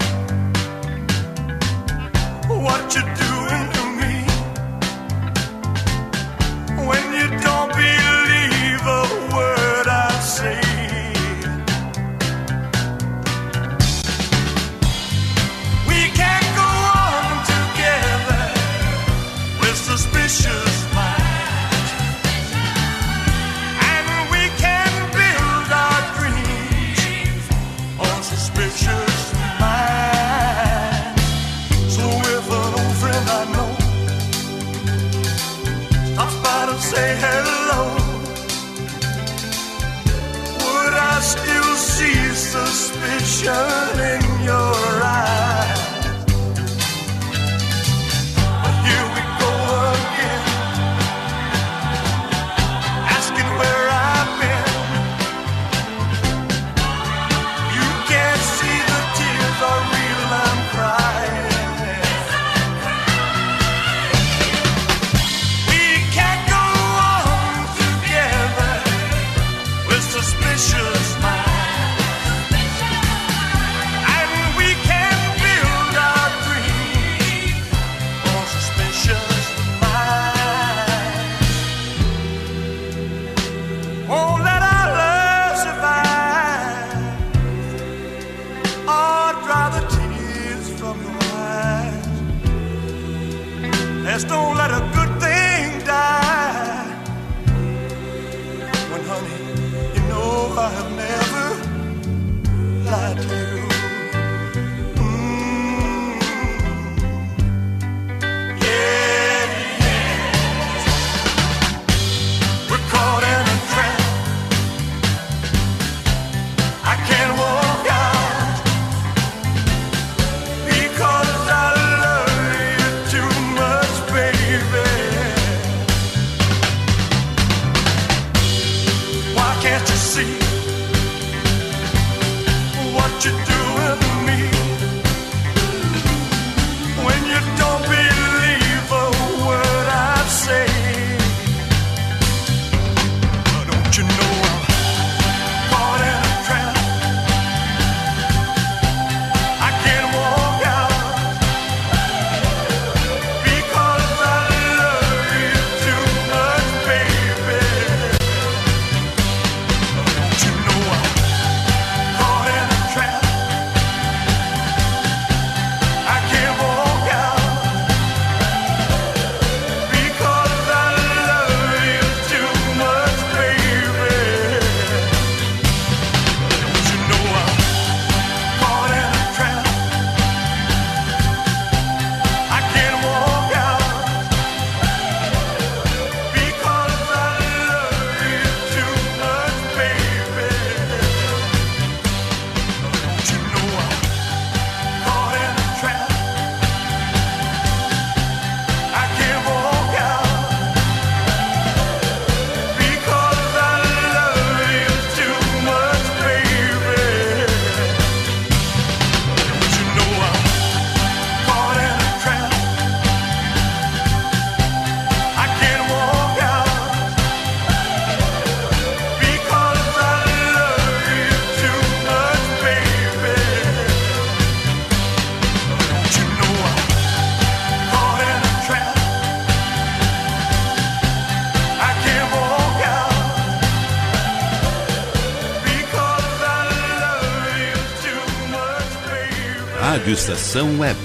Estação 240.11 240.81
Web. 240.81 240.99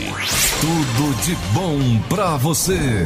Tudo 0.61 1.21
de 1.21 1.35
bom 1.53 1.99
para 2.09 2.37
você. 2.37 3.05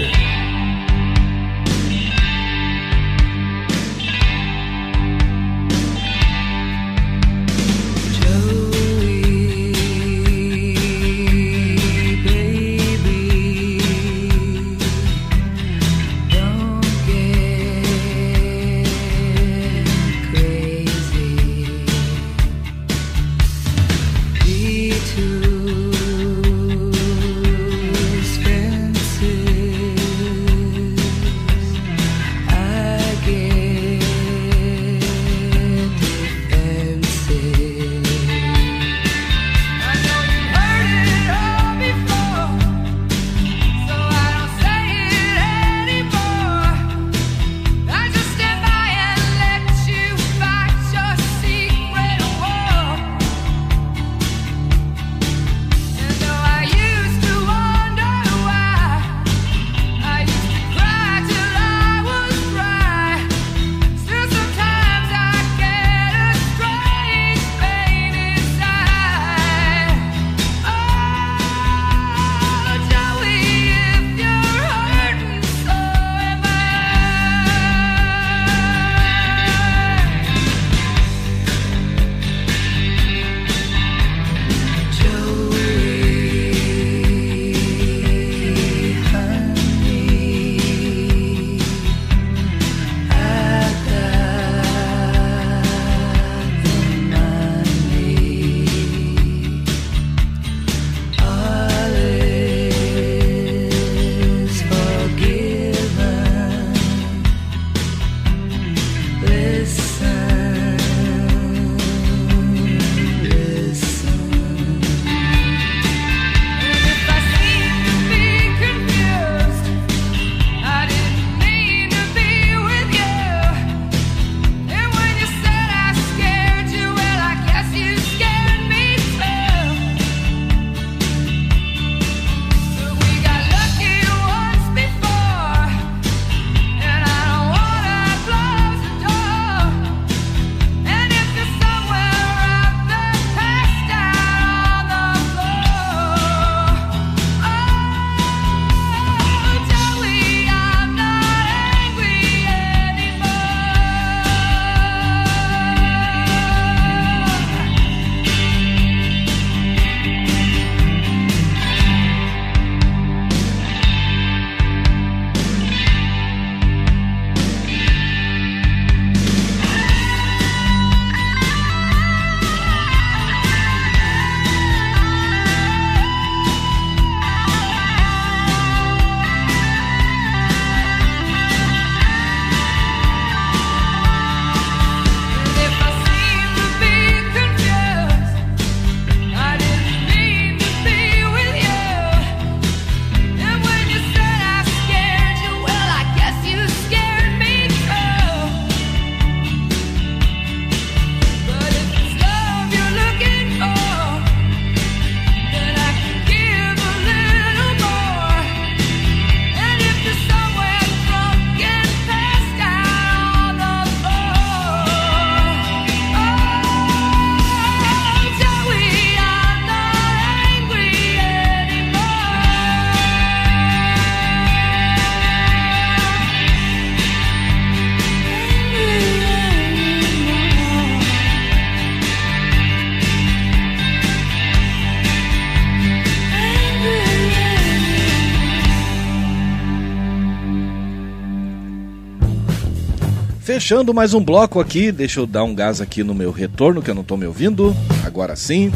Fechando 243.59 243.93
mais 243.93 244.13
um 244.13 244.23
bloco 244.23 244.61
aqui, 244.61 244.89
deixa 244.89 245.19
eu 245.19 245.27
dar 245.27 245.43
um 245.43 245.53
gás 245.53 245.81
aqui 245.81 246.01
no 246.01 246.15
meu 246.15 246.31
retorno, 246.31 246.81
que 246.81 246.89
eu 246.89 246.95
não 246.95 247.03
tô 247.03 247.17
me 247.17 247.25
ouvindo. 247.25 247.75
Agora 248.05 248.33
sim. 248.33 248.71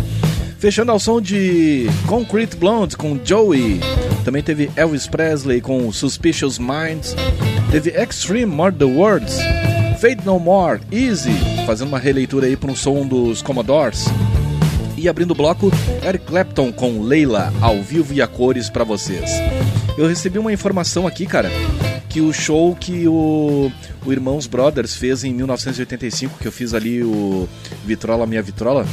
Fechando 0.60 0.91
ao 0.91 0.99
som 0.99 1.22
de 1.22 1.88
Concrete 2.05 2.57
Blonde 2.57 2.97
com 2.97 3.18
Joey. 3.23 3.80
Também 4.26 4.43
teve 4.43 4.69
Elvis 4.76 5.07
Presley 5.07 5.61
com 5.61 5.89
Suspicious 5.93 6.60
Minds. 6.60 7.15
Teve 7.72 7.91
Extreme 7.91 8.45
Murder 8.45 8.89
Words. 8.89 9.38
Fate 10.01 10.26
No 10.26 10.38
More, 10.38 10.81
Easy, 10.91 11.31
fazendo 11.65 11.88
uma 11.88 11.97
releitura 11.97 12.47
aí 12.47 12.57
para 12.57 12.69
um 12.69 12.76
som 12.76 13.07
dos 13.07 13.41
Commodores. 13.41 14.03
E 14.97 15.07
abrindo 15.07 15.31
o 15.31 15.35
bloco, 15.35 15.72
Eric 16.05 16.26
Clapton 16.26 16.73
com 16.73 17.01
Leila, 17.01 17.53
ao 17.61 17.81
vivo 17.81 18.14
e 18.14 18.22
a 18.22 18.27
cores 18.27 18.69
para 18.69 18.84
vocês. 18.84 19.31
Eu 19.97 20.10
recebi 20.10 20.39
uma 20.39 20.51
informação 20.51 21.07
aqui, 21.07 21.26
cara, 21.26 21.49
que 22.14 22.22
o 22.22 22.31
show 22.31 22.76
que 22.76 23.07
o, 23.07 23.72
o 24.06 24.11
Irmãos 24.11 24.45
Brothers 24.45 24.95
fez 24.95 25.23
em 25.23 25.34
1985, 25.34 26.38
que 26.38 26.48
eu 26.48 26.52
fiz 26.52 26.76
ali 26.76 27.02
o 27.02 27.49
Vitrola 27.84 28.27
Minha 28.27 28.44
Vitrola, 28.44 28.85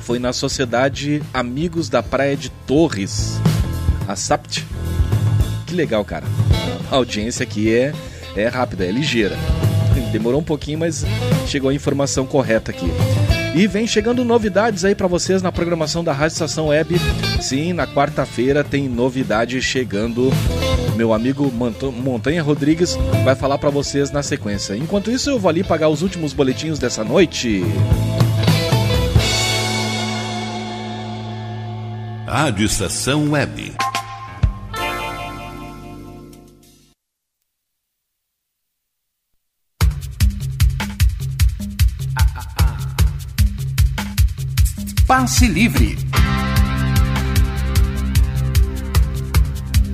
foi 0.00 0.18
na 0.18 0.32
Sociedade 0.32 1.22
Amigos 1.32 1.88
da 1.88 2.02
Praia 2.02 2.36
de 2.36 2.50
Torres, 2.50 3.40
a 4.08 4.16
SAPT. 4.16 4.66
Que 5.68 5.74
legal, 5.76 6.04
cara. 6.04 6.26
A 6.90 6.96
audiência 6.96 7.44
aqui 7.44 7.72
é, 7.72 7.92
é 8.34 8.48
rápida, 8.48 8.84
é 8.84 8.90
ligeira. 8.90 9.36
Demorou 10.10 10.40
um 10.40 10.44
pouquinho, 10.44 10.80
mas 10.80 11.04
chegou 11.46 11.70
a 11.70 11.74
informação 11.74 12.26
correta 12.26 12.72
aqui. 12.72 12.90
E 13.54 13.68
vem 13.68 13.86
chegando 13.86 14.24
novidades 14.24 14.84
aí 14.84 14.96
para 14.96 15.06
vocês 15.06 15.42
na 15.42 15.52
programação 15.52 16.02
da 16.02 16.12
Rádio 16.12 16.34
Estação 16.34 16.66
Web. 16.68 16.96
Sim, 17.40 17.72
na 17.72 17.86
quarta-feira 17.86 18.64
tem 18.64 18.88
novidade 18.88 19.62
chegando. 19.62 20.32
Meu 20.96 21.12
amigo 21.12 21.52
Montanha 21.52 22.42
Rodrigues 22.42 22.96
vai 23.22 23.34
falar 23.34 23.58
para 23.58 23.68
vocês 23.68 24.10
na 24.10 24.22
sequência. 24.22 24.74
Enquanto 24.74 25.10
isso, 25.10 25.28
eu 25.28 25.38
vou 25.38 25.50
ali 25.50 25.62
pagar 25.62 25.90
os 25.90 26.00
últimos 26.00 26.32
boletinhos 26.32 26.78
dessa 26.78 27.04
noite. 27.04 27.62
Rádio 32.26 32.64
Estação 32.64 33.30
Web. 33.30 33.72
Passe 45.06 45.46
Livre. 45.46 46.05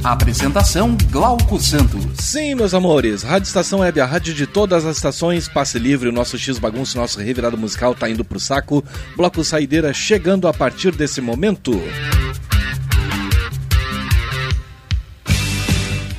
Apresentação 0.05 0.97
Glauco 1.13 1.61
Santos. 1.61 2.05
Sim, 2.19 2.57
meus 2.57 2.75
amores, 2.75 3.23
Rádio 3.23 3.47
Estação 3.47 3.79
Web, 3.81 4.01
a 4.01 4.05
rádio 4.05 4.35
de 4.35 4.49
todas 4.49 4.85
as 4.85 4.97
estações, 4.97 5.49
passe 5.49 5.79
livre, 5.79 6.09
o 6.09 6.13
nosso 6.13 6.37
X 6.37 6.59
bagunço, 6.59 6.99
nosso 6.99 7.21
revirado 7.21 7.57
musical 7.57 7.95
tá 7.95 8.11
indo 8.11 8.25
pro 8.25 8.41
saco. 8.41 8.85
Bloco 9.17 9.45
Saideira 9.45 9.95
chegando 9.95 10.49
a 10.49 10.53
partir 10.53 10.91
desse 10.91 11.21
momento. 11.21 11.81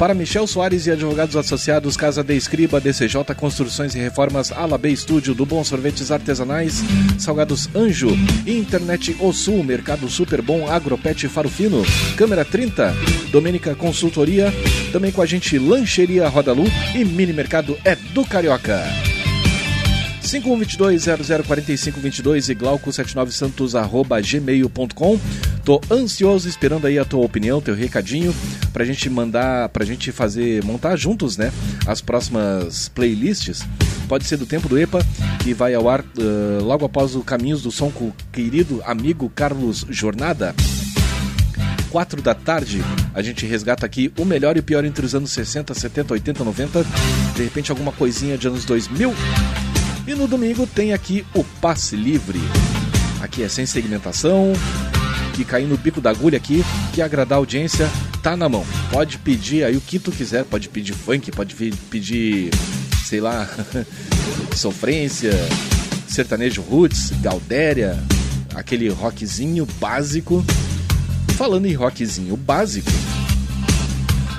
Para 0.03 0.13
Michel 0.13 0.45
Soares 0.45 0.85
e 0.85 0.91
advogados 0.91 1.37
associados, 1.37 1.95
Casa 1.95 2.21
de 2.21 2.35
Escriba, 2.35 2.81
DCJ 2.81 3.33
Construções 3.37 3.95
e 3.95 3.99
Reformas, 3.99 4.51
Alabê 4.51 4.89
Estúdio, 4.89 5.33
do 5.33 5.45
Bom 5.45 5.63
Sorvetes 5.63 6.11
Artesanais, 6.11 6.83
Salgados 7.17 7.69
Anjo, 7.73 8.09
Internet 8.45 9.15
O 9.21 9.31
Sul, 9.31 9.63
Mercado 9.63 10.09
Super 10.09 10.41
Bom, 10.41 10.69
Agropet 10.69 11.29
Faro 11.29 11.47
Fino, 11.47 11.83
Câmera 12.17 12.43
30, 12.43 12.93
Domênica 13.31 13.75
Consultoria, 13.75 14.53
também 14.91 15.09
com 15.09 15.21
a 15.21 15.25
gente 15.25 15.57
Lancheria 15.57 16.27
Rodalu 16.27 16.65
e 16.93 17.05
Mini 17.05 17.31
Mercado 17.31 17.77
é 17.85 17.95
do 17.95 18.25
Carioca. 18.25 18.83
5122-004522 20.23 22.49
e 22.49 22.55
glauco79santos.gmail.com 22.55 25.19
Tô 25.63 25.79
ansioso 25.89 26.49
esperando 26.49 26.87
aí 26.87 26.99
a 26.99 27.05
tua 27.05 27.23
opinião, 27.23 27.61
teu 27.61 27.73
recadinho, 27.73 28.35
pra 28.73 28.83
gente 28.83 29.09
mandar, 29.09 29.69
pra 29.69 29.85
gente 29.85 30.11
fazer, 30.11 30.61
montar 30.63 30.97
juntos, 30.97 31.37
né, 31.37 31.53
as 31.87 32.01
próximas 32.01 32.89
playlists. 32.89 33.65
Pode 34.09 34.25
ser 34.25 34.35
do 34.35 34.45
Tempo 34.45 34.67
do 34.67 34.77
EPA, 34.77 34.99
que 35.41 35.53
vai 35.53 35.73
ao 35.73 35.87
ar 35.87 36.01
uh, 36.01 36.61
logo 36.61 36.83
após 36.83 37.15
o 37.15 37.23
Caminhos 37.23 37.61
do 37.61 37.71
Som 37.71 37.89
com 37.91 38.09
o 38.09 38.13
querido 38.31 38.81
amigo 38.85 39.29
Carlos 39.29 39.85
Jornada. 39.89 40.53
4 41.89 42.21
da 42.21 42.35
tarde, 42.35 42.83
a 43.13 43.21
gente 43.21 43.45
resgata 43.45 43.85
aqui 43.85 44.11
o 44.17 44.25
melhor 44.25 44.57
e 44.57 44.59
o 44.59 44.63
pior 44.63 44.83
entre 44.83 45.05
os 45.05 45.15
anos 45.15 45.31
60, 45.31 45.73
70, 45.73 46.13
80, 46.13 46.43
90, 46.43 46.85
de 47.35 47.43
repente 47.43 47.71
alguma 47.71 47.93
coisinha 47.93 48.37
de 48.37 48.47
anos 48.47 48.65
2000. 48.65 49.13
E 50.05 50.13
no 50.13 50.27
domingo 50.27 50.67
tem 50.67 50.91
aqui 50.91 51.25
o 51.33 51.43
passe 51.61 51.95
livre. 51.95 52.39
Aqui 53.21 53.41
é 53.41 53.47
sem 53.47 53.65
segmentação, 53.65 54.51
que 55.33 55.45
cair 55.45 55.65
no 55.65 55.77
bico 55.77 56.01
da 56.01 56.09
agulha 56.09 56.37
aqui, 56.37 56.61
que 56.93 57.01
agradar 57.01 57.37
a 57.37 57.39
audiência 57.39 57.89
tá 58.21 58.35
na 58.35 58.49
mão. 58.49 58.65
Pode 58.91 59.17
pedir 59.17 59.63
aí 59.63 59.77
o 59.77 59.81
que 59.81 59.99
tu 59.99 60.11
quiser, 60.11 60.43
pode 60.43 60.67
pedir 60.67 60.93
funk, 60.93 61.31
pode 61.31 61.55
pedir, 61.89 62.51
sei 63.05 63.21
lá, 63.21 63.49
sofrência, 64.53 65.31
sertanejo 66.05 66.61
roots, 66.61 67.11
galdéria, 67.21 67.97
aquele 68.53 68.89
rockzinho 68.89 69.65
básico. 69.79 70.43
Falando 71.37 71.65
em 71.65 71.73
rockzinho 71.73 72.35
básico, 72.35 72.91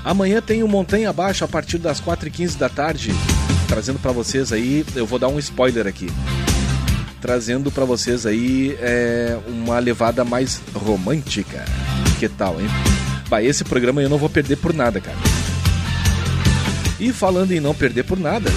amanhã 0.05 0.43
tem 0.43 0.62
o 0.62 0.69
Montanha 0.69 1.09
Abaixo 1.09 1.43
a 1.43 1.49
partir 1.49 1.78
das 1.78 2.03
4h15 2.03 2.59
da 2.59 2.69
tarde 2.69 3.12
trazendo 3.65 3.99
para 3.99 4.12
vocês 4.12 4.53
aí, 4.53 4.85
eu 4.95 5.07
vou 5.07 5.19
dar 5.19 5.28
um 5.28 5.39
spoiler 5.39 5.86
aqui. 5.86 6.09
Trazendo 7.20 7.70
para 7.70 7.85
vocês 7.85 8.27
aí 8.27 8.77
é, 8.81 9.39
uma 9.47 9.78
levada 9.78 10.24
mais 10.24 10.61
romântica. 10.74 11.65
Que 12.19 12.28
tal, 12.28 12.61
hein? 12.61 12.69
Bah, 13.28 13.43
esse 13.43 13.65
programa 13.65 14.03
eu 14.03 14.09
não 14.09 14.19
vou 14.19 14.28
perder 14.28 14.57
por 14.57 14.74
nada, 14.74 15.01
cara. 15.01 15.16
E 17.01 17.12
falando 17.12 17.53
em 17.53 17.61
não 17.61 17.74
perder 17.74 18.05
por 18.05 18.19
nada, 18.19 18.51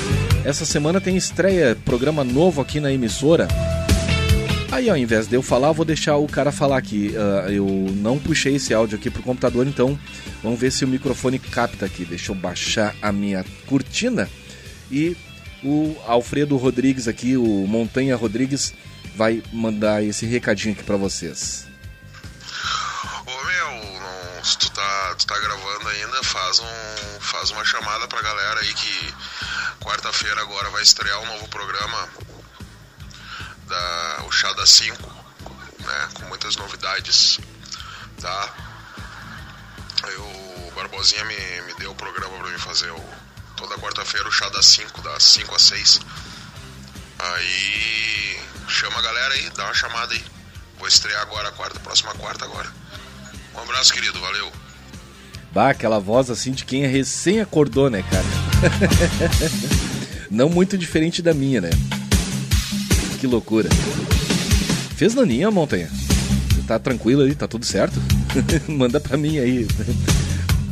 essa 0.45 0.65
semana 0.65 1.01
tem 1.01 1.17
estreia, 1.17 1.77
programa 1.85 2.23
novo 2.23 2.61
aqui 2.61 2.79
na 2.79 2.91
emissora. 2.91 3.47
Aí 4.71 4.89
ao 4.89 4.97
invés 4.97 5.27
de 5.27 5.35
eu 5.35 5.41
falar, 5.41 5.71
vou 5.71 5.85
deixar 5.85 6.17
o 6.17 6.27
cara 6.27 6.51
falar 6.51 6.77
aqui. 6.77 7.13
Uh, 7.15 7.49
eu 7.49 7.65
não 7.95 8.19
puxei 8.19 8.55
esse 8.55 8.73
áudio 8.73 8.97
aqui 8.97 9.09
pro 9.09 9.23
computador, 9.23 9.65
então 9.65 9.97
vamos 10.43 10.59
ver 10.59 10.71
se 10.71 10.83
o 10.85 10.87
microfone 10.87 11.39
capta 11.39 11.85
aqui. 11.85 12.05
Deixa 12.05 12.31
eu 12.31 12.35
baixar 12.35 12.93
a 13.01 13.11
minha 13.11 13.43
cortina 13.65 14.29
e 14.91 15.17
o 15.63 15.97
Alfredo 16.05 16.57
Rodrigues 16.57 17.07
aqui, 17.07 17.35
o 17.35 17.67
Montanha 17.67 18.15
Rodrigues, 18.15 18.73
vai 19.15 19.41
mandar 19.51 20.03
esse 20.03 20.25
recadinho 20.25 20.73
aqui 20.73 20.83
para 20.83 20.97
vocês. 20.97 21.67
Ô 23.25 23.43
meu, 23.43 23.99
não, 23.99 24.43
se 24.43 24.57
tu 24.57 24.71
tá, 24.71 25.15
tu 25.17 25.25
tá 25.25 25.39
gravando 25.39 25.89
ainda, 25.89 26.23
faz, 26.23 26.59
um, 26.59 27.19
faz 27.19 27.51
uma 27.51 27.65
chamada 27.65 28.07
pra 28.07 28.21
galera 28.21 28.59
aí 28.59 28.73
que 28.73 29.13
quarta-feira 29.81 30.41
agora 30.41 30.69
vai 30.69 30.83
estrear 30.83 31.19
um 31.21 31.25
novo 31.25 31.47
programa 31.47 32.07
da 33.67 34.23
o 34.25 34.31
Chá 34.31 34.51
das 34.53 34.69
5, 34.69 35.01
né, 35.79 36.09
com 36.13 36.25
muitas 36.25 36.55
novidades, 36.55 37.39
tá? 38.21 38.53
Aí 40.03 40.15
o 40.15 40.71
Barbosinha 40.75 41.23
me, 41.25 41.61
me 41.63 41.73
deu 41.75 41.91
o 41.91 41.95
programa 41.95 42.37
pra 42.37 42.51
mim 42.51 42.57
fazer 42.59 42.91
o 42.91 43.26
toda 43.57 43.75
quarta-feira 43.75 44.29
o 44.29 44.31
chá 44.31 44.47
das 44.49 44.65
5, 44.67 45.01
das 45.01 45.23
5 45.23 45.55
às 45.55 45.61
6. 45.63 45.99
Aí 47.19 48.39
chama 48.69 48.99
a 48.99 49.01
galera 49.01 49.33
aí, 49.33 49.49
dá 49.57 49.65
uma 49.65 49.73
chamada 49.73 50.13
aí. 50.13 50.23
Vou 50.77 50.87
estrear 50.87 51.21
agora 51.23 51.49
a 51.49 51.51
quarta, 51.51 51.79
próxima 51.79 52.13
quarta 52.13 52.45
agora. 52.45 52.69
Um 53.55 53.59
abraço, 53.59 53.91
querido, 53.91 54.19
valeu. 54.21 54.51
Bah, 55.51 55.71
aquela 55.71 55.99
voz 55.99 56.29
assim 56.29 56.51
de 56.51 56.63
quem 56.63 56.85
recém 56.85 57.41
acordou, 57.41 57.89
né, 57.89 58.03
cara? 58.03 58.25
Não 60.29 60.49
muito 60.49 60.77
diferente 60.77 61.21
da 61.21 61.33
minha, 61.33 61.59
né? 61.59 61.71
Que 63.19 63.25
loucura. 63.25 63.69
Fez 64.95 65.15
naninha, 65.15 65.49
Montanha? 65.49 65.89
Tá 66.67 66.77
tranquilo 66.77 67.23
aí? 67.23 67.33
Tá 67.33 67.47
tudo 67.47 67.65
certo? 67.65 67.99
Manda 68.67 68.99
pra 68.99 69.17
mim 69.17 69.39
aí. 69.39 69.67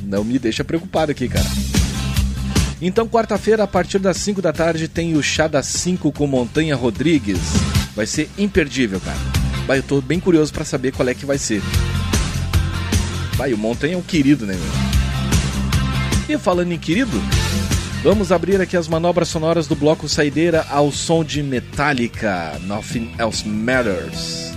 Não 0.03 0.23
me 0.23 0.37
deixa 0.37 0.63
preocupado 0.63 1.11
aqui, 1.11 1.27
cara. 1.27 1.45
Então, 2.81 3.07
quarta-feira, 3.07 3.63
a 3.63 3.67
partir 3.67 3.99
das 3.99 4.17
5 4.17 4.41
da 4.41 4.51
tarde, 4.51 4.87
tem 4.87 5.15
o 5.15 5.23
Chá 5.23 5.47
das 5.47 5.65
5 5.65 6.11
com 6.11 6.27
Montanha 6.27 6.75
Rodrigues. 6.75 7.39
Vai 7.95 8.05
ser 8.05 8.29
imperdível, 8.37 8.99
cara. 8.99 9.17
Vai, 9.65 9.79
eu 9.79 9.83
tô 9.83 10.01
bem 10.01 10.19
curioso 10.19 10.51
para 10.51 10.65
saber 10.65 10.91
qual 10.91 11.07
é 11.07 11.13
que 11.13 11.25
vai 11.25 11.37
ser. 11.37 11.61
Vai, 13.37 13.53
o 13.53 13.57
Montanha 13.57 13.93
é 13.93 13.97
um 13.97 14.01
querido, 14.01 14.45
né, 14.45 14.55
meu? 14.55 16.35
E 16.35 16.37
falando 16.37 16.71
em 16.73 16.77
querido, 16.77 17.17
vamos 18.03 18.31
abrir 18.31 18.59
aqui 18.59 18.75
as 18.75 18.87
manobras 18.89 19.29
sonoras 19.29 19.67
do 19.67 19.75
bloco 19.75 20.09
Saideira 20.09 20.65
ao 20.69 20.91
som 20.91 21.23
de 21.23 21.41
Metallica, 21.41 22.59
Nothing 22.63 23.13
Else 23.17 23.47
Matters. 23.47 24.51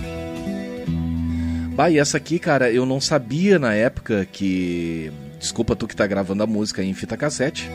Bah, 1.73 1.89
e 1.89 1.97
essa 1.97 2.17
aqui, 2.17 2.37
cara, 2.37 2.69
eu 2.69 2.85
não 2.85 2.99
sabia 2.99 3.57
na 3.57 3.73
época 3.73 4.27
que. 4.29 5.09
Desculpa 5.39 5.73
tu 5.73 5.87
que 5.87 5.95
tá 5.95 6.05
gravando 6.05 6.43
a 6.43 6.47
música 6.47 6.83
em 6.83 6.93
fita 6.93 7.15
cassete 7.15 7.69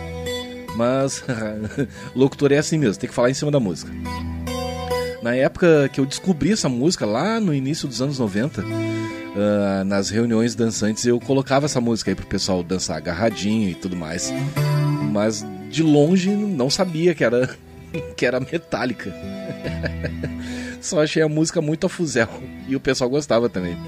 Mas 0.77 1.25
locutor 2.15 2.53
é 2.53 2.59
assim 2.59 2.79
mesmo, 2.79 3.01
tem 3.01 3.09
que 3.09 3.15
falar 3.15 3.31
em 3.31 3.35
cima 3.35 3.51
da 3.51 3.61
música. 3.61 3.91
Na 5.23 5.35
época 5.35 5.89
que 5.91 5.99
eu 6.01 6.05
descobri 6.05 6.53
essa 6.53 6.69
música, 6.69 7.07
lá 7.07 7.41
no 7.41 7.55
início 7.55 7.89
dos 7.89 8.03
anos 8.03 8.19
90, 8.19 8.61
uh, 8.61 8.65
ah, 9.81 9.85
nas 9.85 10.11
reuniões 10.11 10.55
dançantes, 10.55 11.07
eu 11.07 11.19
colocava 11.19 11.65
essa 11.65 11.81
música 11.81 12.11
aí 12.11 12.15
pro 12.15 12.27
pessoal 12.27 12.63
dançar 12.63 12.99
agarradinho 12.99 13.71
e 13.71 13.75
tudo 13.75 13.97
mais. 13.97 14.31
Mas 15.11 15.43
de 15.71 15.83
longe 15.83 16.29
não 16.29 16.69
sabia 16.69 17.15
que 17.15 17.25
era, 17.25 17.57
que 18.15 18.27
era 18.27 18.39
metálica. 18.39 19.15
Só 20.83 21.03
achei 21.03 21.23
a 21.23 21.29
música 21.29 21.63
muito 21.63 21.87
a 21.87 21.89
fuzel 21.89 22.29
e 22.69 22.77
o 22.77 22.81
pessoal 22.81 23.09
gostava 23.09 23.49
também. 23.49 23.79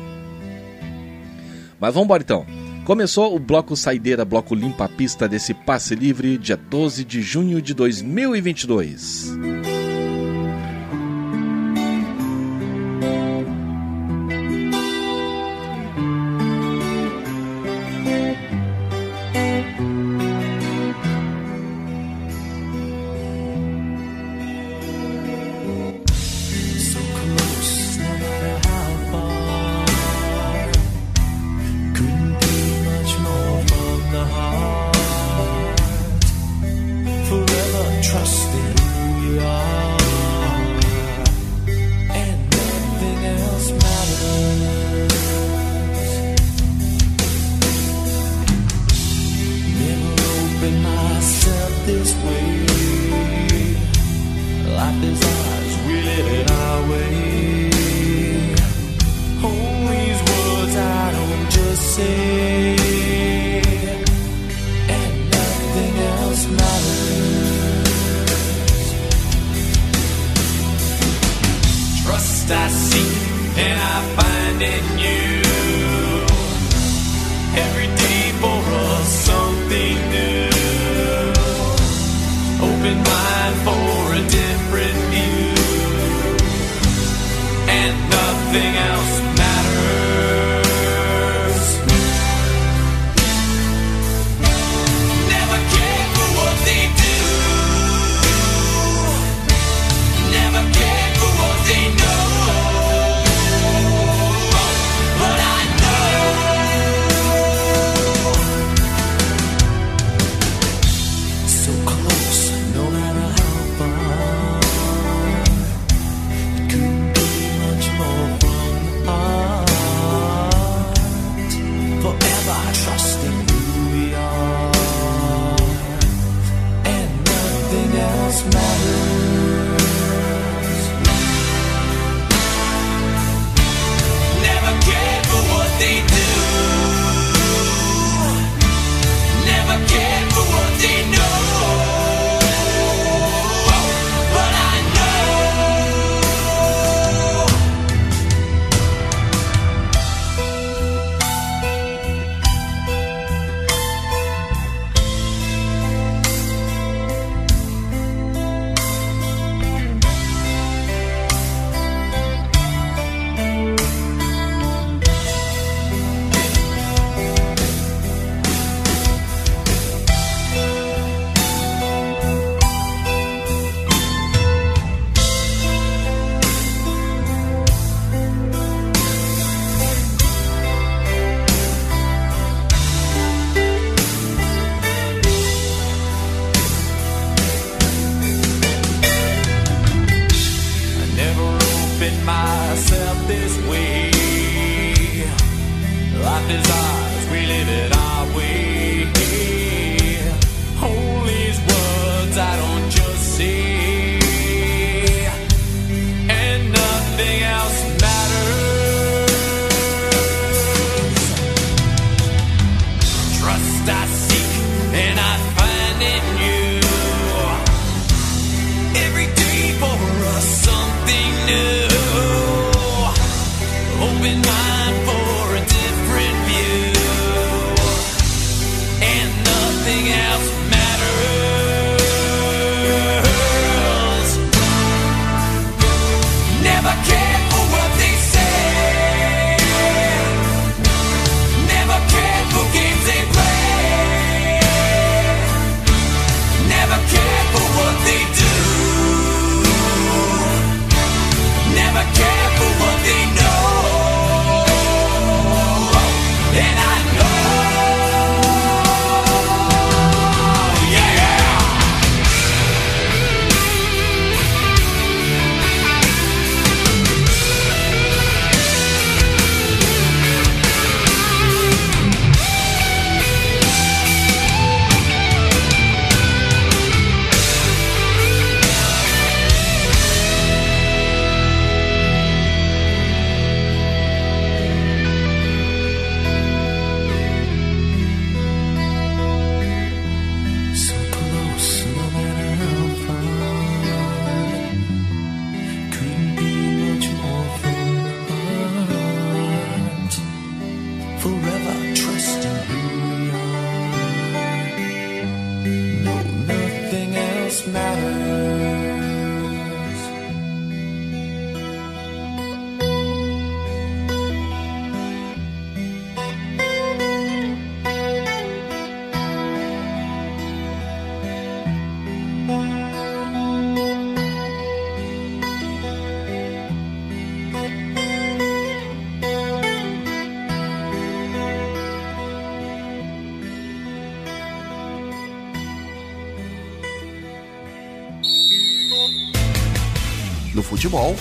Mas 1.79 1.93
vamos 1.93 2.07
embora 2.07 2.23
então. 2.23 2.47
Começou 2.87 3.35
o 3.35 3.39
bloco 3.41 3.75
Saideira, 3.75 4.25
bloco 4.25 4.55
Limpa 4.55 4.89
Pista 4.89 5.29
desse 5.29 5.53
passe 5.53 5.97
livre, 5.97 6.39
dia 6.39 6.57
12 6.57 7.05
de 7.05 7.21
junho 7.21 7.61
de 7.61 7.75
2022. 7.75 9.37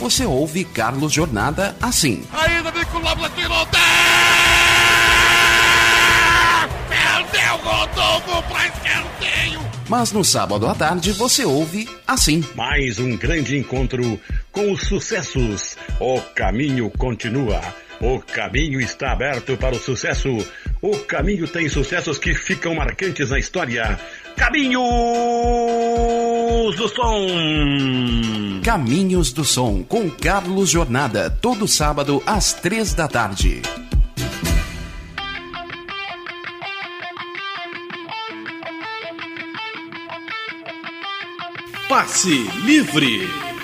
Você 0.05 0.23
ouve 0.23 0.63
Carlos 0.63 1.11
Jornada 1.11 1.75
assim. 1.81 2.23
Ainda 2.31 2.69
vem 2.69 2.85
com 2.85 2.99
o 2.99 3.01
Lobla 3.01 3.27
tirou 3.31 3.65
Perdeu, 6.87 7.57
Rodolfo 7.57 8.43
pra 8.43 8.67
escanteio. 8.67 9.59
Mas 9.89 10.11
no 10.11 10.23
sábado 10.23 10.67
à 10.67 10.75
tarde, 10.75 11.11
você 11.11 11.43
ouve 11.43 11.89
assim. 12.05 12.43
Mais 12.53 12.99
um 12.99 13.17
grande 13.17 13.57
encontro 13.57 14.21
com 14.51 14.71
os 14.71 14.81
sucessos. 14.81 15.75
O 15.99 16.21
caminho 16.35 16.91
continua. 16.91 17.59
O 17.99 18.19
caminho 18.19 18.79
está 18.79 19.11
aberto 19.11 19.57
para 19.57 19.73
o 19.73 19.79
sucesso. 19.79 20.29
O 20.83 20.99
caminho 20.99 21.47
tem 21.47 21.67
sucessos 21.67 22.19
que 22.19 22.35
ficam 22.35 22.75
marcantes 22.75 23.31
na 23.31 23.39
história. 23.39 23.99
Caminhos 26.65 26.75
do 26.77 26.87
Som. 26.87 28.61
Caminhos 28.63 29.31
do 29.31 29.45
Som 29.45 29.83
com 29.83 30.09
Carlos 30.09 30.67
Jornada, 30.67 31.29
todo 31.29 31.67
sábado 31.67 32.23
às 32.25 32.53
três 32.53 32.91
da 32.95 33.07
tarde. 33.07 33.61
Passe 41.87 42.49
livre. 42.65 43.54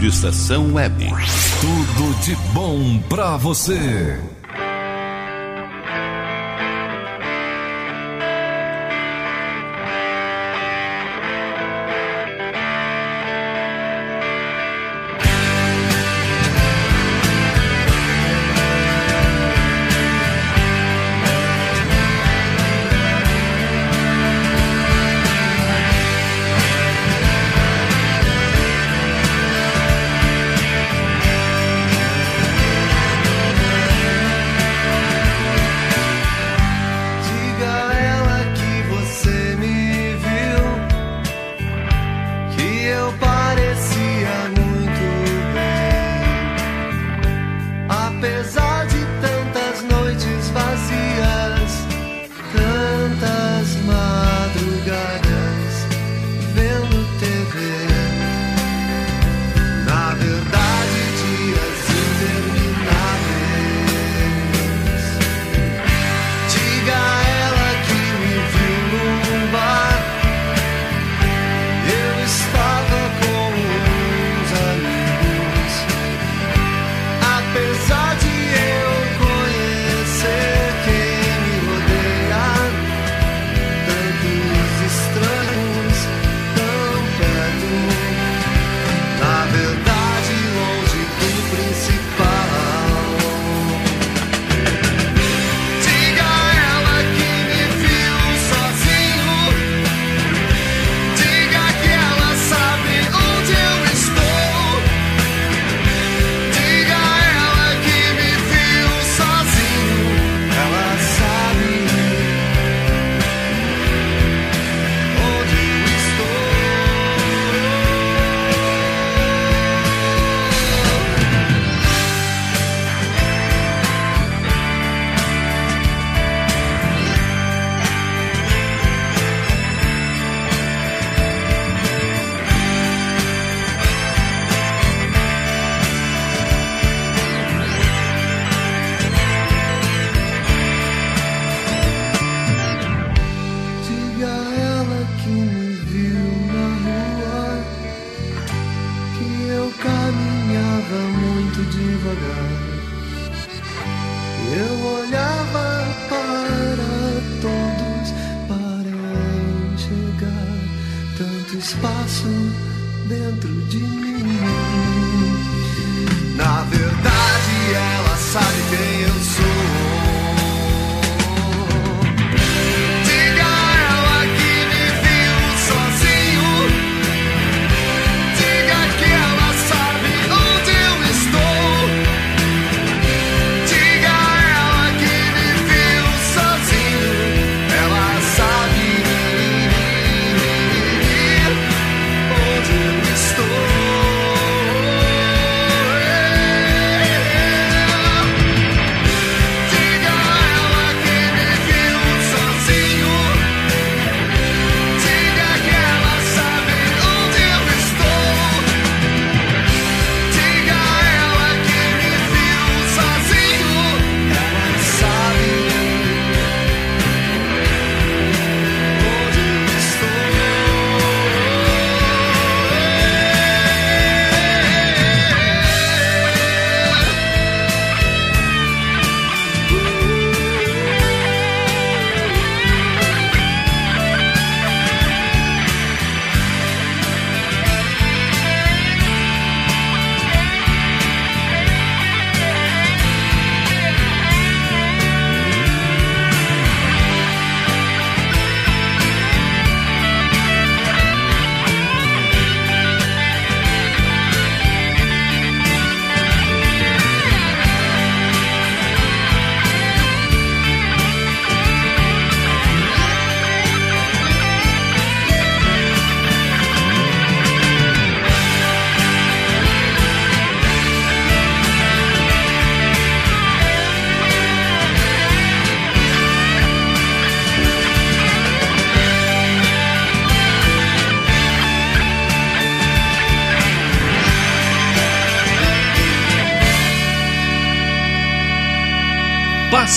Rádio 0.00 0.08
Estação 0.08 0.72
Web. 0.72 1.08
Tudo 1.60 2.20
de 2.24 2.34
bom 2.54 2.98
pra 3.06 3.36
você. 3.36 4.18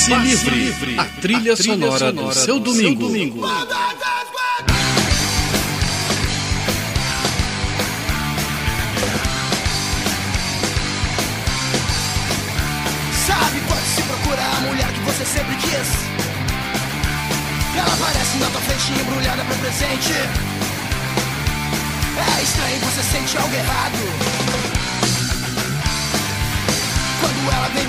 Passe, 0.03 0.09
Passe 0.09 0.27
livre. 0.27 0.55
livre. 0.55 0.99
A 0.99 1.05
trilha, 1.05 1.53
a 1.53 1.55
trilha 1.55 1.55
sonora, 1.55 2.09
sonora, 2.09 2.27
do 2.27 2.33
seu 2.33 2.59
do 2.59 2.65
domingo. 2.73 2.99
Seu 3.01 3.07
domingo. 3.07 3.41
Sabe 13.25 13.59
pode 13.67 13.87
se 13.95 14.01
procura 14.01 14.41
a 14.41 14.61
mulher 14.61 14.87
que 14.91 14.99
você 15.01 15.25
sempre 15.25 15.55
quis? 15.55 15.89
Ela 17.75 17.93
aparece 17.93 18.37
na 18.37 18.47
tua 18.47 18.61
frente 18.61 19.01
embrulhada 19.01 19.43
para 19.43 19.55
presente. 19.57 20.13
É 22.15 22.43
estranho, 22.43 22.79
você 22.79 23.03
sente 23.03 23.37
algo 23.37 23.55
errado. 23.55 24.52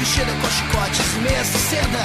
Vestida 0.05 0.33
com 0.33 0.51
chicotes 0.51 1.15
meias 1.23 1.47
de 1.47 1.59
seda. 1.61 2.05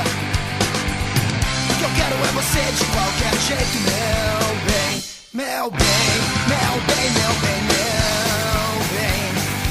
O 1.69 1.75
que 1.77 1.83
eu 1.83 1.89
quero 1.97 2.15
é 2.15 2.31
você 2.31 2.61
de 2.71 2.85
qualquer 2.95 3.35
jeito, 3.45 3.77
meu 3.83 4.55
bem. 4.63 5.03
Meu 5.33 5.69
bem, 5.69 6.11
meu 6.47 6.73
bem, 6.87 7.11
meu 7.11 7.33
bem, 7.43 7.59
meu 7.67 8.71
bem. 8.95 9.19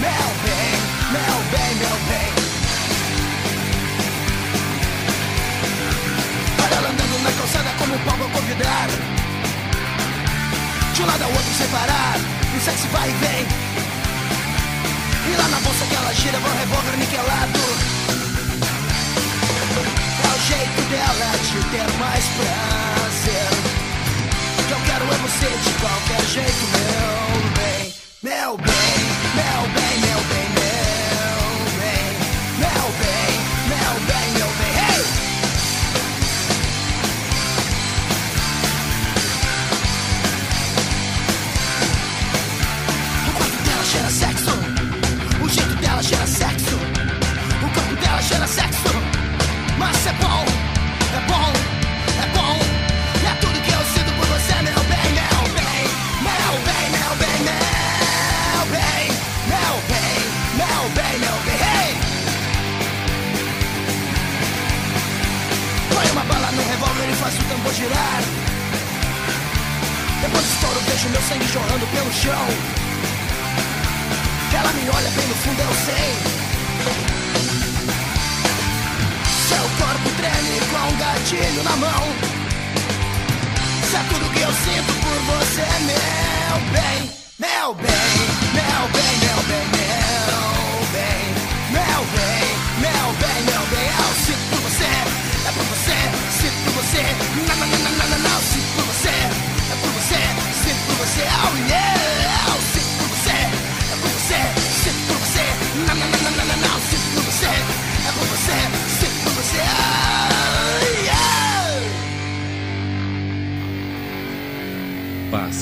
Meu 0.05 0.29
bem, 0.45 0.69
meu 1.09 1.37
bem, 1.53 1.75
meu 1.81 1.97
bem. 2.05 2.29
Olha 6.63 6.75
ela 6.75 6.89
andando 6.91 7.23
na 7.23 7.33
calçada 7.33 7.71
como 7.79 7.95
um 7.95 7.99
pau 8.01 8.27
a 8.27 8.31
convidar. 8.31 8.89
De 10.93 11.03
um 11.03 11.07
lado 11.07 11.23
ao 11.25 11.31
outro 11.31 11.55
sem 11.57 11.69
parar. 11.69 12.19
O 12.55 12.61
sexo 12.61 12.89
vai 12.89 13.09
e 13.09 13.13
vem. 13.25 13.47
E 15.33 15.37
lá 15.37 15.49
na 15.49 15.61
bolsa 15.61 15.87
que 15.87 15.95
ela 15.95 16.13
gira, 16.13 16.39
vai 16.41 16.51
um 16.51 16.59
revólver 16.59 16.97
niquelado. 16.99 18.18
É 20.89 20.90
dela 20.90 21.36
de 21.36 21.70
ter 21.70 21.98
mais 21.98 22.24
prazer. 22.28 23.48
O 24.59 24.66
que 24.66 24.73
eu 24.73 24.81
quero 24.86 25.05
é 25.05 25.16
você 25.19 25.47
de 25.47 25.81
qualquer 25.81 26.24
jeito, 26.28 26.66
meu 26.78 27.18
com 81.29 81.37
gatilho 81.37 81.63
na 81.63 81.77
mão. 81.77 82.03
Isso 83.83 83.97
é 83.97 84.03
tudo 84.09 84.31
que 84.33 84.41
eu 84.41 84.53
sinto 84.53 84.93
por 85.01 85.19
você, 85.37 85.67
meu 85.85 86.61
bem. 86.73 87.11
Meu 87.39 87.75
bem, 87.75 87.95
meu 88.55 88.89
bem, 88.93 89.19
meu 89.19 89.43
bem, 89.49 89.65
meu 89.65 89.83
bem. 89.83 89.99
Meu 90.53 90.87
bem, 90.93 91.25
meu 91.71 92.28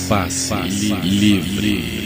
Passe, 0.08 0.48
Passe 0.48 1.00
livre. 1.02 2.05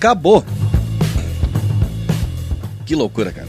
acabou. 0.00 0.42
Que 2.86 2.94
loucura, 2.94 3.30
cara. 3.30 3.46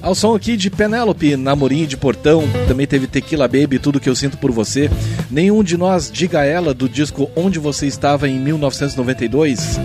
Ao 0.00 0.14
som 0.14 0.34
aqui 0.34 0.56
de 0.56 0.70
Penélope, 0.70 1.36
Namorinho 1.36 1.86
de 1.86 1.96
Portão, 1.96 2.44
também 2.66 2.86
teve 2.86 3.06
Tequila 3.06 3.46
Baby, 3.46 3.78
Tudo 3.78 4.00
Que 4.00 4.08
Eu 4.08 4.16
Sinto 4.16 4.38
Por 4.38 4.50
Você. 4.50 4.90
Nenhum 5.30 5.62
de 5.62 5.76
nós 5.76 6.10
diga 6.10 6.44
ela 6.44 6.72
do 6.72 6.88
disco 6.88 7.30
Onde 7.36 7.58
Você 7.58 7.86
Estava 7.86 8.26
em 8.26 8.38
1992. 8.38 9.78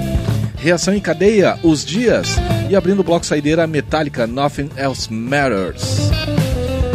Reação 0.57 0.94
em 0.94 1.02
cadeia, 1.02 1.60
Os 1.64 1.84
Dias. 1.84 2.36
E 2.69 2.76
abrindo 2.76 3.02
o 3.02 3.03
bloco 3.03 3.26
saideira, 3.26 3.68
Metallica, 3.68 4.26
Nothing 4.26 4.69
Else 4.78 5.11
Matters. 5.11 6.11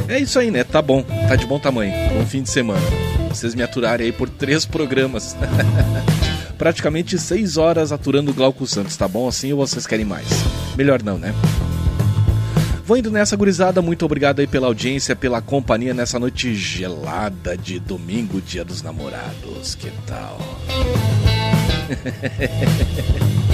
É 0.08 0.18
isso 0.18 0.38
aí, 0.38 0.50
né? 0.50 0.64
Tá 0.64 0.80
bom. 0.80 1.02
Tá 1.02 1.36
de 1.36 1.46
bom 1.46 1.58
tamanho. 1.58 1.92
Bom 2.14 2.24
fim 2.24 2.42
de 2.42 2.48
semana. 2.48 2.80
Vocês 3.28 3.54
me 3.54 3.62
aturarem 3.62 4.06
aí 4.06 4.12
por 4.12 4.30
três 4.30 4.64
programas. 4.64 5.36
Praticamente 6.58 7.18
seis 7.18 7.56
horas 7.56 7.92
aturando 7.92 8.32
Glauco 8.32 8.66
Santos, 8.66 8.96
tá 8.96 9.06
bom? 9.06 9.28
Assim 9.28 9.52
ou 9.52 9.58
vocês 9.58 9.86
querem 9.86 10.04
mais? 10.04 10.26
Melhor 10.76 11.02
não, 11.02 11.18
né? 11.18 11.34
Vou 12.84 12.96
indo 12.96 13.10
nessa 13.10 13.36
gurizada, 13.36 13.82
muito 13.82 14.04
obrigado 14.04 14.38
aí 14.38 14.46
pela 14.46 14.68
audiência, 14.68 15.16
pela 15.16 15.42
companhia 15.42 15.92
nessa 15.92 16.20
noite 16.20 16.54
gelada 16.54 17.56
de 17.56 17.80
domingo, 17.80 18.40
dia 18.40 18.64
dos 18.64 18.80
namorados. 18.80 19.74
Que 19.74 19.90
tal? 20.06 20.38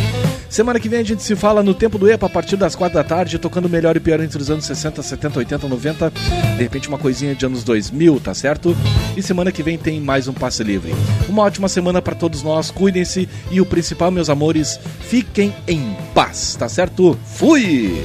Semana 0.52 0.78
que 0.78 0.86
vem 0.86 1.00
a 1.00 1.02
gente 1.02 1.22
se 1.22 1.34
fala 1.34 1.62
no 1.62 1.72
Tempo 1.72 1.96
do 1.96 2.10
EPA 2.10 2.26
a 2.26 2.28
partir 2.28 2.58
das 2.58 2.76
quatro 2.76 2.98
da 2.98 3.02
tarde, 3.02 3.38
tocando 3.38 3.70
melhor 3.70 3.96
e 3.96 4.00
pior 4.00 4.20
entre 4.20 4.36
os 4.36 4.50
anos 4.50 4.66
60, 4.66 5.02
70, 5.02 5.38
80, 5.38 5.66
90, 5.66 6.10
de 6.10 6.62
repente 6.62 6.90
uma 6.90 6.98
coisinha 6.98 7.34
de 7.34 7.46
anos 7.46 7.64
2000, 7.64 8.20
tá 8.20 8.34
certo? 8.34 8.76
E 9.16 9.22
semana 9.22 9.50
que 9.50 9.62
vem 9.62 9.78
tem 9.78 9.98
mais 9.98 10.28
um 10.28 10.34
passe 10.34 10.62
livre. 10.62 10.94
Uma 11.26 11.44
ótima 11.44 11.68
semana 11.68 12.02
para 12.02 12.14
todos 12.14 12.42
nós, 12.42 12.70
cuidem-se 12.70 13.26
e 13.50 13.62
o 13.62 13.64
principal, 13.64 14.10
meus 14.10 14.28
amores, 14.28 14.78
fiquem 15.00 15.54
em 15.66 15.96
paz, 16.12 16.54
tá 16.54 16.68
certo? 16.68 17.18
Fui! 17.24 18.04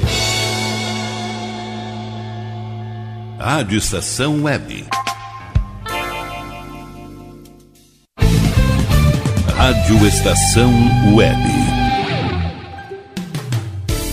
Rádio 3.37 3.77
Estação 3.77 4.43
Web. 4.43 4.85
Rádio 9.53 10.07
Estação 10.07 10.71
Web. 11.13 11.86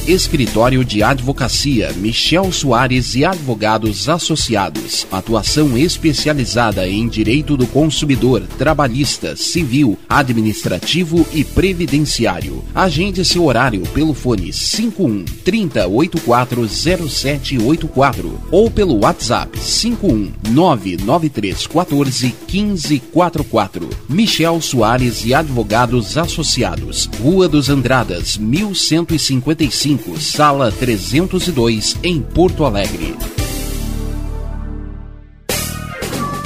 Escritório 0.07 0.85
de 0.85 1.03
Advocacia 1.03 1.91
Michel 1.95 2.53
Soares 2.53 3.15
e 3.15 3.25
Advogados 3.25 4.07
Associados. 4.07 5.07
Atuação 5.11 5.79
especializada 5.79 6.87
em 6.87 7.09
direito 7.09 7.57
do 7.57 7.67
consumidor, 7.67 8.43
trabalhista, 8.59 9.35
civil, 9.35 9.99
administrativo 10.07 11.27
e 11.33 11.43
previdenciário. 11.43 12.63
Agende 12.75 13.25
seu 13.25 13.47
horário 13.47 13.81
pelo 13.95 14.13
fone 14.13 14.53
51 14.53 15.25
30840784 15.43 18.31
ou 18.51 18.71
pelo 18.71 19.01
WhatsApp 19.01 19.59
51 19.59 20.33
99314 20.51 22.35
1544. 22.47 23.89
Michel 24.07 24.61
Soares 24.61 25.25
e 25.25 25.33
Advogados 25.33 26.19
Associados. 26.19 27.09
Rua 27.23 27.49
dos 27.49 27.71
Andradas, 27.71 28.37
1155 28.37 29.94
sala 30.19 30.71
302, 30.71 31.97
em 32.03 32.21
Porto 32.21 32.65
Alegre. 32.65 33.44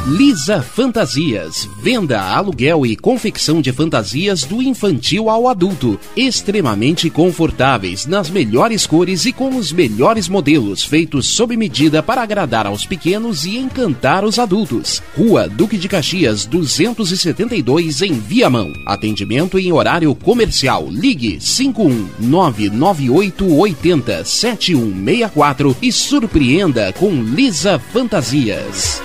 Lisa 0.09 0.62
Fantasias. 0.62 1.68
Venda, 1.82 2.18
aluguel 2.18 2.86
e 2.86 2.97
confecção 2.97 3.60
de 3.60 3.70
fantasias 3.72 4.43
do 4.43 4.62
infantil 4.62 5.28
ao 5.28 5.47
adulto. 5.47 6.01
Extremamente 6.16 7.10
confortáveis, 7.10 8.06
nas 8.06 8.30
melhores 8.30 8.86
cores 8.86 9.26
e 9.26 9.35
com 9.35 9.55
os 9.55 9.70
melhores 9.70 10.26
modelos, 10.26 10.82
feitos 10.82 11.26
sob 11.26 11.55
medida 11.59 12.02
para 12.02 12.22
agradar 12.22 12.66
aos 12.66 12.86
pequenos 12.86 13.44
e 13.44 13.59
encantar 13.59 14.24
os 14.24 14.39
adultos. 14.39 15.02
Rua 15.14 15.47
Duque 15.47 15.76
de 15.76 15.89
Caxias, 15.89 16.47
272, 16.47 18.01
em 18.01 18.14
Viamão. 18.14 18.72
Atendimento 18.86 19.59
em 19.59 19.70
horário 19.72 20.14
comercial. 20.14 20.89
Ligue 20.90 21.36
5199880 21.36 24.24
7164 24.24 25.76
e 25.82 25.93
surpreenda 25.93 26.94
com 26.94 27.10
Lisa 27.22 27.78
Fantasias. 27.78 29.02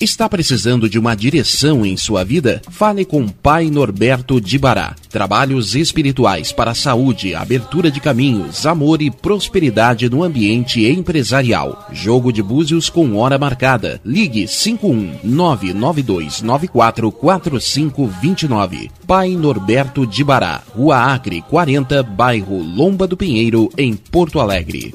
Está 0.00 0.28
precisando 0.28 0.88
de 0.88 0.98
uma 0.98 1.14
direção 1.14 1.84
em 1.84 1.94
sua 1.94 2.24
vida? 2.24 2.62
Fale 2.70 3.04
com 3.04 3.28
Pai 3.28 3.70
Norberto 3.70 4.40
de 4.40 4.58
Bará. 4.58 4.96
Trabalhos 5.10 5.74
espirituais 5.74 6.52
para 6.52 6.70
a 6.70 6.74
saúde, 6.74 7.34
abertura 7.34 7.90
de 7.90 8.00
caminhos, 8.00 8.64
amor 8.64 9.02
e 9.02 9.10
prosperidade 9.10 10.08
no 10.08 10.24
ambiente 10.24 10.84
empresarial. 10.86 11.86
Jogo 11.92 12.32
de 12.32 12.42
búzios 12.42 12.88
com 12.88 13.14
hora 13.16 13.38
marcada. 13.38 14.00
Ligue 14.02 14.48
51 14.48 15.20
99294 15.22 17.12
4529. 17.12 18.90
Pai 19.06 19.36
Norberto 19.36 20.06
de 20.06 20.24
Bará. 20.24 20.62
Rua 20.74 21.12
Acre 21.12 21.42
40, 21.42 22.02
bairro 22.02 22.62
Lomba 22.62 23.06
do 23.06 23.18
Pinheiro, 23.18 23.70
em 23.76 23.94
Porto 23.94 24.40
Alegre. 24.40 24.94